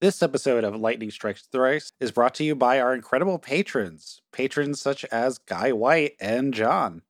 This 0.00 0.22
episode 0.22 0.64
of 0.64 0.74
Lightning 0.74 1.10
Strikes 1.10 1.42
Thrice 1.42 1.92
is 2.00 2.10
brought 2.10 2.34
to 2.36 2.44
you 2.44 2.54
by 2.54 2.80
our 2.80 2.94
incredible 2.94 3.38
patrons, 3.38 4.22
patrons 4.32 4.80
such 4.80 5.04
as 5.12 5.36
Guy 5.36 5.72
White 5.72 6.14
and 6.18 6.54
John. 6.54 7.02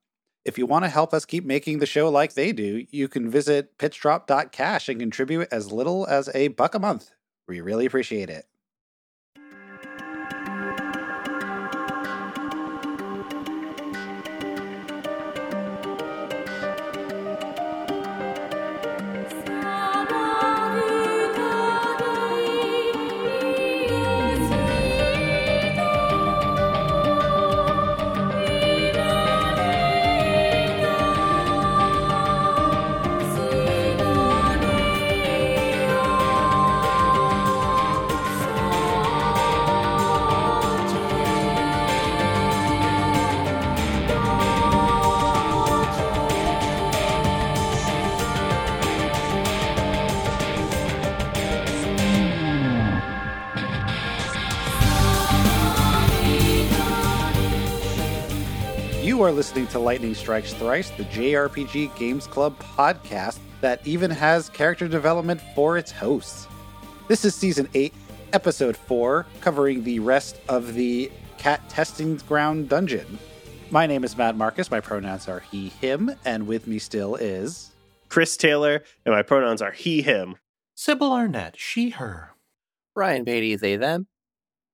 If 0.44 0.58
you 0.58 0.66
want 0.66 0.84
to 0.84 0.88
help 0.88 1.14
us 1.14 1.24
keep 1.24 1.44
making 1.44 1.78
the 1.78 1.86
show 1.86 2.08
like 2.08 2.34
they 2.34 2.50
do, 2.50 2.84
you 2.90 3.06
can 3.06 3.30
visit 3.30 3.78
pitchdrop.cash 3.78 4.88
and 4.88 4.98
contribute 4.98 5.46
as 5.52 5.70
little 5.70 6.04
as 6.08 6.30
a 6.34 6.48
buck 6.48 6.74
a 6.74 6.80
month. 6.80 7.12
We 7.46 7.60
really 7.60 7.86
appreciate 7.86 8.28
it. 8.28 8.46
Are 59.30 59.34
listening 59.34 59.68
to 59.68 59.78
Lightning 59.78 60.12
Strikes 60.12 60.54
Thrice, 60.54 60.90
the 60.90 61.04
JRPG 61.04 61.94
Games 61.94 62.26
Club 62.26 62.58
podcast 62.58 63.38
that 63.60 63.86
even 63.86 64.10
has 64.10 64.48
character 64.48 64.88
development 64.88 65.40
for 65.54 65.78
its 65.78 65.92
hosts. 65.92 66.48
This 67.06 67.24
is 67.24 67.32
season 67.32 67.68
8, 67.74 67.94
episode 68.32 68.76
4, 68.76 69.24
covering 69.40 69.84
the 69.84 70.00
rest 70.00 70.40
of 70.48 70.74
the 70.74 71.12
cat 71.38 71.60
testing 71.68 72.16
ground 72.26 72.68
dungeon. 72.68 73.20
My 73.70 73.86
name 73.86 74.02
is 74.02 74.16
Matt 74.16 74.36
Marcus, 74.36 74.68
my 74.68 74.80
pronouns 74.80 75.28
are 75.28 75.44
he, 75.48 75.68
him, 75.68 76.10
and 76.24 76.48
with 76.48 76.66
me 76.66 76.80
still 76.80 77.14
is. 77.14 77.70
Chris 78.08 78.36
Taylor, 78.36 78.82
and 79.06 79.14
my 79.14 79.22
pronouns 79.22 79.62
are 79.62 79.70
he, 79.70 80.02
him. 80.02 80.38
Sybil 80.74 81.12
Arnett, 81.12 81.56
she, 81.56 81.90
her. 81.90 82.32
Ryan 82.96 83.22
Beatty, 83.22 83.54
they, 83.54 83.76
them. 83.76 84.08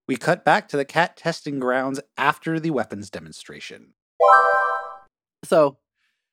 We 0.08 0.16
cut 0.16 0.46
back 0.46 0.66
to 0.68 0.78
the 0.78 0.86
cat 0.86 1.14
testing 1.14 1.58
grounds 1.58 2.00
after 2.16 2.58
the 2.58 2.70
weapons 2.70 3.10
demonstration. 3.10 3.92
So, 5.44 5.78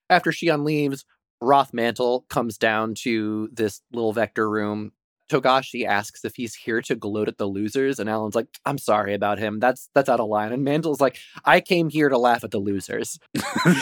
after 0.10 0.32
Shion 0.32 0.64
leaves, 0.66 1.06
Roth 1.42 1.74
Mantle 1.74 2.26
comes 2.30 2.58
down 2.58 2.96
to 3.00 3.50
this 3.52 3.82
little 3.92 4.14
vector 4.14 4.50
room. 4.50 4.92
Togashi 5.32 5.86
asks 5.86 6.26
if 6.26 6.36
he's 6.36 6.54
here 6.54 6.82
to 6.82 6.96
gloat 6.96 7.28
at 7.28 7.38
the 7.38 7.48
losers, 7.48 8.00
and 8.00 8.10
Alan's 8.10 8.36
like, 8.36 8.48
"I'm 8.66 8.78
sorry 8.78 9.14
about 9.14 9.40
him. 9.40 9.60
That's 9.60 9.90
that's 9.96 10.10
out 10.10 10.20
of 10.20 10.28
line." 10.28 10.52
And 10.52 10.64
Mantle's 10.64 11.02
like, 11.02 11.18
"I 11.46 11.62
came 11.62 11.90
here 11.90 12.10
to 12.10 12.18
laugh 12.18 12.44
at 12.44 12.52
the 12.52 12.60
losers." 12.60 13.20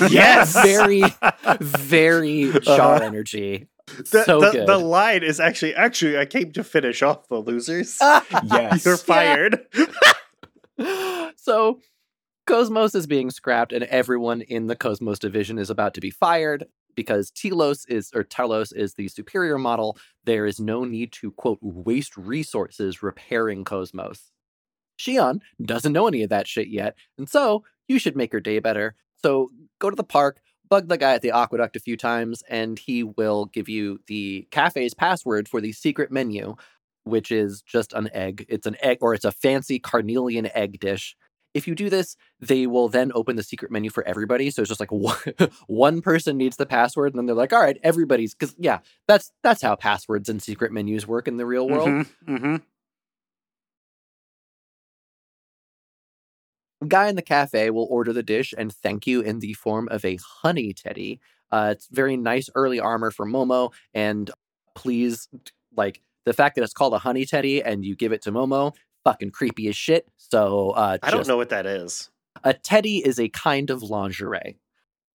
Yes! 0.10 0.54
very, 0.54 1.04
very 1.60 2.50
uh-huh. 2.50 2.60
Shaw 2.62 2.96
energy. 2.98 3.68
The, 4.12 4.24
so 4.24 4.40
the, 4.40 4.52
good. 4.52 4.68
the 4.68 4.78
line 4.78 5.24
is 5.24 5.40
actually, 5.40 5.76
actually, 5.76 6.18
I 6.18 6.26
came 6.26 6.52
to 6.54 6.64
finish 6.64 7.02
off 7.02 7.28
the 7.28 7.40
losers. 7.40 7.98
Yes. 8.44 8.86
You're 8.86 8.98
fired. 8.98 9.66
so 11.38 11.80
Cosmos 12.48 12.96
is 12.96 13.08
being 13.08 13.30
scrapped, 13.30 13.72
and 13.72 13.84
everyone 13.86 14.42
in 14.42 14.68
the 14.68 14.76
Cosmos 14.76 15.20
division 15.20 15.60
is 15.60 15.70
about 15.70 15.94
to 15.94 16.02
be 16.02 16.10
fired 16.10 16.66
because 16.96 17.32
Telos 17.32 17.86
is 17.86 18.12
or 18.14 18.24
Telos 18.24 18.72
is 18.72 18.96
the 18.96 19.08
superior 19.08 19.58
model. 19.58 19.98
There 20.26 20.46
is 20.46 20.60
no 20.60 20.84
need 20.84 21.12
to 21.14 21.32
quote 21.32 21.60
waste 21.62 22.18
resources 22.18 23.04
repairing 23.04 23.64
Cosmos. 23.64 24.32
Shion 25.00 25.42
doesn't 25.64 25.94
know 25.94 26.08
any 26.08 26.24
of 26.24 26.30
that 26.30 26.48
shit 26.48 26.68
yet, 26.68 26.96
and 27.18 27.30
so 27.30 27.64
you 27.88 28.00
should 28.00 28.16
make 28.16 28.32
her 28.34 28.40
day 28.40 28.60
better. 28.60 28.96
So 29.24 29.50
go 29.80 29.90
to 29.90 29.96
the 29.96 30.04
park, 30.04 30.42
bug 30.68 30.88
the 30.88 30.98
guy 30.98 31.14
at 31.14 31.22
the 31.22 31.32
aqueduct 31.32 31.76
a 31.76 31.80
few 31.80 31.96
times, 31.96 32.44
and 32.50 32.78
he 32.78 33.04
will 33.04 33.46
give 33.46 33.70
you 33.70 34.00
the 34.08 34.48
cafe's 34.52 34.94
password 34.94 35.48
for 35.48 35.62
the 35.62 35.74
secret 35.74 36.12
menu, 36.12 36.56
which 37.04 37.32
is 37.32 37.62
just 37.62 37.94
an 37.94 38.10
egg. 38.14 38.46
It's 38.50 38.68
an 38.68 38.78
egg, 38.82 38.98
or 39.02 39.14
it's 39.14 39.26
a 39.26 39.32
fancy 39.32 39.80
carnelian 39.80 40.50
egg 40.56 40.80
dish. 40.80 41.16
If 41.54 41.68
you 41.68 41.76
do 41.76 41.90
this, 41.90 42.16
they 42.40 42.66
will 42.68 42.88
then 42.88 43.12
open 43.14 43.36
the 43.36 43.44
secret 43.44 43.72
menu 43.72 43.90
for 43.90 44.08
everybody. 44.08 44.50
So 44.52 44.62
it's 44.62 44.70
just 44.70 44.80
like 44.80 44.92
one, 44.92 45.18
one 45.68 46.02
person 46.02 46.38
needs 46.38 46.58
the 46.58 46.66
password, 46.66 47.14
and 47.14 47.20
then 47.20 47.26
they're 47.26 47.36
like, 47.36 47.54
"All 47.54 47.62
right, 47.62 47.78
everybody's." 47.84 48.34
Because 48.34 48.56
yeah, 48.58 48.80
that's 49.08 49.32
that's 49.44 49.62
how 49.62 49.76
passwords 49.76 50.30
and 50.30 50.42
secret 50.42 50.72
menus 50.72 51.08
work 51.08 51.28
in 51.28 51.38
the 51.38 51.46
real 51.46 51.68
world. 51.68 51.90
Mm-hmm, 51.90 52.36
mhm. 52.36 52.62
guy 56.88 57.08
in 57.08 57.16
the 57.16 57.22
cafe 57.22 57.70
will 57.70 57.88
order 57.90 58.14
the 58.14 58.24
dish 58.24 58.54
and 58.58 58.74
thank 58.74 59.06
you 59.06 59.22
in 59.22 59.40
the 59.40 59.54
form 59.54 59.88
of 59.92 60.04
a 60.04 60.18
honey 60.42 60.74
teddy. 60.74 61.20
Uh, 61.52 61.70
it's 61.74 61.88
very 61.92 62.18
nice 62.18 62.50
early 62.56 62.80
armor 62.80 63.12
for 63.12 63.26
Momo, 63.26 63.72
and 63.94 64.32
please, 64.74 65.28
like 65.76 66.02
the 66.26 66.34
fact 66.34 66.56
that 66.56 66.64
it's 66.64 66.74
called 66.74 66.94
a 66.94 67.00
honey 67.00 67.26
teddy 67.26 67.62
and 67.62 67.84
you 67.84 67.96
give 67.96 68.14
it 68.14 68.22
to 68.24 68.32
Momo, 68.32 68.74
fucking 69.04 69.32
creepy 69.32 69.68
as 69.68 69.76
shit. 69.76 70.08
So 70.18 70.72
uh, 70.72 70.98
I 71.02 71.12
don't 71.12 71.28
know 71.28 71.38
what 71.38 71.50
that 71.50 71.66
is. 71.66 72.10
A 72.44 72.54
teddy 72.54 72.98
is 72.98 73.20
a 73.20 73.30
kind 73.30 73.70
of 73.70 73.84
lingerie. 73.84 74.58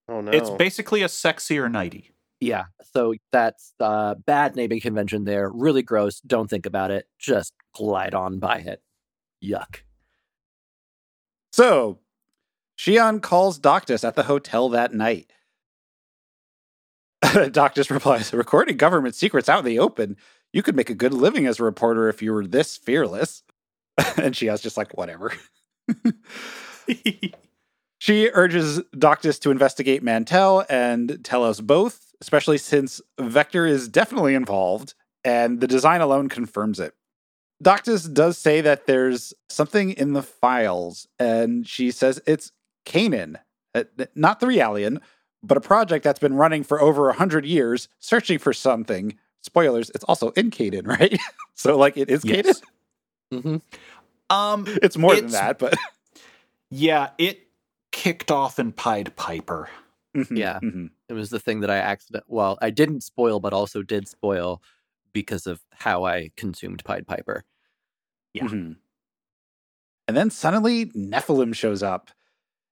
Oh 0.09 0.21
no. 0.21 0.31
It's 0.31 0.51
basically 0.51 1.03
a 1.03 1.09
sexier 1.09 1.71
nighty. 1.71 2.13
Yeah, 2.39 2.65
so 2.93 3.15
that's 3.33 3.73
uh, 3.81 4.15
bad 4.15 4.57
naming 4.57 4.81
convention 4.81 5.25
there. 5.25 5.49
Really 5.49 5.83
gross. 5.83 6.21
Don't 6.21 6.51
think 6.51 6.67
about 6.67 6.91
it. 6.91 7.09
Just 7.19 7.55
glide 7.75 8.15
on 8.15 8.39
by 8.39 8.59
it. 8.59 8.83
Yuck. 9.43 9.81
So, 11.53 12.01
Shion 12.79 13.23
calls 13.23 13.59
Doctus 13.59 14.05
at 14.05 14.17
the 14.17 14.25
hotel 14.25 14.69
that 14.69 14.93
night. 14.93 15.33
Doctus 17.23 17.91
replies, 17.91 18.33
Recording 18.35 18.77
government 18.77 19.15
secrets 19.15 19.49
out 19.49 19.61
in 19.61 19.65
the 19.65 19.79
open. 19.79 20.17
You 20.53 20.63
could 20.63 20.77
make 20.77 20.91
a 20.91 20.95
good 20.95 21.15
living 21.15 21.47
as 21.47 21.59
a 21.59 21.65
reporter 21.65 22.09
if 22.09 22.21
you 22.21 22.33
were 22.33 22.47
this 22.47 22.77
fearless. 22.77 23.43
and 24.17 24.35
Shion's 24.35 24.61
just 24.61 24.77
like, 24.77 24.97
whatever. 24.97 25.33
she 27.99 28.31
urges 28.33 28.81
Doctus 28.97 29.39
to 29.41 29.51
investigate 29.51 30.03
Mantle 30.03 30.65
and 30.69 31.19
Telos 31.25 31.61
both, 31.61 32.15
especially 32.21 32.59
since 32.59 33.01
Vector 33.21 33.67
is 33.67 33.89
definitely 33.89 34.35
involved, 34.35 34.95
and 35.25 35.61
the 35.61 35.67
design 35.67 36.01
alone 36.01 36.29
confirms 36.29 36.81
it. 36.81 36.95
Doctus 37.63 38.05
does 38.05 38.37
say 38.37 38.61
that 38.61 38.87
there's 38.87 39.33
something 39.49 39.91
in 39.91 40.13
the 40.13 40.23
files, 40.23 41.09
and 41.19 41.67
she 41.67 41.91
says 41.91 42.21
it's 42.27 42.53
Canaan, 42.85 43.39
uh, 43.75 43.85
not 44.15 44.41
the 44.41 44.47
Realian, 44.47 45.01
but 45.43 45.57
a 45.57 45.61
project 45.61 46.05
that's 46.05 46.19
been 46.19 46.35
running 46.35 46.63
for 46.63 46.81
over 46.81 47.09
a 47.09 47.15
hundred 47.15 47.47
years, 47.47 47.89
searching 47.99 48.39
for 48.39 48.53
something. 48.53 49.17
Spoilers: 49.43 49.91
it's 49.95 50.05
also 50.05 50.31
in 50.31 50.51
Canaan, 50.51 50.87
right? 50.87 51.19
so, 51.55 51.79
like, 51.79 51.97
it 51.97 52.11
is 52.11 52.23
Canaan. 52.23 52.55
Yes. 53.31 53.43
hmm 53.43 53.57
Um, 54.31 54.65
It's 54.83 54.97
more 54.97 55.15
than 55.17 55.29
that, 55.29 55.59
but 55.59 55.75
yeah, 56.71 57.11
it 57.19 57.49
kicked 57.93 58.31
off 58.31 58.59
in 58.59 58.73
Pied 58.73 59.15
Piper. 59.17 59.69
Mhm, 60.17 60.37
Yeah. 60.37 60.59
mhm. 60.63 60.91
It 61.09 61.13
was 61.13 61.31
the 61.31 61.39
thing 61.41 61.61
that 61.61 61.71
I 61.71 61.77
accident 61.77 62.25
well, 62.29 62.59
I 62.61 62.71
didn't 62.71 63.03
spoil, 63.03 63.39
but 63.41 63.53
also 63.53 63.83
did 63.83 64.09
spoil 64.09 64.63
because 65.13 65.47
of 65.47 65.61
how 65.73 66.05
I 66.05 66.31
consumed 66.37 66.85
Pied 66.85 67.07
Piper. 67.07 67.45
Yeah. 68.35 68.45
Mhm. 68.45 68.77
And 70.09 70.17
then 70.17 70.31
suddenly 70.31 70.87
Nephilim 70.87 71.55
shows 71.55 71.83
up 71.83 72.11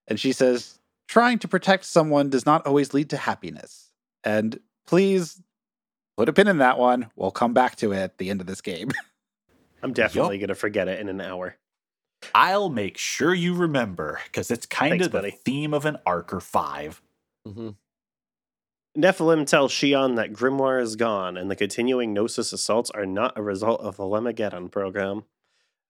and 0.07 0.19
she 0.19 0.31
says, 0.31 0.79
trying 1.07 1.39
to 1.39 1.47
protect 1.47 1.85
someone 1.85 2.29
does 2.29 2.45
not 2.45 2.65
always 2.67 2.93
lead 2.93 3.09
to 3.11 3.17
happiness. 3.17 3.91
And 4.23 4.59
please 4.87 5.41
put 6.17 6.29
a 6.29 6.33
pin 6.33 6.47
in 6.47 6.59
that 6.59 6.77
one. 6.77 7.11
We'll 7.15 7.31
come 7.31 7.53
back 7.53 7.75
to 7.77 7.91
it 7.91 7.97
at 7.97 8.17
the 8.17 8.29
end 8.29 8.41
of 8.41 8.47
this 8.47 8.61
game. 8.61 8.89
I'm 9.85 9.93
definitely 9.93 10.39
gonna 10.39 10.55
forget 10.55 10.87
it 10.87 10.99
in 10.99 11.07
an 11.09 11.21
hour. 11.21 11.57
I'll 12.33 12.69
make 12.69 12.97
sure 12.97 13.33
you 13.33 13.53
remember 13.53 14.19
because 14.25 14.49
it's 14.49 14.65
kind 14.65 14.93
Thanks, 14.93 15.05
of 15.05 15.11
the 15.11 15.19
buddy. 15.19 15.31
theme 15.45 15.73
of 15.73 15.85
an 15.85 15.97
Archer 16.05 16.39
5. 16.39 17.01
hmm 17.45 17.69
Nephilim 18.97 19.45
tells 19.45 19.73
Shion 19.73 20.15
that 20.15 20.31
Grimoire 20.31 20.81
is 20.81 20.95
gone, 20.95 21.35
and 21.35 21.51
the 21.51 21.55
continuing 21.55 22.13
Gnosis 22.13 22.53
assaults 22.53 22.89
are 22.91 23.05
not 23.05 23.37
a 23.37 23.43
result 23.43 23.81
of 23.81 23.97
the 23.97 24.03
Lemegeton 24.05 24.71
program. 24.71 25.25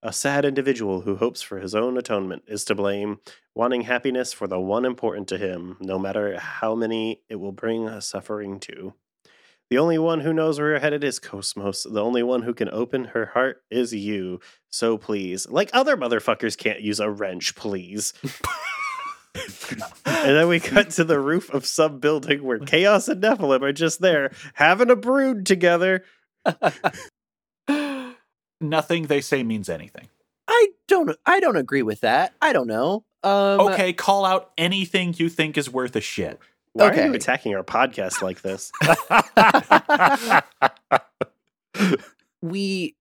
A 0.01 0.12
sad 0.12 0.44
individual 0.44 1.01
who 1.01 1.15
hopes 1.15 1.41
for 1.41 1.59
his 1.59 1.75
own 1.75 1.98
atonement 1.98 2.44
is 2.48 2.65
to 2.65 2.75
blame, 2.75 3.19
wanting 3.53 3.81
happiness 3.81 4.33
for 4.33 4.48
the 4.48 4.59
one 4.59 4.86
important 4.86 5.27
to 5.30 5.38
him, 5.38 5.77
no 5.80 6.00
matter 6.00 6.38
how 6.39 6.74
many 6.75 7.21
it 7.30 7.36
will 7.36 7.51
bring 7.51 8.01
suffering 8.01 8.59
to. 8.62 8.94
The 9.71 9.77
only 9.79 9.97
one 9.97 10.19
who 10.19 10.31
knows 10.33 10.59
where 10.59 10.69
you're 10.71 10.79
headed 10.79 11.03
is 11.03 11.17
Cosmos. 11.19 11.83
The 11.83 12.03
only 12.03 12.21
one 12.21 12.44
who 12.44 12.53
can 12.53 12.69
open 12.69 13.06
her 13.06 13.25
heart 13.27 13.63
is 13.71 13.94
you. 13.94 14.39
So 14.69 14.97
please, 14.97 15.50
like 15.50 15.69
other 15.73 15.97
motherfuckers 15.97 16.56
can't 16.57 16.81
use 16.81 17.00
a 17.00 17.09
wrench, 17.09 17.56
please. 17.56 18.13
and 20.06 20.35
then 20.35 20.47
we 20.47 20.59
cut 20.59 20.91
to 20.91 21.03
the 21.03 21.19
roof 21.19 21.50
of 21.50 21.65
some 21.65 22.00
building 22.00 22.44
where 22.44 22.59
Chaos 22.59 23.07
and 23.07 23.21
Nephilim 23.23 23.63
are 23.63 23.73
just 23.73 24.01
there 24.01 24.31
having 24.53 24.89
a 24.91 24.95
brood 24.95 25.45
together. 25.45 26.03
Nothing 28.62 29.07
they 29.07 29.21
say 29.21 29.44
means 29.44 29.67
anything. 29.69 30.07
I 30.47 30.67
don't. 30.88 31.17
I 31.25 31.39
don't 31.39 31.57
agree 31.57 31.81
with 31.81 32.01
that. 32.01 32.33
I 32.41 32.53
don't 32.53 32.67
know. 32.67 33.03
Um, 33.23 33.59
Okay, 33.62 33.94
call 33.94 34.25
out 34.25 34.51
anything 34.57 35.13
you 35.17 35.27
think 35.29 35.57
is 35.57 35.69
worth 35.69 35.95
a 35.95 36.01
shit. 36.01 36.39
Why 36.75 36.89
are 36.89 37.06
you 37.06 37.13
attacking 37.13 37.56
our 37.56 37.63
podcast 37.63 38.22
like 38.22 38.42
this? 38.42 38.69
we 42.42 42.98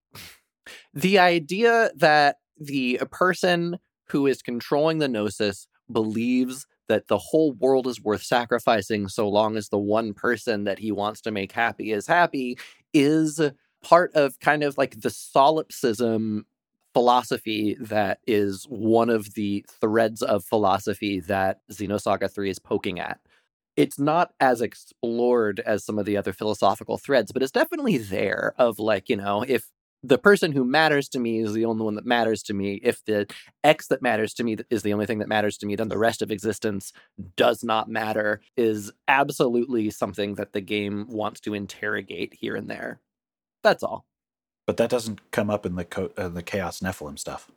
the 0.93 1.19
idea 1.19 1.91
that 1.97 2.37
the 2.57 3.01
person 3.11 3.77
who 4.07 4.27
is 4.27 4.41
controlling 4.41 4.99
the 4.99 5.09
gnosis 5.09 5.67
believes 5.91 6.65
that 6.87 7.07
the 7.07 7.17
whole 7.17 7.51
world 7.51 7.85
is 7.85 8.01
worth 8.01 8.23
sacrificing 8.23 9.09
so 9.09 9.27
long 9.27 9.57
as 9.57 9.67
the 9.67 9.77
one 9.77 10.13
person 10.13 10.63
that 10.63 10.79
he 10.79 10.93
wants 10.93 11.19
to 11.19 11.31
make 11.31 11.51
happy 11.51 11.91
is 11.91 12.07
happy 12.07 12.57
is 12.93 13.41
part 13.83 14.13
of 14.15 14.39
kind 14.39 14.63
of 14.63 14.77
like 14.77 15.01
the 15.01 15.09
solipsism 15.09 16.45
philosophy 16.93 17.75
that 17.81 18.19
is 18.25 18.63
one 18.69 19.09
of 19.09 19.33
the 19.33 19.65
threads 19.81 20.21
of 20.21 20.45
philosophy 20.45 21.19
that 21.19 21.59
Xenosaga 21.69 22.33
3 22.33 22.49
is 22.49 22.57
poking 22.57 23.01
at 23.01 23.19
it's 23.75 23.99
not 23.99 24.33
as 24.39 24.61
explored 24.61 25.59
as 25.59 25.83
some 25.83 25.99
of 25.99 26.05
the 26.05 26.17
other 26.17 26.33
philosophical 26.33 26.97
threads, 26.97 27.31
but 27.31 27.43
it's 27.43 27.51
definitely 27.51 27.97
there 27.97 28.53
of 28.57 28.79
like, 28.79 29.09
you 29.09 29.17
know, 29.17 29.43
if 29.47 29.67
the 30.07 30.17
person 30.17 30.51
who 30.51 30.63
matters 30.63 31.09
to 31.09 31.19
me 31.19 31.39
is 31.39 31.53
the 31.53 31.65
only 31.65 31.83
one 31.83 31.95
that 31.95 32.05
matters 32.05 32.43
to 32.43 32.53
me, 32.53 32.79
if 32.83 33.03
the 33.05 33.27
X 33.63 33.87
that 33.87 34.01
matters 34.01 34.33
to 34.35 34.43
me 34.43 34.57
is 34.69 34.83
the 34.83 34.93
only 34.93 35.05
thing 35.05 35.19
that 35.19 35.27
matters 35.27 35.57
to 35.57 35.65
me, 35.65 35.75
then 35.75 35.89
the 35.89 35.97
rest 35.97 36.21
of 36.21 36.31
existence 36.31 36.93
does 37.35 37.63
not 37.63 37.89
matter, 37.89 38.41
is 38.55 38.91
absolutely 39.07 39.89
something 39.89 40.35
that 40.35 40.53
the 40.53 40.61
game 40.61 41.07
wants 41.09 41.39
to 41.41 41.53
interrogate 41.53 42.35
here 42.39 42.55
and 42.55 42.69
there. 42.69 42.99
That's 43.63 43.83
all. 43.83 44.05
But 44.67 44.77
that 44.77 44.89
doesn't 44.89 45.31
come 45.31 45.49
up 45.49 45.65
in 45.65 45.75
the 45.75 45.85
co- 45.85 46.11
uh, 46.17 46.29
the 46.29 46.43
Chaos 46.43 46.79
Nephilim 46.81 47.17
stuff. 47.17 47.51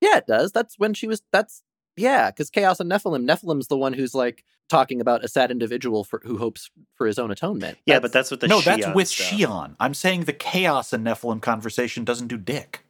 Yeah, 0.00 0.18
it 0.18 0.26
does. 0.26 0.52
That's 0.52 0.78
when 0.78 0.92
she 0.94 1.06
was. 1.06 1.22
That's 1.32 1.62
yeah, 1.96 2.30
because 2.30 2.50
Chaos 2.50 2.80
and 2.80 2.90
Nephilim. 2.90 3.24
Nephilim's 3.28 3.68
the 3.68 3.76
one 3.76 3.92
who's 3.92 4.14
like 4.14 4.44
talking 4.68 5.00
about 5.00 5.24
a 5.24 5.28
sad 5.28 5.50
individual 5.50 6.02
for 6.04 6.20
who 6.24 6.38
hopes 6.38 6.70
for 6.94 7.06
his 7.06 7.18
own 7.18 7.30
atonement. 7.30 7.78
yeah, 7.86 8.00
but 8.00 8.12
that's 8.12 8.30
what 8.30 8.40
the 8.40 8.48
no, 8.48 8.60
that's 8.60 8.86
with 8.94 9.08
stuff. 9.08 9.28
Shion. 9.28 9.76
I'm 9.80 9.94
saying 9.94 10.24
the 10.24 10.32
Chaos 10.32 10.92
and 10.92 11.06
Nephilim 11.06 11.40
conversation 11.40 12.04
doesn't 12.04 12.28
do 12.28 12.36
dick. 12.36 12.84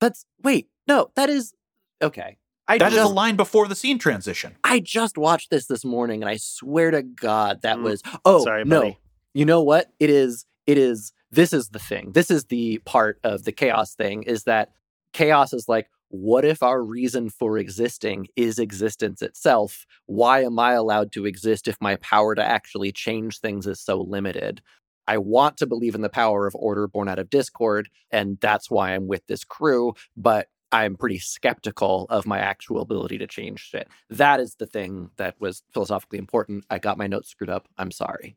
that's 0.00 0.24
wait. 0.42 0.68
No, 0.88 1.10
that 1.16 1.28
is 1.30 1.54
okay. 2.02 2.36
I 2.68 2.78
That 2.78 2.92
is 2.92 2.98
just 2.98 3.10
a 3.10 3.14
line 3.14 3.36
before 3.36 3.66
the 3.68 3.74
scene 3.74 3.98
transition. 3.98 4.54
I 4.64 4.78
just 4.80 5.18
watched 5.18 5.50
this 5.50 5.66
this 5.66 5.84
morning, 5.84 6.22
and 6.22 6.30
I 6.30 6.36
swear 6.36 6.90
to 6.92 7.02
God 7.02 7.62
that 7.62 7.76
Mm. 7.78 7.82
was 7.82 8.02
oh 8.24 8.44
Sorry, 8.44 8.64
no. 8.64 8.80
buddy. 8.80 8.98
You 9.34 9.44
know 9.44 9.62
what? 9.62 9.90
It 10.00 10.10
is. 10.10 10.46
It 10.66 10.78
is. 10.78 11.12
This 11.30 11.52
is 11.52 11.70
the 11.70 11.78
thing. 11.78 12.12
This 12.12 12.30
is 12.30 12.44
the 12.46 12.78
part 12.84 13.18
of 13.24 13.44
the 13.44 13.52
chaos 13.52 13.94
thing. 13.94 14.22
Is 14.24 14.44
that 14.44 14.70
chaos 15.12 15.52
is 15.52 15.68
like 15.68 15.88
what 16.12 16.44
if 16.44 16.62
our 16.62 16.82
reason 16.82 17.30
for 17.30 17.56
existing 17.56 18.28
is 18.36 18.58
existence 18.58 19.22
itself? 19.22 19.86
Why 20.04 20.42
am 20.42 20.58
I 20.58 20.72
allowed 20.74 21.10
to 21.12 21.24
exist 21.24 21.66
if 21.66 21.78
my 21.80 21.96
power 21.96 22.34
to 22.34 22.44
actually 22.44 22.92
change 22.92 23.38
things 23.38 23.66
is 23.66 23.80
so 23.80 24.02
limited? 24.02 24.60
I 25.08 25.16
want 25.16 25.56
to 25.56 25.66
believe 25.66 25.94
in 25.94 26.02
the 26.02 26.10
power 26.10 26.46
of 26.46 26.54
order 26.54 26.86
born 26.86 27.08
out 27.08 27.18
of 27.18 27.30
discord, 27.30 27.88
and 28.10 28.38
that's 28.42 28.70
why 28.70 28.92
I'm 28.92 29.06
with 29.06 29.26
this 29.26 29.42
crew, 29.42 29.94
but 30.14 30.48
I'm 30.70 30.96
pretty 30.96 31.18
skeptical 31.18 32.06
of 32.10 32.26
my 32.26 32.40
actual 32.40 32.82
ability 32.82 33.16
to 33.16 33.26
change 33.26 33.60
shit. 33.60 33.88
That 34.10 34.38
is 34.38 34.56
the 34.56 34.66
thing 34.66 35.12
that 35.16 35.40
was 35.40 35.62
philosophically 35.72 36.18
important. 36.18 36.66
I 36.68 36.78
got 36.78 36.98
my 36.98 37.06
notes 37.06 37.30
screwed 37.30 37.50
up. 37.50 37.68
I'm 37.78 37.90
sorry. 37.90 38.36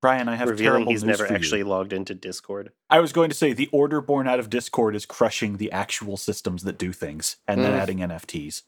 Brian, 0.00 0.28
I 0.28 0.36
have 0.36 0.48
Revealing 0.48 0.72
terrible 0.72 0.92
he's 0.92 1.02
news 1.02 1.18
never 1.18 1.26
for 1.26 1.32
you. 1.32 1.36
actually 1.36 1.62
logged 1.64 1.92
into 1.92 2.14
Discord. 2.14 2.70
I 2.88 3.00
was 3.00 3.12
going 3.12 3.30
to 3.30 3.34
say 3.34 3.52
the 3.52 3.68
order 3.72 4.00
born 4.00 4.28
out 4.28 4.38
of 4.38 4.48
Discord 4.48 4.94
is 4.94 5.04
crushing 5.06 5.56
the 5.56 5.72
actual 5.72 6.16
systems 6.16 6.62
that 6.62 6.78
do 6.78 6.92
things 6.92 7.36
and 7.48 7.60
then 7.62 7.72
Mm. 7.72 7.80
adding 7.80 7.98
NFTs. 7.98 8.62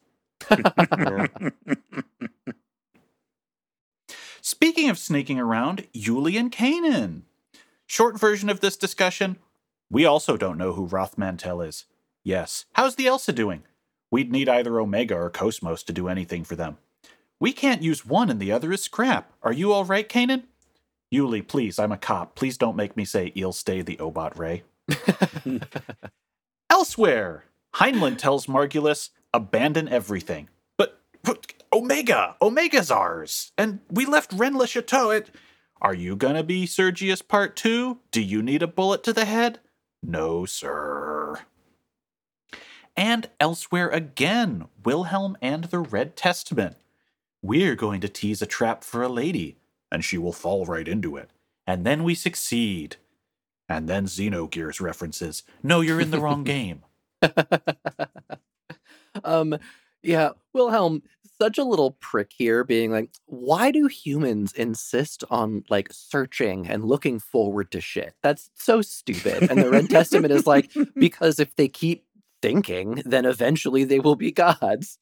Speaking 4.41 4.89
of 4.89 4.99
sneaking 4.99 5.39
around, 5.39 5.87
Yuli 5.95 6.39
and 6.39 6.51
Canaan. 6.51 7.25
Short 7.87 8.19
version 8.19 8.49
of 8.49 8.61
this 8.61 8.77
discussion 8.77 9.37
we 9.93 10.05
also 10.05 10.37
don't 10.37 10.57
know 10.57 10.75
who 10.75 10.87
Roth 10.87 11.19
Mantle 11.19 11.61
is. 11.63 11.85
Yes. 12.23 12.65
How's 12.75 12.95
the 12.95 13.09
Elsa 13.09 13.33
doing? 13.33 13.65
We'd 14.09 14.31
need 14.31 14.49
either 14.49 14.79
Omega 14.79 15.17
or 15.17 15.31
Cosmos 15.31 15.83
to 15.83 15.93
do 15.93 16.07
anything 16.07 16.45
for 16.45 16.55
them. 16.55 16.79
We 17.41 17.53
can't 17.53 17.83
use 17.83 18.07
one 18.07 18.31
and 18.31 18.39
the 18.39 18.53
other 18.53 18.71
is 18.73 18.85
scrap. 18.85 19.33
Are 19.43 19.53
you 19.53 19.73
all 19.73 19.85
right, 19.85 20.09
Canaan? 20.09 20.45
Yuli, 21.13 21.47
please, 21.47 21.79
I'm 21.79 21.93
a 21.93 21.97
cop. 21.97 22.35
Please 22.35 22.57
don't 22.57 22.77
make 22.77 22.97
me 22.97 23.05
say 23.05 23.33
Eel 23.37 23.53
stay 23.53 23.83
the 23.83 23.97
Obot 23.97 24.39
Ray. 24.39 24.63
Elsewhere, 26.71 27.45
Heinlein 27.75 28.17
tells 28.17 28.47
Margulis, 28.47 29.11
abandon 29.35 29.89
everything. 29.89 30.49
But, 30.77 31.01
but 31.23 31.53
Omega, 31.73 32.37
Omega's 32.41 32.91
ours. 32.91 33.53
And 33.59 33.81
we 33.91 34.07
left 34.07 34.33
Rennes 34.33 34.57
le 34.57 34.67
Chateau. 34.67 35.11
It, 35.11 35.31
are 35.83 35.95
you 35.95 36.15
gonna 36.15 36.45
be 36.45 36.67
Sergius 36.67 37.23
Part 37.23 37.57
2? 37.57 37.99
Do 38.13 38.21
you 38.21 38.43
need 38.43 38.63
a 38.63 38.69
bullet 38.69 39.03
to 39.05 39.13
the 39.13 39.25
head? 39.25 39.59
No, 40.03 40.45
sir. 40.45 41.41
And 42.97 43.31
elsewhere 43.39 43.89
again, 43.89 44.67
Wilhelm 44.85 45.37
and 45.41 45.65
the 45.65 45.79
Red 45.79 46.17
Testament. 46.17 46.77
We're 47.43 47.75
going 47.75 48.01
to 48.03 48.09
tease 48.09 48.43
a 48.43 48.47
trap 48.47 48.85
for 48.85 49.03
a 49.03 49.09
lady, 49.09 49.57
and 49.91 50.05
she 50.05 50.19
will 50.19 50.33
fall 50.33 50.65
right 50.67 50.89
into 50.89 51.17
it. 51.17 51.31
And 51.67 51.85
then 51.85 52.05
we 52.05 52.15
succeed. 52.15 52.97
And 53.69 53.89
then 53.89 54.07
Xenogears 54.07 54.81
references, 54.81 55.45
no, 55.63 55.81
you're 55.81 56.01
in 56.01 56.11
the 56.11 56.21
wrong 56.21 56.43
game. 56.45 56.83
um, 59.25 59.57
yeah, 60.03 60.31
Wilhelm, 60.53 61.03
such 61.41 61.57
a 61.57 61.65
little 61.65 61.93
prick 61.93 62.33
here, 62.37 62.65
being 62.65 62.91
like, 62.91 63.11
why 63.27 63.71
do 63.71 63.87
humans 63.87 64.53
insist 64.53 65.25
on 65.31 65.65
like 65.71 65.89
searching 65.93 66.67
and 66.67 66.85
looking 66.85 67.19
forward 67.19 67.71
to 67.71 67.81
shit? 67.81 68.15
That's 68.23 68.51
so 68.55 68.83
stupid. 68.83 69.51
And 69.51 69.63
the 69.63 69.71
Red 69.71 69.89
Testament 69.89 70.33
is 70.33 70.47
like, 70.47 70.71
because 70.97 71.39
if 71.39 71.55
they 71.57 71.69
keep 71.69 72.05
thinking, 72.43 73.03
then 73.07 73.25
eventually 73.25 73.85
they 73.85 74.01
will 74.01 74.17
be 74.17 74.33
gods. 74.33 74.99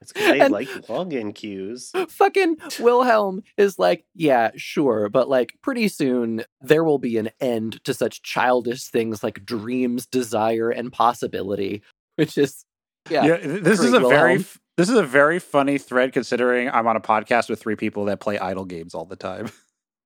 It's 0.00 0.12
because 0.12 0.30
they 0.32 0.40
And- 0.40 0.52
like 0.52 0.68
login 0.86 1.34
queues. 1.34 1.92
Fucking 2.08 2.56
Wilhelm 2.78 3.42
is 3.56 3.78
like, 3.78 4.04
yeah, 4.14 4.50
sure, 4.56 5.08
but 5.08 5.28
like 5.28 5.54
pretty 5.62 5.88
soon 5.88 6.44
there 6.60 6.84
will 6.84 6.98
be 6.98 7.18
an 7.18 7.30
end 7.40 7.82
to 7.84 7.92
such 7.92 8.22
childish 8.22 8.84
things 8.84 9.22
like 9.22 9.44
dreams, 9.44 10.06
desire, 10.06 10.70
and 10.70 10.90
possibility, 10.92 11.82
which 12.16 12.38
is, 12.38 12.64
yeah. 13.10 13.24
Yeah, 13.24 13.36
this 13.38 13.80
is 13.80 13.92
a 13.92 14.00
very 14.00 14.04
Wilhelm. 14.04 14.40
f- 14.40 14.60
this 14.76 14.88
is 14.88 14.96
a 14.96 15.02
very 15.02 15.38
funny 15.38 15.76
thread 15.76 16.12
considering 16.14 16.70
I'm 16.70 16.86
on 16.86 16.96
a 16.96 17.00
podcast 17.00 17.50
with 17.50 17.60
three 17.60 17.76
people 17.76 18.06
that 18.06 18.20
play 18.20 18.38
idle 18.38 18.64
games 18.64 18.94
all 18.94 19.04
the 19.04 19.16
time. 19.16 19.50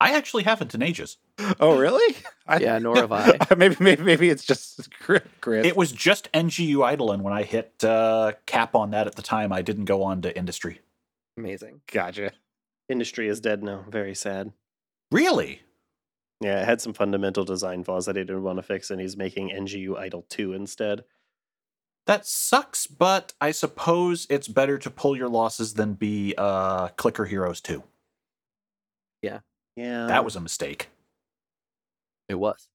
I 0.00 0.14
actually 0.14 0.44
haven't 0.44 0.74
in 0.74 0.82
ages. 0.82 1.18
oh, 1.60 1.78
really? 1.78 2.16
I, 2.46 2.58
Yeah, 2.58 2.78
nor 2.78 2.96
have 2.96 3.12
I. 3.12 3.38
maybe 3.56 3.76
maybe 3.78 4.02
maybe 4.02 4.30
it's 4.30 4.44
just 4.44 4.90
Chris. 4.98 5.22
It 5.44 5.76
was 5.76 5.92
just 5.92 6.32
NGU 6.32 6.82
Idle, 6.84 7.12
and 7.12 7.22
when 7.22 7.34
I 7.34 7.42
hit 7.42 7.84
uh, 7.84 8.32
cap 8.46 8.74
on 8.74 8.92
that 8.92 9.06
at 9.06 9.16
the 9.16 9.22
time, 9.22 9.52
I 9.52 9.60
didn't 9.62 9.84
go 9.84 10.02
on 10.02 10.22
to 10.22 10.36
industry. 10.36 10.80
Amazing. 11.36 11.82
Gotcha. 11.92 12.32
Industry 12.88 13.28
is 13.28 13.40
dead 13.40 13.62
now. 13.62 13.84
Very 13.88 14.14
sad. 14.14 14.52
Really? 15.12 15.60
Yeah, 16.40 16.62
it 16.62 16.64
had 16.64 16.80
some 16.80 16.94
fundamental 16.94 17.44
design 17.44 17.84
flaws 17.84 18.06
that 18.06 18.16
he 18.16 18.22
didn't 18.22 18.42
want 18.42 18.58
to 18.58 18.62
fix, 18.62 18.90
and 18.90 19.00
he's 19.00 19.16
making 19.16 19.50
NGU 19.50 19.98
Idle 19.98 20.24
2 20.30 20.54
instead. 20.54 21.04
That 22.06 22.26
sucks, 22.26 22.86
but 22.86 23.34
I 23.40 23.50
suppose 23.50 24.26
it's 24.30 24.48
better 24.48 24.78
to 24.78 24.90
pull 24.90 25.16
your 25.16 25.28
losses 25.28 25.74
than 25.74 25.94
be 25.94 26.34
uh, 26.38 26.88
Clicker 26.88 27.26
Heroes 27.26 27.60
2. 27.60 27.82
Yeah. 29.22 29.40
That 29.76 30.24
was 30.24 30.36
a 30.36 30.40
mistake. 30.40 30.88
It 32.28 32.34
was. 32.36 32.68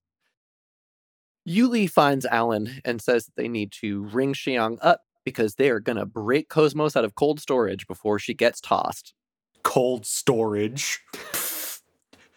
Yuli 1.48 1.90
finds 1.90 2.26
Alan 2.26 2.82
and 2.84 3.02
says 3.02 3.26
that 3.26 3.36
they 3.36 3.48
need 3.48 3.72
to 3.74 4.04
ring 4.06 4.34
Xiang 4.34 4.78
up 4.82 5.02
because 5.24 5.56
they 5.56 5.70
are 5.70 5.80
going 5.80 5.98
to 5.98 6.06
break 6.06 6.50
Cosmos 6.50 6.96
out 6.96 7.06
of 7.06 7.16
cold 7.16 7.40
storage 7.40 7.88
before 7.88 8.20
she 8.20 8.34
gets 8.34 8.60
tossed. 8.60 9.14
Cold 9.64 10.06
storage. 10.06 11.02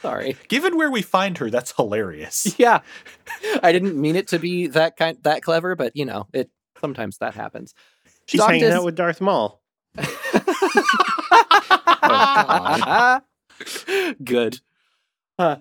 Sorry. 0.00 0.37
Given 0.49 0.77
where 0.77 0.91
we 0.91 1.03
find 1.03 1.38
her, 1.38 1.50
that's 1.50 1.73
hilarious. 1.73 2.55
Yeah. 2.59 2.81
I 3.62 3.73
didn't 3.73 4.00
mean 4.00 4.17
it 4.17 4.29
to 4.29 4.38
be 4.38 4.69
that 4.69 4.97
kind 4.97 5.19
that 5.23 5.43
clever, 5.43 5.75
but 5.75 5.97
you 5.97 6.05
know, 6.05 6.27
it 6.33 6.50
sometimes 6.81 7.19
that 7.19 7.35
happens. 7.35 7.75
She's 8.27 8.43
hanging 8.43 8.62
Doctus- 8.62 8.75
out 8.75 8.85
with 8.85 8.97
Darth 8.97 9.21
Maul. 9.21 9.62
Oh, 12.11 12.79
God. 12.85 13.23
Good. 14.25 14.61
Uh, 15.38 15.57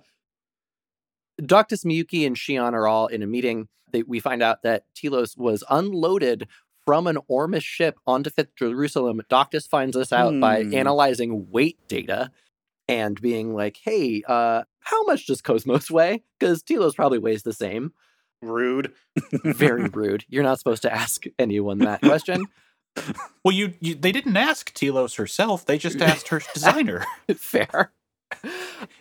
Doctus 1.44 1.84
Miyuki 1.84 2.26
and 2.26 2.36
Shion 2.36 2.74
are 2.74 2.88
all 2.88 3.08
in 3.08 3.22
a 3.22 3.28
meeting. 3.28 3.68
They, 3.92 4.04
we 4.04 4.20
find 4.20 4.42
out 4.42 4.64
that 4.64 4.86
Telos 4.96 5.38
was 5.38 5.64
unloaded 5.70 6.48
from 6.86 7.06
an 7.08 7.18
Ormus 7.28 7.64
ship 7.64 8.00
onto 8.08 8.30
Fifth 8.30 8.56
Jerusalem. 8.56 9.22
Doctus 9.30 9.68
finds 9.68 9.96
this 9.96 10.12
out 10.14 10.40
by 10.40 10.64
Hmm. 10.64 10.74
analyzing 10.74 11.52
weight 11.52 11.78
data 11.88 12.32
and 12.88 13.20
being 13.22 13.54
like, 13.54 13.78
hey, 13.84 14.24
uh, 14.28 14.64
how 14.80 15.04
much 15.04 15.28
does 15.28 15.42
Cosmos 15.42 15.92
weigh? 15.92 16.24
Because 16.40 16.64
Telos 16.64 16.96
probably 16.96 17.20
weighs 17.20 17.44
the 17.44 17.54
same. 17.54 17.92
Rude. 18.42 18.94
Very 19.44 19.90
rude. 19.94 20.24
You're 20.30 20.44
not 20.44 20.60
supposed 20.60 20.84
to 20.84 20.94
ask 20.94 21.26
anyone 21.38 21.80
that 21.80 22.02
question. 22.02 22.46
Well, 23.44 23.56
you, 23.56 23.74
you 23.80 23.96
they 23.96 24.12
didn't 24.12 24.36
ask 24.36 24.74
Telos 24.74 25.16
herself. 25.16 25.66
They 25.66 25.78
just 25.78 26.02
asked 26.02 26.28
her 26.30 26.42
designer. 26.54 27.06
Fair. 27.38 27.92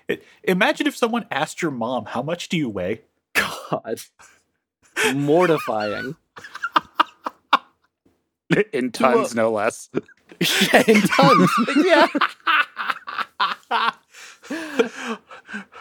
I- 0.09 0.21
Imagine 0.45 0.87
if 0.87 0.97
someone 0.97 1.27
asked 1.33 1.61
your 1.63 1.73
mom, 1.73 2.05
"How 2.05 2.23
much 2.23 2.49
do 2.49 2.57
you 2.57 2.69
weigh?" 2.69 3.01
God. 3.35 4.01
Mortifying. 5.15 6.15
In 8.73 8.93
tons, 8.93 9.35
no 9.35 9.51
less. 9.51 9.91
yeah, 10.73 10.85
in 10.87 11.01
tons. 11.03 11.51
yeah. 11.85 12.07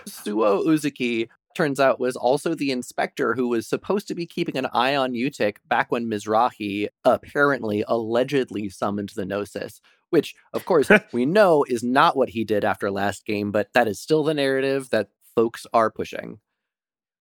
Suo 0.07 0.63
Uzuki 0.65 1.29
turns 1.55 1.79
out 1.79 1.99
was 1.99 2.15
also 2.15 2.53
the 2.53 2.71
inspector 2.71 3.33
who 3.33 3.47
was 3.47 3.67
supposed 3.67 4.07
to 4.07 4.15
be 4.15 4.25
keeping 4.25 4.57
an 4.57 4.67
eye 4.73 4.95
on 4.95 5.15
U-TIC 5.15 5.59
back 5.67 5.91
when 5.91 6.07
Mizrahi 6.07 6.87
apparently 7.03 7.83
allegedly 7.87 8.69
summoned 8.69 9.11
the 9.15 9.25
Gnosis, 9.25 9.81
which 10.09 10.35
of 10.53 10.65
course 10.65 10.89
we 11.13 11.25
know 11.25 11.65
is 11.67 11.83
not 11.83 12.15
what 12.15 12.29
he 12.29 12.43
did 12.43 12.63
after 12.63 12.91
last 12.91 13.25
game, 13.25 13.51
but 13.51 13.69
that 13.73 13.87
is 13.87 13.99
still 13.99 14.23
the 14.23 14.33
narrative 14.33 14.89
that 14.91 15.09
folks 15.35 15.65
are 15.73 15.89
pushing. 15.89 16.39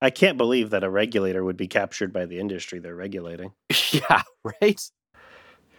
I 0.03 0.11
can't 0.11 0.37
believe 0.37 0.71
that 0.71 0.85
a 0.85 0.91
regulator 0.91 1.43
would 1.45 1.57
be 1.57 1.69
captured 1.69 2.13
by 2.13 2.27
the 2.27 2.39
industry 2.39 2.79
they're 2.79 2.95
regulating. 2.95 3.53
yeah, 3.93 4.23
right? 4.61 4.81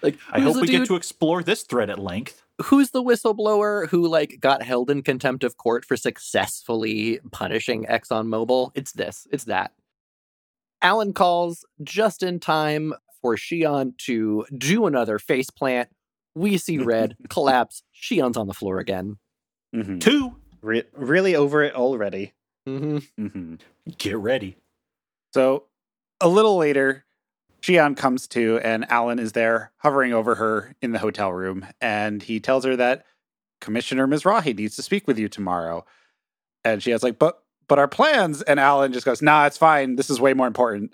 Like 0.01 0.17
I 0.31 0.39
hope 0.39 0.55
we 0.55 0.67
dude- 0.67 0.79
get 0.79 0.87
to 0.87 0.95
explore 0.95 1.43
this 1.43 1.63
thread 1.63 1.89
at 1.89 1.99
length. 1.99 2.41
Who's 2.63 2.91
the 2.91 3.03
whistleblower 3.03 3.87
who 3.89 4.07
like 4.07 4.37
got 4.39 4.63
held 4.63 4.89
in 4.89 5.01
contempt 5.03 5.43
of 5.43 5.57
court 5.57 5.85
for 5.85 5.97
successfully 5.97 7.19
punishing 7.31 7.85
ExxonMobil? 7.85 8.71
It's 8.75 8.91
this. 8.93 9.27
It's 9.31 9.45
that. 9.45 9.71
Alan 10.81 11.13
calls 11.13 11.65
just 11.83 12.21
in 12.23 12.39
time 12.39 12.93
for 13.21 13.35
Shion 13.35 13.97
to 13.99 14.45
do 14.57 14.85
another 14.85 15.17
face 15.19 15.49
plant. 15.49 15.89
We 16.35 16.57
see 16.57 16.77
red 16.77 17.15
collapse. 17.29 17.81
Shion's 17.93 18.37
on 18.37 18.47
the 18.47 18.53
floor 18.53 18.79
again. 18.79 19.17
Mhm, 19.73 19.99
Two, 20.01 20.35
Re- 20.61 20.83
really 20.93 21.35
over 21.35 21.63
it 21.63 21.75
already. 21.75 22.33
hmm 22.65 22.97
mhm. 23.19 23.59
get 23.97 24.17
ready. 24.17 24.57
So 25.33 25.65
a 26.21 26.27
little 26.27 26.57
later, 26.57 27.05
Shion 27.65 27.97
comes 27.97 28.27
to, 28.27 28.59
and 28.59 28.85
Alan 28.91 29.17
is 29.17 29.31
there 29.31 29.71
hovering 29.77 30.13
over 30.13 30.35
her 30.35 30.75
in 30.83 30.91
the 30.91 30.99
hotel 30.99 31.33
room. 31.33 31.65
And 31.81 32.21
he 32.21 32.39
tells 32.39 32.63
her 32.63 32.75
that 32.75 33.05
Commissioner 33.59 34.07
Mizrahi 34.07 34.55
needs 34.55 34.75
to 34.75 34.83
speak 34.83 35.07
with 35.07 35.17
you 35.17 35.27
tomorrow. 35.27 35.83
And 36.63 36.83
she 36.83 36.91
has 36.91 37.01
like, 37.01 37.17
but 37.17 37.41
but 37.67 37.79
our 37.79 37.87
plans. 37.87 38.43
And 38.43 38.59
Alan 38.59 38.93
just 38.93 39.05
goes, 39.05 39.23
nah, 39.23 39.47
it's 39.47 39.57
fine. 39.57 39.95
This 39.95 40.11
is 40.11 40.21
way 40.21 40.33
more 40.35 40.45
important. 40.45 40.93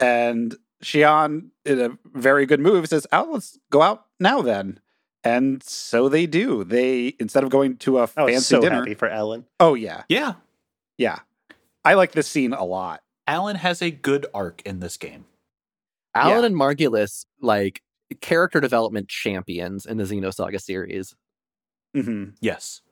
And 0.00 0.56
Shion, 0.82 1.50
in 1.64 1.80
a 1.80 1.96
very 2.12 2.44
good 2.44 2.58
move, 2.58 2.88
says, 2.88 3.06
oh, 3.12 3.28
let's 3.32 3.58
go 3.70 3.80
out 3.80 4.06
now 4.18 4.42
then. 4.42 4.80
And 5.22 5.62
so 5.62 6.08
they 6.08 6.26
do. 6.26 6.64
They 6.64 7.14
instead 7.20 7.44
of 7.44 7.50
going 7.50 7.76
to 7.78 7.98
a 7.98 8.08
I 8.16 8.24
was 8.24 8.32
fancy 8.32 8.40
so 8.40 8.60
dinner. 8.60 8.76
happy 8.76 8.94
for 8.94 9.06
Ellen. 9.06 9.44
Oh 9.60 9.74
yeah, 9.74 10.02
Yeah, 10.08 10.34
yeah. 10.98 11.20
I 11.84 11.94
like 11.94 12.12
this 12.12 12.26
scene 12.26 12.52
a 12.52 12.64
lot. 12.64 13.02
Alan 13.28 13.56
has 13.56 13.80
a 13.80 13.92
good 13.92 14.26
arc 14.34 14.60
in 14.62 14.80
this 14.80 14.96
game. 14.96 15.26
Alan 16.14 16.40
Yeah. 16.40 16.46
and 16.46 16.56
Margulis, 16.56 17.24
like 17.40 17.82
character 18.20 18.60
development 18.60 19.08
champions 19.08 19.86
in 19.86 19.96
the 19.96 20.04
Xenosaga 20.04 20.60
series. 20.60 21.14
Mm-hmm. 21.96 22.30
Yes. 22.40 22.82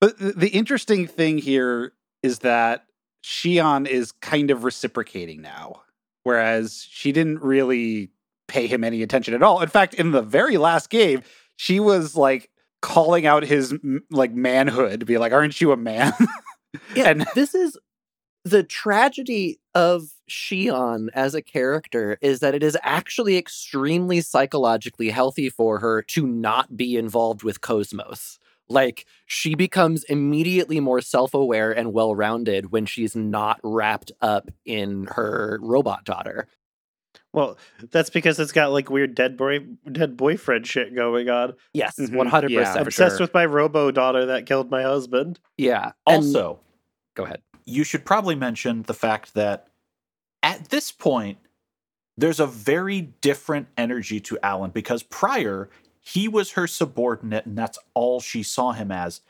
But 0.00 0.18
the, 0.18 0.32
the 0.32 0.48
interesting 0.48 1.06
thing 1.06 1.38
here 1.38 1.92
is 2.22 2.40
that 2.40 2.84
Shion 3.24 3.86
is 3.86 4.12
kind 4.12 4.50
of 4.50 4.64
reciprocating 4.64 5.40
now, 5.40 5.82
whereas 6.24 6.86
she 6.90 7.10
didn't 7.12 7.40
really 7.40 8.10
pay 8.48 8.66
him 8.66 8.84
any 8.84 9.02
attention 9.02 9.34
at 9.34 9.42
all. 9.42 9.60
In 9.62 9.68
fact, 9.68 9.94
in 9.94 10.10
the 10.12 10.22
very 10.22 10.56
last 10.56 10.90
game, 10.90 11.22
she 11.56 11.80
was 11.80 12.16
like 12.16 12.50
calling 12.82 13.24
out 13.24 13.44
his 13.44 13.74
like 14.10 14.32
manhood, 14.34 15.00
to 15.00 15.06
be 15.06 15.16
like, 15.16 15.32
"Aren't 15.32 15.60
you 15.60 15.72
a 15.72 15.76
man?" 15.76 16.12
Yeah, 16.96 17.10
and 17.10 17.24
this 17.36 17.54
is 17.54 17.78
the 18.44 18.64
tragedy 18.64 19.60
of 19.76 20.08
Shion 20.28 21.08
as 21.14 21.34
a 21.34 21.42
character 21.42 22.18
is 22.20 22.40
that 22.40 22.54
it 22.54 22.62
is 22.62 22.76
actually 22.82 23.36
extremely 23.36 24.20
psychologically 24.20 25.10
healthy 25.10 25.48
for 25.50 25.78
her 25.80 26.02
to 26.02 26.26
not 26.26 26.76
be 26.76 26.96
involved 26.96 27.42
with 27.42 27.60
Cosmos. 27.60 28.38
Like 28.68 29.04
she 29.26 29.54
becomes 29.54 30.04
immediately 30.04 30.80
more 30.80 31.00
self-aware 31.02 31.70
and 31.72 31.92
well-rounded 31.92 32.72
when 32.72 32.86
she's 32.86 33.14
not 33.14 33.60
wrapped 33.62 34.12
up 34.22 34.50
in 34.64 35.06
her 35.12 35.58
robot 35.60 36.04
daughter. 36.04 36.48
Well, 37.34 37.58
that's 37.90 38.10
because 38.10 38.38
it's 38.38 38.52
got 38.52 38.72
like 38.72 38.88
weird 38.90 39.14
dead 39.14 39.36
boy, 39.36 39.58
dead 39.90 40.16
boyfriend 40.16 40.66
shit 40.66 40.94
going 40.94 41.28
on. 41.28 41.54
Yes, 41.74 41.96
Mhm. 41.98 42.14
one 42.14 42.28
hundred 42.28 42.52
Yeah, 42.52 42.60
percent. 42.60 42.86
Obsessed 42.86 43.16
sure. 43.18 43.24
with 43.24 43.34
my 43.34 43.44
robo 43.44 43.90
daughter 43.90 44.24
that 44.26 44.46
killed 44.46 44.70
my 44.70 44.82
husband. 44.82 45.40
Yeah. 45.58 45.92
and- 46.06 46.24
Also, 46.24 46.60
go 47.14 47.24
ahead. 47.24 47.42
you 47.66 47.82
should 47.84 48.04
probably 48.04 48.34
mention 48.34 48.82
the 48.82 48.94
fact 48.94 49.34
that 49.34 49.66
at 50.44 50.70
this 50.70 50.92
point, 50.92 51.38
there's 52.18 52.40
a 52.40 52.46
very 52.46 53.02
different 53.22 53.68
energy 53.78 54.20
to 54.22 54.38
Alan 54.42 54.70
because 54.72 55.02
prior, 55.04 55.70
he 56.00 56.28
was 56.28 56.52
her 56.52 56.66
subordinate 56.68 57.46
and 57.46 57.58
that's 57.58 57.78
all 57.94 58.20
she 58.20 58.42
saw 58.44 58.72
him 58.72 58.92
as. 58.92 59.22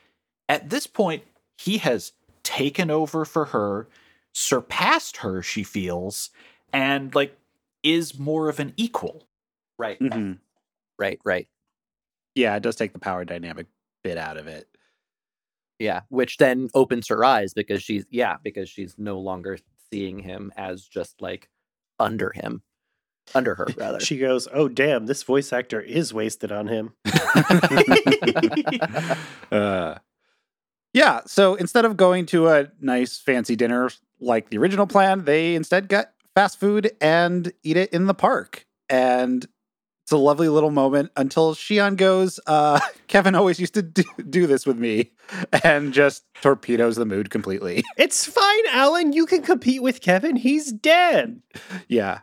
At 0.49 0.69
this 0.69 0.87
point, 0.87 1.23
he 1.57 1.79
has 1.79 2.13
taken 2.43 2.91
over 2.91 3.25
for 3.25 3.45
her, 3.45 3.87
surpassed 4.33 5.17
her, 5.17 5.41
she 5.43 5.63
feels, 5.63 6.31
and 6.73 7.15
like 7.15 7.37
is 7.83 8.19
more 8.19 8.49
of 8.49 8.59
an 8.59 8.73
equal. 8.77 9.23
Right. 9.79 9.99
Mhm. 9.99 10.39
Right. 10.99 11.19
Right. 11.25 11.47
yeah, 12.35 12.55
it 12.57 12.63
does 12.63 12.75
take 12.77 12.93
the 12.93 12.99
power 12.99 13.25
dynamic 13.25 13.67
bit 14.03 14.17
out 14.17 14.37
of 14.37 14.47
it. 14.47 14.67
Yeah, 15.79 16.01
which 16.09 16.37
then 16.37 16.69
opens 16.73 17.07
her 17.09 17.23
eyes 17.25 17.53
because 17.53 17.83
she's 17.83 18.05
yeah, 18.09 18.37
because 18.43 18.69
she's 18.69 18.95
no 18.97 19.19
longer 19.19 19.57
seeing 19.91 20.19
him 20.19 20.51
as 20.55 20.85
just 20.85 21.21
like 21.21 21.49
under 21.99 22.31
him. 22.31 22.63
Under 23.33 23.55
her 23.55 23.67
rather. 23.77 23.99
She 23.99 24.17
goes, 24.17 24.47
"Oh 24.53 24.67
damn, 24.67 25.07
this 25.07 25.23
voice 25.23 25.51
actor 25.51 25.81
is 25.81 26.13
wasted 26.13 26.51
on 26.51 26.67
him." 26.67 26.93
uh, 29.51 29.95
yeah, 30.93 31.21
so 31.25 31.55
instead 31.55 31.85
of 31.85 31.97
going 31.97 32.27
to 32.27 32.49
a 32.49 32.67
nice 32.79 33.17
fancy 33.17 33.55
dinner 33.55 33.89
like 34.19 34.49
the 34.49 34.57
original 34.57 34.87
plan, 34.87 35.25
they 35.25 35.55
instead 35.55 35.89
got 35.89 36.11
fast 36.35 36.59
food 36.59 36.91
and 37.01 37.51
eat 37.63 37.77
it 37.77 37.91
in 37.91 38.05
the 38.05 38.13
park. 38.13 38.65
And 38.87 39.45
it's 40.05 40.11
a 40.11 40.17
lovely 40.17 40.47
little 40.49 40.69
moment 40.69 41.11
until 41.17 41.55
Shion 41.55 41.95
goes, 41.97 42.39
uh, 42.45 42.79
Kevin 43.07 43.33
always 43.33 43.59
used 43.59 43.73
to 43.73 43.81
do, 43.81 44.03
do 44.29 44.45
this 44.45 44.63
with 44.63 44.77
me 44.77 45.09
and 45.63 45.91
just 45.93 46.23
torpedoes 46.43 46.95
the 46.95 47.07
mood 47.07 47.31
completely. 47.31 47.83
It's 47.97 48.23
fine, 48.27 48.67
Alan. 48.69 49.13
You 49.13 49.25
can 49.25 49.41
compete 49.41 49.81
with 49.81 50.01
Kevin. 50.01 50.35
He's 50.35 50.71
dead. 50.71 51.41
yeah. 51.87 52.19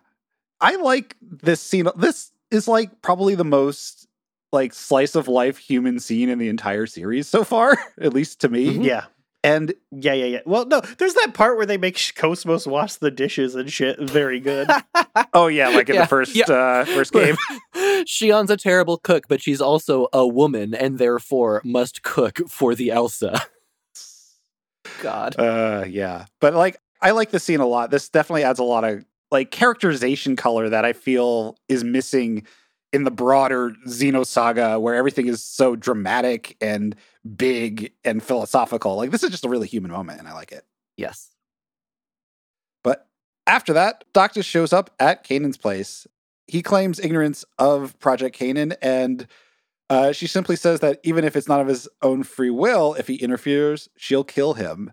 I 0.61 0.77
like 0.77 1.17
this 1.21 1.61
scene. 1.61 1.89
This 1.97 2.31
is 2.53 2.69
like 2.69 3.03
probably 3.03 3.35
the 3.35 3.45
most 3.45 4.07
like 4.53 4.73
slice 4.75 5.17
of 5.17 5.27
life 5.27 5.59
human 5.59 5.99
scene 5.99 6.29
in 6.29 6.39
the 6.39 6.49
entire 6.49 6.87
series 6.87 7.27
so 7.27 7.43
far, 7.43 7.77
at 8.01 8.15
least 8.15 8.41
to 8.43 8.49
me. 8.49 8.77
Mhm. 8.79 8.85
Yeah. 8.85 9.05
And 9.45 9.75
Yeah, 9.91 10.13
yeah, 10.13 10.25
yeah. 10.27 10.39
Well, 10.47 10.67
no, 10.67 10.81
there's 10.99 11.15
that 11.15 11.35
part 11.35 11.57
where 11.57 11.67
they 11.67 11.77
make 11.77 11.99
Cosmos 12.15 12.67
wash 12.67 12.95
the 12.97 13.11
dishes 13.11 13.55
and 13.55 13.73
shit. 13.73 13.99
Very 14.01 14.41
good. 14.41 14.69
Oh 15.35 15.47
yeah, 15.47 15.69
like 15.69 15.89
in 15.89 15.95
Yeah, 15.95 16.03
the 16.03 16.07
first 16.09 16.35
yeah. 16.35 16.45
uh 16.47 16.85
first 16.85 17.13
game. 17.15 17.37
Shion's 17.75 18.51
a 18.51 18.57
terrible 18.57 18.99
cook, 18.99 19.25
but 19.29 19.41
she's 19.43 19.61
also 19.61 20.09
a 20.13 20.27
woman 20.27 20.75
and 20.75 20.99
therefore 20.99 21.61
must 21.65 22.03
cook 22.03 22.41
for 22.49 22.75
the 22.75 22.91
Elsa. 22.91 23.41
God. 25.03 25.37
Uh 25.39 25.85
yeah. 25.89 26.27
But 26.41 26.55
like 26.55 26.77
I 27.01 27.11
like 27.11 27.31
the 27.31 27.41
scene 27.41 27.61
a 27.61 27.67
lot. 27.67 27.91
This 27.91 28.09
definitely 28.09 28.45
adds 28.45 28.59
a 28.59 28.65
lot 28.65 28.85
of 28.85 29.05
like 29.31 29.51
characterization 29.51 30.37
color 30.37 30.69
that 30.69 30.85
I 30.85 30.93
feel 30.93 31.57
is 31.69 31.83
missing 31.85 32.47
in 32.93 33.05
the 33.05 33.11
broader 33.11 33.73
Xenosaga 33.89 34.81
where 34.81 34.95
everything 34.95 35.27
is 35.27 35.43
so 35.43 35.77
dramatic 35.77 36.57
and 36.61 36.95
big 37.37 37.93
and 38.05 38.23
philosophical. 38.23 38.97
Like 38.97 39.11
this 39.11 39.23
is 39.23 39.31
just 39.31 39.45
a 39.45 39.49
really 39.49 39.69
human 39.69 39.91
moment 39.91 40.19
and 40.19 40.29
I 40.29 40.33
like 40.33 40.53
it. 40.53 40.65
Yes. 40.97 41.31
But 42.85 43.07
after 43.47 43.73
that, 43.73 44.05
Doctus 44.13 44.45
shows 44.45 44.73
up 44.73 44.91
at 44.99 45.25
Canaan's 45.25 45.57
place. 45.57 46.07
He 46.47 46.63
claims 46.63 46.99
ignorance 46.99 47.45
of 47.59 47.99
Project 47.99 48.37
Canaan 48.37 48.75
and 48.83 49.27
Uh, 49.91 50.11
she 50.11 50.27
simply 50.27 50.57
says 50.57 50.81
that 50.81 50.99
even 51.03 51.23
if 51.23 51.37
it's 51.37 51.49
not 51.49 51.61
of 51.61 51.67
his 51.67 51.87
own 52.01 52.23
free 52.23 52.49
will, 52.49 52.95
if 52.95 53.07
he 53.09 53.17
interferes, 53.17 53.91
she'll 53.95 54.25
kill 54.25 54.55
him. 54.55 54.91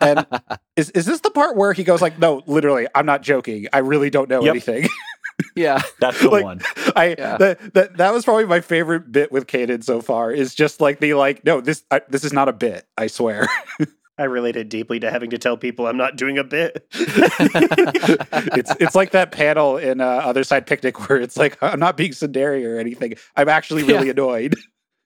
And 0.00 0.26
is 0.76 0.90
is 0.90 1.06
this 1.06 1.20
the 1.20 1.30
part 1.30 1.56
where 1.56 1.72
he 1.72 1.84
goes 1.84 2.02
like, 2.02 2.18
"No, 2.18 2.42
literally, 2.46 2.88
I'm 2.96 3.06
not 3.06 3.22
joking. 3.22 3.68
I 3.72 3.78
really 3.78 4.10
don't 4.10 4.28
know 4.28 4.42
Yep. 4.42 4.50
anything." 4.50 4.88
yeah. 5.56 5.80
That's 6.00 6.20
the 6.20 6.30
Like- 6.30 6.44
one. 6.44 6.60
I 6.96 7.16
Yeah. 7.18 7.36
that, 7.38 7.74
that 7.74 7.96
that 7.96 8.12
was 8.12 8.24
probably 8.24 8.46
my 8.46 8.60
favorite 8.60 9.10
bit 9.12 9.30
with 9.32 9.46
Kaden 9.46 9.82
so 9.84 10.00
far. 10.00 10.30
Is 10.30 10.54
just 10.54 10.80
like 10.80 11.00
the 11.00 11.14
like, 11.14 11.44
no, 11.44 11.60
this 11.60 11.84
I, 11.90 12.00
this 12.08 12.24
is 12.24 12.32
not 12.32 12.48
a 12.48 12.52
bit. 12.52 12.86
I 12.96 13.06
swear. 13.08 13.48
I 14.18 14.24
related 14.24 14.68
deeply 14.68 15.00
to 15.00 15.10
having 15.10 15.30
to 15.30 15.38
tell 15.38 15.56
people 15.56 15.88
I'm 15.88 15.96
not 15.96 16.14
doing 16.14 16.38
a 16.38 16.44
bit. 16.44 16.86
it's 16.92 18.72
it's 18.78 18.94
like 18.94 19.10
that 19.10 19.32
panel 19.32 19.76
in 19.76 20.00
uh, 20.00 20.04
Other 20.06 20.44
Side 20.44 20.66
Picnic 20.68 21.08
where 21.08 21.18
it's 21.18 21.36
like, 21.36 21.58
I'm 21.60 21.80
not 21.80 21.96
being 21.96 22.12
tsundere 22.12 22.64
or 22.64 22.78
anything. 22.78 23.14
I'm 23.34 23.48
actually 23.48 23.82
really 23.82 24.10
annoyed. 24.10 24.54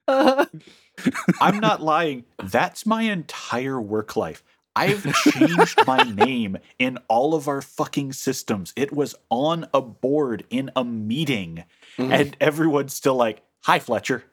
I'm 0.06 1.60
not 1.60 1.80
lying. 1.82 2.24
That's 2.42 2.84
my 2.84 3.02
entire 3.02 3.80
work 3.80 4.16
life. 4.16 4.42
I've 4.76 5.02
changed 5.32 5.80
my 5.86 6.02
name 6.04 6.58
in 6.78 6.98
all 7.08 7.34
of 7.34 7.48
our 7.48 7.60
fucking 7.62 8.12
systems. 8.12 8.72
It 8.76 8.92
was 8.92 9.14
on 9.30 9.66
a 9.74 9.80
board 9.80 10.44
in 10.50 10.70
a 10.76 10.84
meeting, 10.84 11.64
Mm. 11.98 12.12
and 12.12 12.36
everyone's 12.40 12.94
still 12.94 13.16
like, 13.16 13.42
"Hi, 13.64 13.78
Fletcher. 13.80 14.24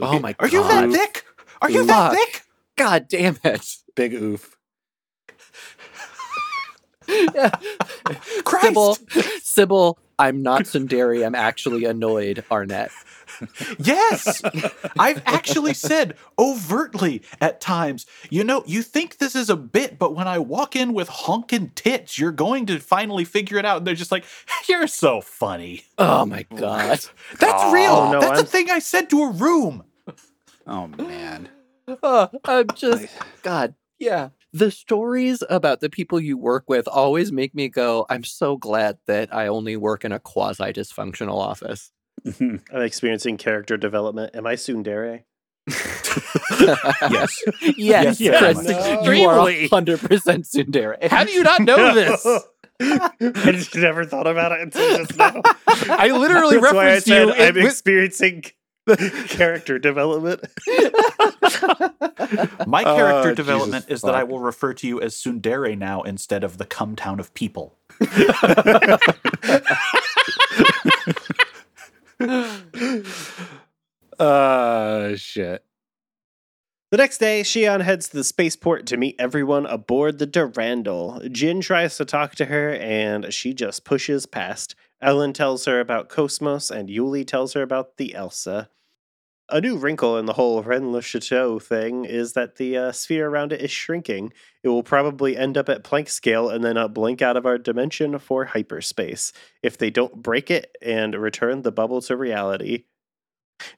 oh 0.00 0.18
my 0.18 0.32
god. 0.34 0.44
Are 0.44 0.48
god. 0.48 0.52
you 0.52 0.62
that 0.68 0.90
thick? 0.92 1.24
Are 1.62 1.70
you 1.70 1.84
that 1.86 2.12
Fuck. 2.12 2.18
thick?" 2.18 2.42
God 2.76 3.08
damn 3.08 3.38
it. 3.44 3.76
Big 3.94 4.12
oof. 4.14 4.56
Christ! 8.44 8.66
Sybil, 8.66 8.94
Sybil, 9.42 9.98
I'm 10.18 10.42
not 10.42 10.62
tsundere. 10.62 11.24
I'm 11.24 11.34
actually 11.34 11.84
annoyed, 11.84 12.44
Arnett. 12.50 12.90
Yes, 13.78 14.42
I've 14.98 15.22
actually 15.26 15.74
said 15.74 16.16
overtly 16.38 17.22
at 17.40 17.60
times, 17.60 18.06
you 18.30 18.44
know, 18.44 18.62
you 18.66 18.82
think 18.82 19.18
this 19.18 19.34
is 19.34 19.50
a 19.50 19.56
bit, 19.56 19.98
but 19.98 20.14
when 20.14 20.28
I 20.28 20.38
walk 20.38 20.76
in 20.76 20.92
with 20.94 21.08
honking 21.08 21.70
tits, 21.74 22.18
you're 22.18 22.32
going 22.32 22.66
to 22.66 22.78
finally 22.78 23.24
figure 23.24 23.58
it 23.58 23.64
out. 23.64 23.78
And 23.78 23.86
they're 23.86 23.94
just 23.94 24.12
like, 24.12 24.24
you're 24.68 24.86
so 24.86 25.20
funny. 25.20 25.84
Oh 25.98 26.24
my 26.26 26.44
god. 26.54 27.00
That's 27.38 27.72
real. 27.72 27.90
Oh, 27.92 28.12
no, 28.12 28.20
That's 28.20 28.32
I'm- 28.38 28.44
a 28.44 28.46
thing 28.46 28.70
I 28.70 28.78
said 28.78 29.10
to 29.10 29.22
a 29.22 29.30
room. 29.32 29.84
Oh 30.66 30.86
man. 30.86 31.48
Oh, 32.02 32.30
I'm 32.44 32.66
just 32.74 33.08
God. 33.42 33.74
Yeah. 33.98 34.30
The 34.52 34.70
stories 34.70 35.42
about 35.50 35.80
the 35.80 35.90
people 35.90 36.20
you 36.20 36.38
work 36.38 36.64
with 36.68 36.86
always 36.88 37.32
make 37.32 37.54
me 37.54 37.68
go, 37.68 38.06
I'm 38.08 38.22
so 38.24 38.56
glad 38.56 38.98
that 39.06 39.34
I 39.34 39.48
only 39.48 39.76
work 39.76 40.04
in 40.04 40.12
a 40.12 40.20
quasi 40.20 40.72
dysfunctional 40.72 41.36
office. 41.38 41.90
Mm-hmm. 42.26 42.56
I'm 42.74 42.82
experiencing 42.82 43.36
character 43.36 43.76
development. 43.76 44.34
Am 44.34 44.46
I 44.46 44.54
tsundere? 44.54 45.22
Yes. 47.10 47.42
yes, 47.76 48.20
Yes, 48.20 48.38
Chris, 48.38 48.62
no. 48.68 49.10
you 49.10 49.24
are 49.28 49.38
100% 49.48 49.68
tsundere. 49.68 51.08
How 51.10 51.24
do 51.24 51.32
you 51.32 51.42
not 51.42 51.60
know 51.62 51.92
this? 51.94 52.24
I 52.80 53.10
just 53.52 53.74
never 53.74 54.04
thought 54.04 54.26
about 54.26 54.52
it 54.52 54.60
until 54.60 54.98
just 54.98 55.16
now. 55.16 55.40
I 55.66 56.10
literally 56.16 56.58
That's 56.60 56.72
why 56.72 56.80
I 56.80 56.84
referenced 56.94 57.06
said 57.08 57.26
you. 57.28 57.32
I'm 57.34 57.40
in- 57.48 57.54
with- 57.64 57.72
experiencing 57.72 58.44
character 59.28 59.78
development. 59.78 60.40
My 62.66 62.84
character 62.84 63.20
oh, 63.20 63.22
Jesus 63.24 63.36
development 63.36 63.86
is 63.88 64.02
that 64.02 64.14
I 64.14 64.24
will 64.24 64.40
refer 64.40 64.74
to 64.74 64.86
you 64.86 65.00
as 65.00 65.14
tsundere 65.14 65.76
now 65.76 66.02
instead 66.02 66.44
of 66.44 66.58
the 66.58 66.66
come 66.66 66.94
town 66.94 67.18
of 67.20 67.32
people. 67.34 67.76
Uh 74.18 75.16
shit. 75.16 75.64
The 76.90 76.98
next 76.98 77.18
day, 77.18 77.42
Shion 77.42 77.80
heads 77.82 78.08
to 78.08 78.16
the 78.18 78.24
spaceport 78.24 78.86
to 78.86 78.96
meet 78.96 79.16
everyone 79.18 79.66
aboard 79.66 80.18
the 80.18 80.26
Durandal. 80.26 81.22
Jin 81.30 81.60
tries 81.60 81.96
to 81.96 82.04
talk 82.04 82.36
to 82.36 82.44
her, 82.44 82.74
and 82.74 83.34
she 83.34 83.52
just 83.52 83.84
pushes 83.84 84.26
past. 84.26 84.76
Ellen 85.02 85.32
tells 85.32 85.64
her 85.64 85.80
about 85.80 86.08
Cosmos, 86.08 86.70
and 86.70 86.88
Yuli 86.88 87.26
tells 87.26 87.54
her 87.54 87.62
about 87.62 87.96
the 87.96 88.14
Elsa. 88.14 88.68
A 89.50 89.60
new 89.60 89.76
wrinkle 89.76 90.16
in 90.16 90.24
the 90.24 90.32
whole 90.32 90.62
Rennes 90.62 90.90
le 90.90 91.02
Chateau 91.02 91.58
thing 91.58 92.06
is 92.06 92.32
that 92.32 92.56
the 92.56 92.78
uh, 92.78 92.92
sphere 92.92 93.28
around 93.28 93.52
it 93.52 93.60
is 93.60 93.70
shrinking. 93.70 94.32
It 94.62 94.68
will 94.70 94.82
probably 94.82 95.36
end 95.36 95.58
up 95.58 95.68
at 95.68 95.84
Planck 95.84 96.08
scale 96.08 96.48
and 96.48 96.64
then 96.64 96.78
uh, 96.78 96.88
blink 96.88 97.20
out 97.20 97.36
of 97.36 97.44
our 97.44 97.58
dimension 97.58 98.18
for 98.18 98.46
hyperspace 98.46 99.34
if 99.62 99.76
they 99.76 99.90
don't 99.90 100.22
break 100.22 100.50
it 100.50 100.74
and 100.80 101.14
return 101.14 101.60
the 101.60 101.72
bubble 101.72 102.00
to 102.02 102.16
reality. 102.16 102.84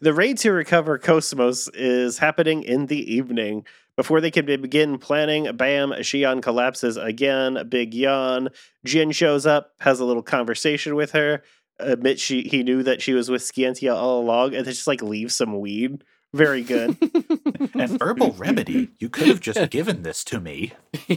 The 0.00 0.14
raid 0.14 0.38
to 0.38 0.52
recover 0.52 0.98
Cosmos 0.98 1.68
is 1.74 2.18
happening 2.18 2.62
in 2.62 2.86
the 2.86 3.12
evening. 3.14 3.66
Before 3.96 4.20
they 4.20 4.30
can 4.30 4.46
begin 4.46 4.98
planning, 4.98 5.54
bam, 5.56 5.90
Shion 5.90 6.42
collapses 6.42 6.96
again. 6.96 7.58
Big 7.68 7.94
yawn. 7.94 8.50
Jin 8.84 9.10
shows 9.10 9.46
up, 9.46 9.72
has 9.80 10.00
a 10.00 10.04
little 10.04 10.22
conversation 10.22 10.94
with 10.94 11.12
her, 11.12 11.42
admits 11.78 12.20
she 12.22 12.42
he 12.42 12.62
knew 12.62 12.82
that 12.82 13.02
she 13.02 13.12
was 13.12 13.30
with 13.30 13.42
Scientia 13.42 13.94
all 13.94 14.20
along, 14.20 14.54
and 14.54 14.64
then 14.66 14.72
just 14.74 14.86
like 14.86 15.02
leave 15.02 15.30
some 15.32 15.58
weed. 15.60 16.02
Very 16.34 16.62
good. 16.62 16.96
An 17.74 17.98
herbal 18.00 18.32
remedy. 18.32 18.90
You 18.98 19.08
could 19.08 19.28
have 19.28 19.40
just 19.40 19.70
given 19.70 20.02
this 20.02 20.22
to 20.24 20.40
me. 20.40 20.72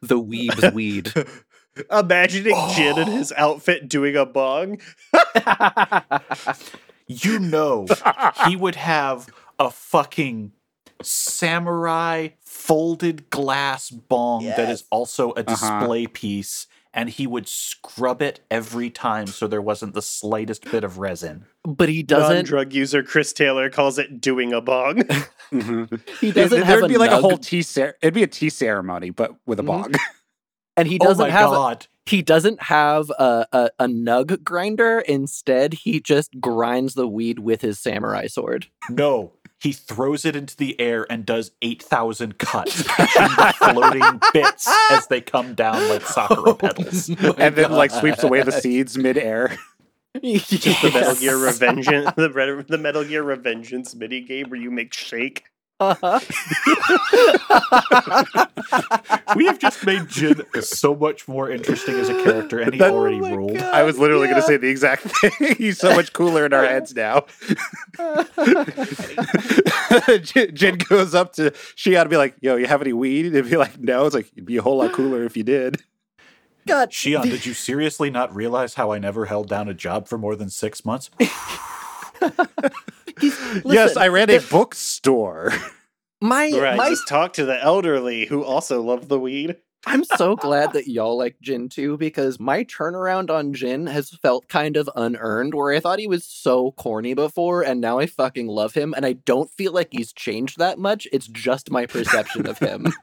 the 0.00 0.18
weeb's 0.20 0.72
weed. 0.72 1.12
Imagining 1.90 2.54
Jin 2.74 2.98
in 2.98 3.08
his 3.08 3.32
outfit 3.36 3.88
doing 3.88 4.16
a 4.16 4.24
bong. 4.24 4.80
You 7.06 7.38
know, 7.38 7.86
he 8.46 8.56
would 8.56 8.76
have 8.76 9.28
a 9.58 9.70
fucking 9.70 10.52
samurai 11.02 12.28
folded 12.40 13.28
glass 13.28 13.90
bong 13.90 14.44
that 14.44 14.70
is 14.70 14.84
also 14.90 15.30
a 15.32 15.40
Uh-huh. 15.40 15.44
display 15.80 16.06
piece, 16.06 16.66
and 16.94 17.10
he 17.10 17.26
would 17.26 17.48
scrub 17.48 18.22
it 18.22 18.40
every 18.50 18.88
time 18.88 19.26
so 19.26 19.46
there 19.46 19.60
wasn't 19.60 19.92
the 19.94 20.00
slightest 20.02 20.70
bit 20.70 20.84
of 20.84 20.98
resin. 20.98 21.44
But 21.64 21.88
he 21.88 22.02
doesn't 22.02 22.46
drug 22.46 22.72
user 22.72 23.02
Chris 23.02 23.32
Taylor 23.32 23.68
calls 23.68 23.98
it 23.98 24.20
doing 24.20 24.52
a 24.52 24.60
bong. 24.60 24.98
he 25.50 26.30
doesn't 26.32 26.50
There 26.58 26.64
have 26.64 26.80
would 26.82 26.84
a 26.84 26.88
be 26.88 26.96
like 26.98 27.10
a 27.10 27.20
whole 27.20 27.36
tea 27.38 27.62
cer- 27.62 27.96
it'd 28.00 28.14
be 28.14 28.22
a 28.22 28.26
tea 28.28 28.48
ceremony, 28.50 29.10
but 29.10 29.32
with 29.46 29.58
a 29.60 29.62
Mhm. 29.62 29.66
bong. 29.66 29.92
and 30.76 30.88
he 30.88 30.98
Oh 31.00 31.06
doesn't 31.06 31.26
my 31.26 31.30
have 31.30 31.50
god. 31.50 31.86
he 32.06 32.22
doesn't 32.22 32.62
have 32.64 33.10
a, 33.10 33.46
a, 33.52 33.70
a 33.80 33.86
nug 33.86 34.42
grinder. 34.44 35.00
Instead, 35.00 35.74
he 35.74 36.00
just 36.00 36.38
grinds 36.40 36.94
the 36.94 37.08
weed 37.08 37.38
with 37.40 37.60
his 37.60 37.78
samurai 37.80 38.26
sword. 38.28 38.66
No. 38.90 39.32
He 39.64 39.72
throws 39.72 40.26
it 40.26 40.36
into 40.36 40.54
the 40.54 40.78
air 40.78 41.06
and 41.08 41.24
does 41.24 41.52
8,000 41.62 42.36
cuts, 42.36 42.82
catching 42.82 43.34
the 43.34 43.54
floating 43.56 44.20
bits 44.34 44.68
as 44.90 45.06
they 45.06 45.22
come 45.22 45.54
down 45.54 45.88
like 45.88 46.02
Sakura 46.02 46.50
oh 46.50 46.54
petals. 46.54 47.08
and 47.38 47.56
then 47.56 47.72
like 47.72 47.90
sweeps 47.90 48.22
away 48.22 48.42
the 48.42 48.52
seeds 48.52 48.98
midair. 48.98 49.56
Just 50.22 50.82
the 50.82 50.90
Metal 50.92 51.14
Gear 51.14 51.36
Revengeance, 51.36 52.14
the, 52.16 52.66
the 52.68 52.76
Metal 52.76 53.04
Gear 53.04 53.24
Revengeance 53.24 53.94
mini 53.94 54.20
game 54.20 54.50
where 54.50 54.60
you 54.60 54.70
make 54.70 54.92
shake. 54.92 55.44
Uh-huh. 55.80 56.20
We 59.36 59.46
have 59.46 59.58
just 59.58 59.84
made 59.84 60.08
Jin 60.08 60.42
so 60.62 60.94
much 60.94 61.26
more 61.26 61.50
interesting 61.50 61.96
as 61.96 62.08
a 62.08 62.22
character, 62.22 62.60
and 62.60 62.72
he 62.72 62.78
That- 62.78 62.92
already 62.92 63.20
Oh 63.20 63.34
ruled. 63.34 63.54
God. 63.58 63.74
I 63.74 63.82
was 63.82 63.98
literally 63.98 64.28
going 64.28 64.40
to 64.40 64.46
say 64.46 64.56
the 64.56 64.68
exact 64.68 65.02
thing. 65.02 65.56
He's 65.58 65.78
so 65.78 65.94
much 65.94 66.12
cooler 66.12 66.46
in 66.46 66.52
our 66.52 66.64
heads 66.64 66.94
now. 66.94 67.26
Jin, 70.22 70.54
Jin 70.54 70.78
goes 70.88 71.14
up 71.14 71.32
to 71.34 71.52
she 71.74 71.96
ought 71.96 72.04
to 72.04 72.08
be 72.10 72.16
like, 72.16 72.36
"Yo, 72.40 72.56
you 72.56 72.66
have 72.66 72.80
any 72.80 72.92
weed?" 72.92 73.34
And 73.34 73.50
be 73.50 73.56
like, 73.56 73.78
"No." 73.78 74.06
It's 74.06 74.14
like 74.14 74.30
it'd 74.34 74.46
be 74.46 74.56
a 74.56 74.62
whole 74.62 74.76
lot 74.78 74.92
cooler 74.92 75.24
if 75.24 75.36
you 75.36 75.42
did. 75.42 75.82
God, 76.66 76.90
Shion, 76.90 77.22
the- 77.22 77.30
did 77.30 77.46
you 77.46 77.52
seriously 77.54 78.10
not 78.10 78.34
realize 78.34 78.74
how 78.74 78.92
I 78.92 78.98
never 78.98 79.26
held 79.26 79.48
down 79.48 79.68
a 79.68 79.74
job 79.74 80.06
for 80.08 80.16
more 80.18 80.36
than 80.36 80.50
six 80.50 80.84
months? 80.84 81.10
he's- 83.20 83.62
yes, 83.64 83.96
I 83.96 84.08
ran 84.08 84.30
a 84.30 84.38
bookstore. 84.40 85.52
my 86.20 86.50
Right, 86.50 86.76
my 86.76 86.88
just 86.90 87.06
talk 87.08 87.34
to 87.34 87.44
the 87.44 87.62
elderly 87.62 88.26
who 88.26 88.42
also 88.44 88.80
love 88.82 89.08
the 89.08 89.18
weed. 89.20 89.56
I'm 89.86 90.04
so 90.04 90.36
glad 90.36 90.72
that 90.72 90.88
y'all 90.88 91.16
like 91.18 91.36
Jin 91.40 91.68
too, 91.68 91.96
because 91.96 92.40
my 92.40 92.64
turnaround 92.64 93.30
on 93.30 93.52
Jin 93.52 93.86
has 93.86 94.10
felt 94.10 94.48
kind 94.48 94.76
of 94.76 94.88
unearned, 94.96 95.54
where 95.54 95.74
I 95.74 95.80
thought 95.80 95.98
he 95.98 96.06
was 96.06 96.24
so 96.24 96.72
corny 96.72 97.14
before, 97.14 97.62
and 97.62 97.80
now 97.80 97.98
I 97.98 98.06
fucking 98.06 98.46
love 98.46 98.74
him, 98.74 98.94
and 98.96 99.04
I 99.04 99.12
don't 99.14 99.50
feel 99.50 99.72
like 99.72 99.88
he's 99.90 100.12
changed 100.12 100.58
that 100.58 100.78
much. 100.78 101.06
It's 101.12 101.26
just 101.26 101.70
my 101.70 101.86
perception 101.86 102.46
of 102.46 102.58
him. 102.58 102.92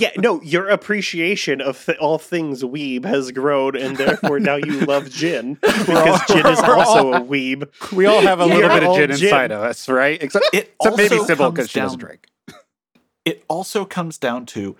Yeah, 0.00 0.10
no, 0.16 0.40
your 0.40 0.68
appreciation 0.68 1.60
of 1.60 1.84
th- 1.84 1.98
all 1.98 2.16
things 2.16 2.62
weeb 2.62 3.04
has 3.04 3.30
grown, 3.30 3.76
and 3.76 3.94
therefore 3.94 4.40
now 4.40 4.56
you 4.56 4.80
love 4.80 5.10
Jin 5.10 5.54
because 5.60 6.18
Jin 6.28 6.46
is 6.46 6.58
we're 6.66 6.76
also 6.78 7.12
a 7.12 7.20
weeb. 7.20 7.68
We 7.92 8.06
all 8.06 8.22
have 8.22 8.40
a 8.40 8.46
You're 8.46 8.56
little 8.56 8.70
bit 8.70 8.82
of 8.84 8.88
all 8.88 8.96
gin 8.96 9.10
Jin. 9.12 9.26
inside 9.26 9.52
of 9.52 9.60
us, 9.60 9.90
right? 9.90 10.20
Except, 10.22 10.46
It 10.54 10.74
except 10.80 10.96
maybe 10.96 11.16
also 11.16 11.26
Sybil 11.26 11.50
because 11.50 11.70
she 11.70 11.78
doesn't 11.80 11.98
drink. 11.98 12.26
It 13.26 13.44
also 13.48 13.84
comes 13.84 14.16
down 14.16 14.46
to 14.46 14.76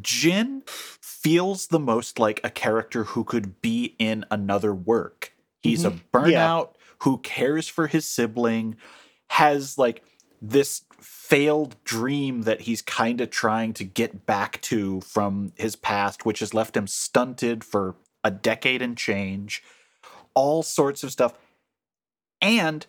Jin 0.00 0.62
feels 0.66 1.68
the 1.68 1.80
most 1.80 2.18
like 2.18 2.40
a 2.44 2.50
character 2.50 3.04
who 3.04 3.24
could 3.24 3.60
be 3.60 3.96
in 3.98 4.24
another 4.30 4.74
work. 4.74 5.32
He's 5.62 5.84
a 5.84 5.90
mm-hmm. 5.90 6.16
burnout 6.16 6.74
who 7.00 7.18
cares 7.18 7.68
for 7.68 7.86
his 7.86 8.06
sibling, 8.06 8.76
has 9.30 9.76
like 9.76 10.04
this 10.40 10.82
failed 11.00 11.76
dream 11.84 12.42
that 12.42 12.62
he's 12.62 12.82
kind 12.82 13.20
of 13.20 13.30
trying 13.30 13.72
to 13.74 13.84
get 13.84 14.26
back 14.26 14.60
to 14.62 15.00
from 15.02 15.52
his 15.56 15.76
past, 15.76 16.24
which 16.24 16.40
has 16.40 16.54
left 16.54 16.76
him 16.76 16.86
stunted 16.86 17.64
for 17.64 17.96
a 18.22 18.30
decade 18.30 18.82
and 18.82 18.96
change, 18.96 19.62
all 20.34 20.62
sorts 20.62 21.02
of 21.02 21.12
stuff. 21.12 21.34
And 22.40 22.86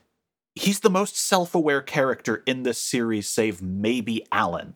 he's 0.55 0.79
the 0.81 0.89
most 0.89 1.17
self 1.17 1.55
aware 1.55 1.81
character 1.81 2.43
in 2.45 2.63
this 2.63 2.77
series, 2.77 3.27
save 3.27 3.61
maybe 3.61 4.25
Alan. 4.31 4.75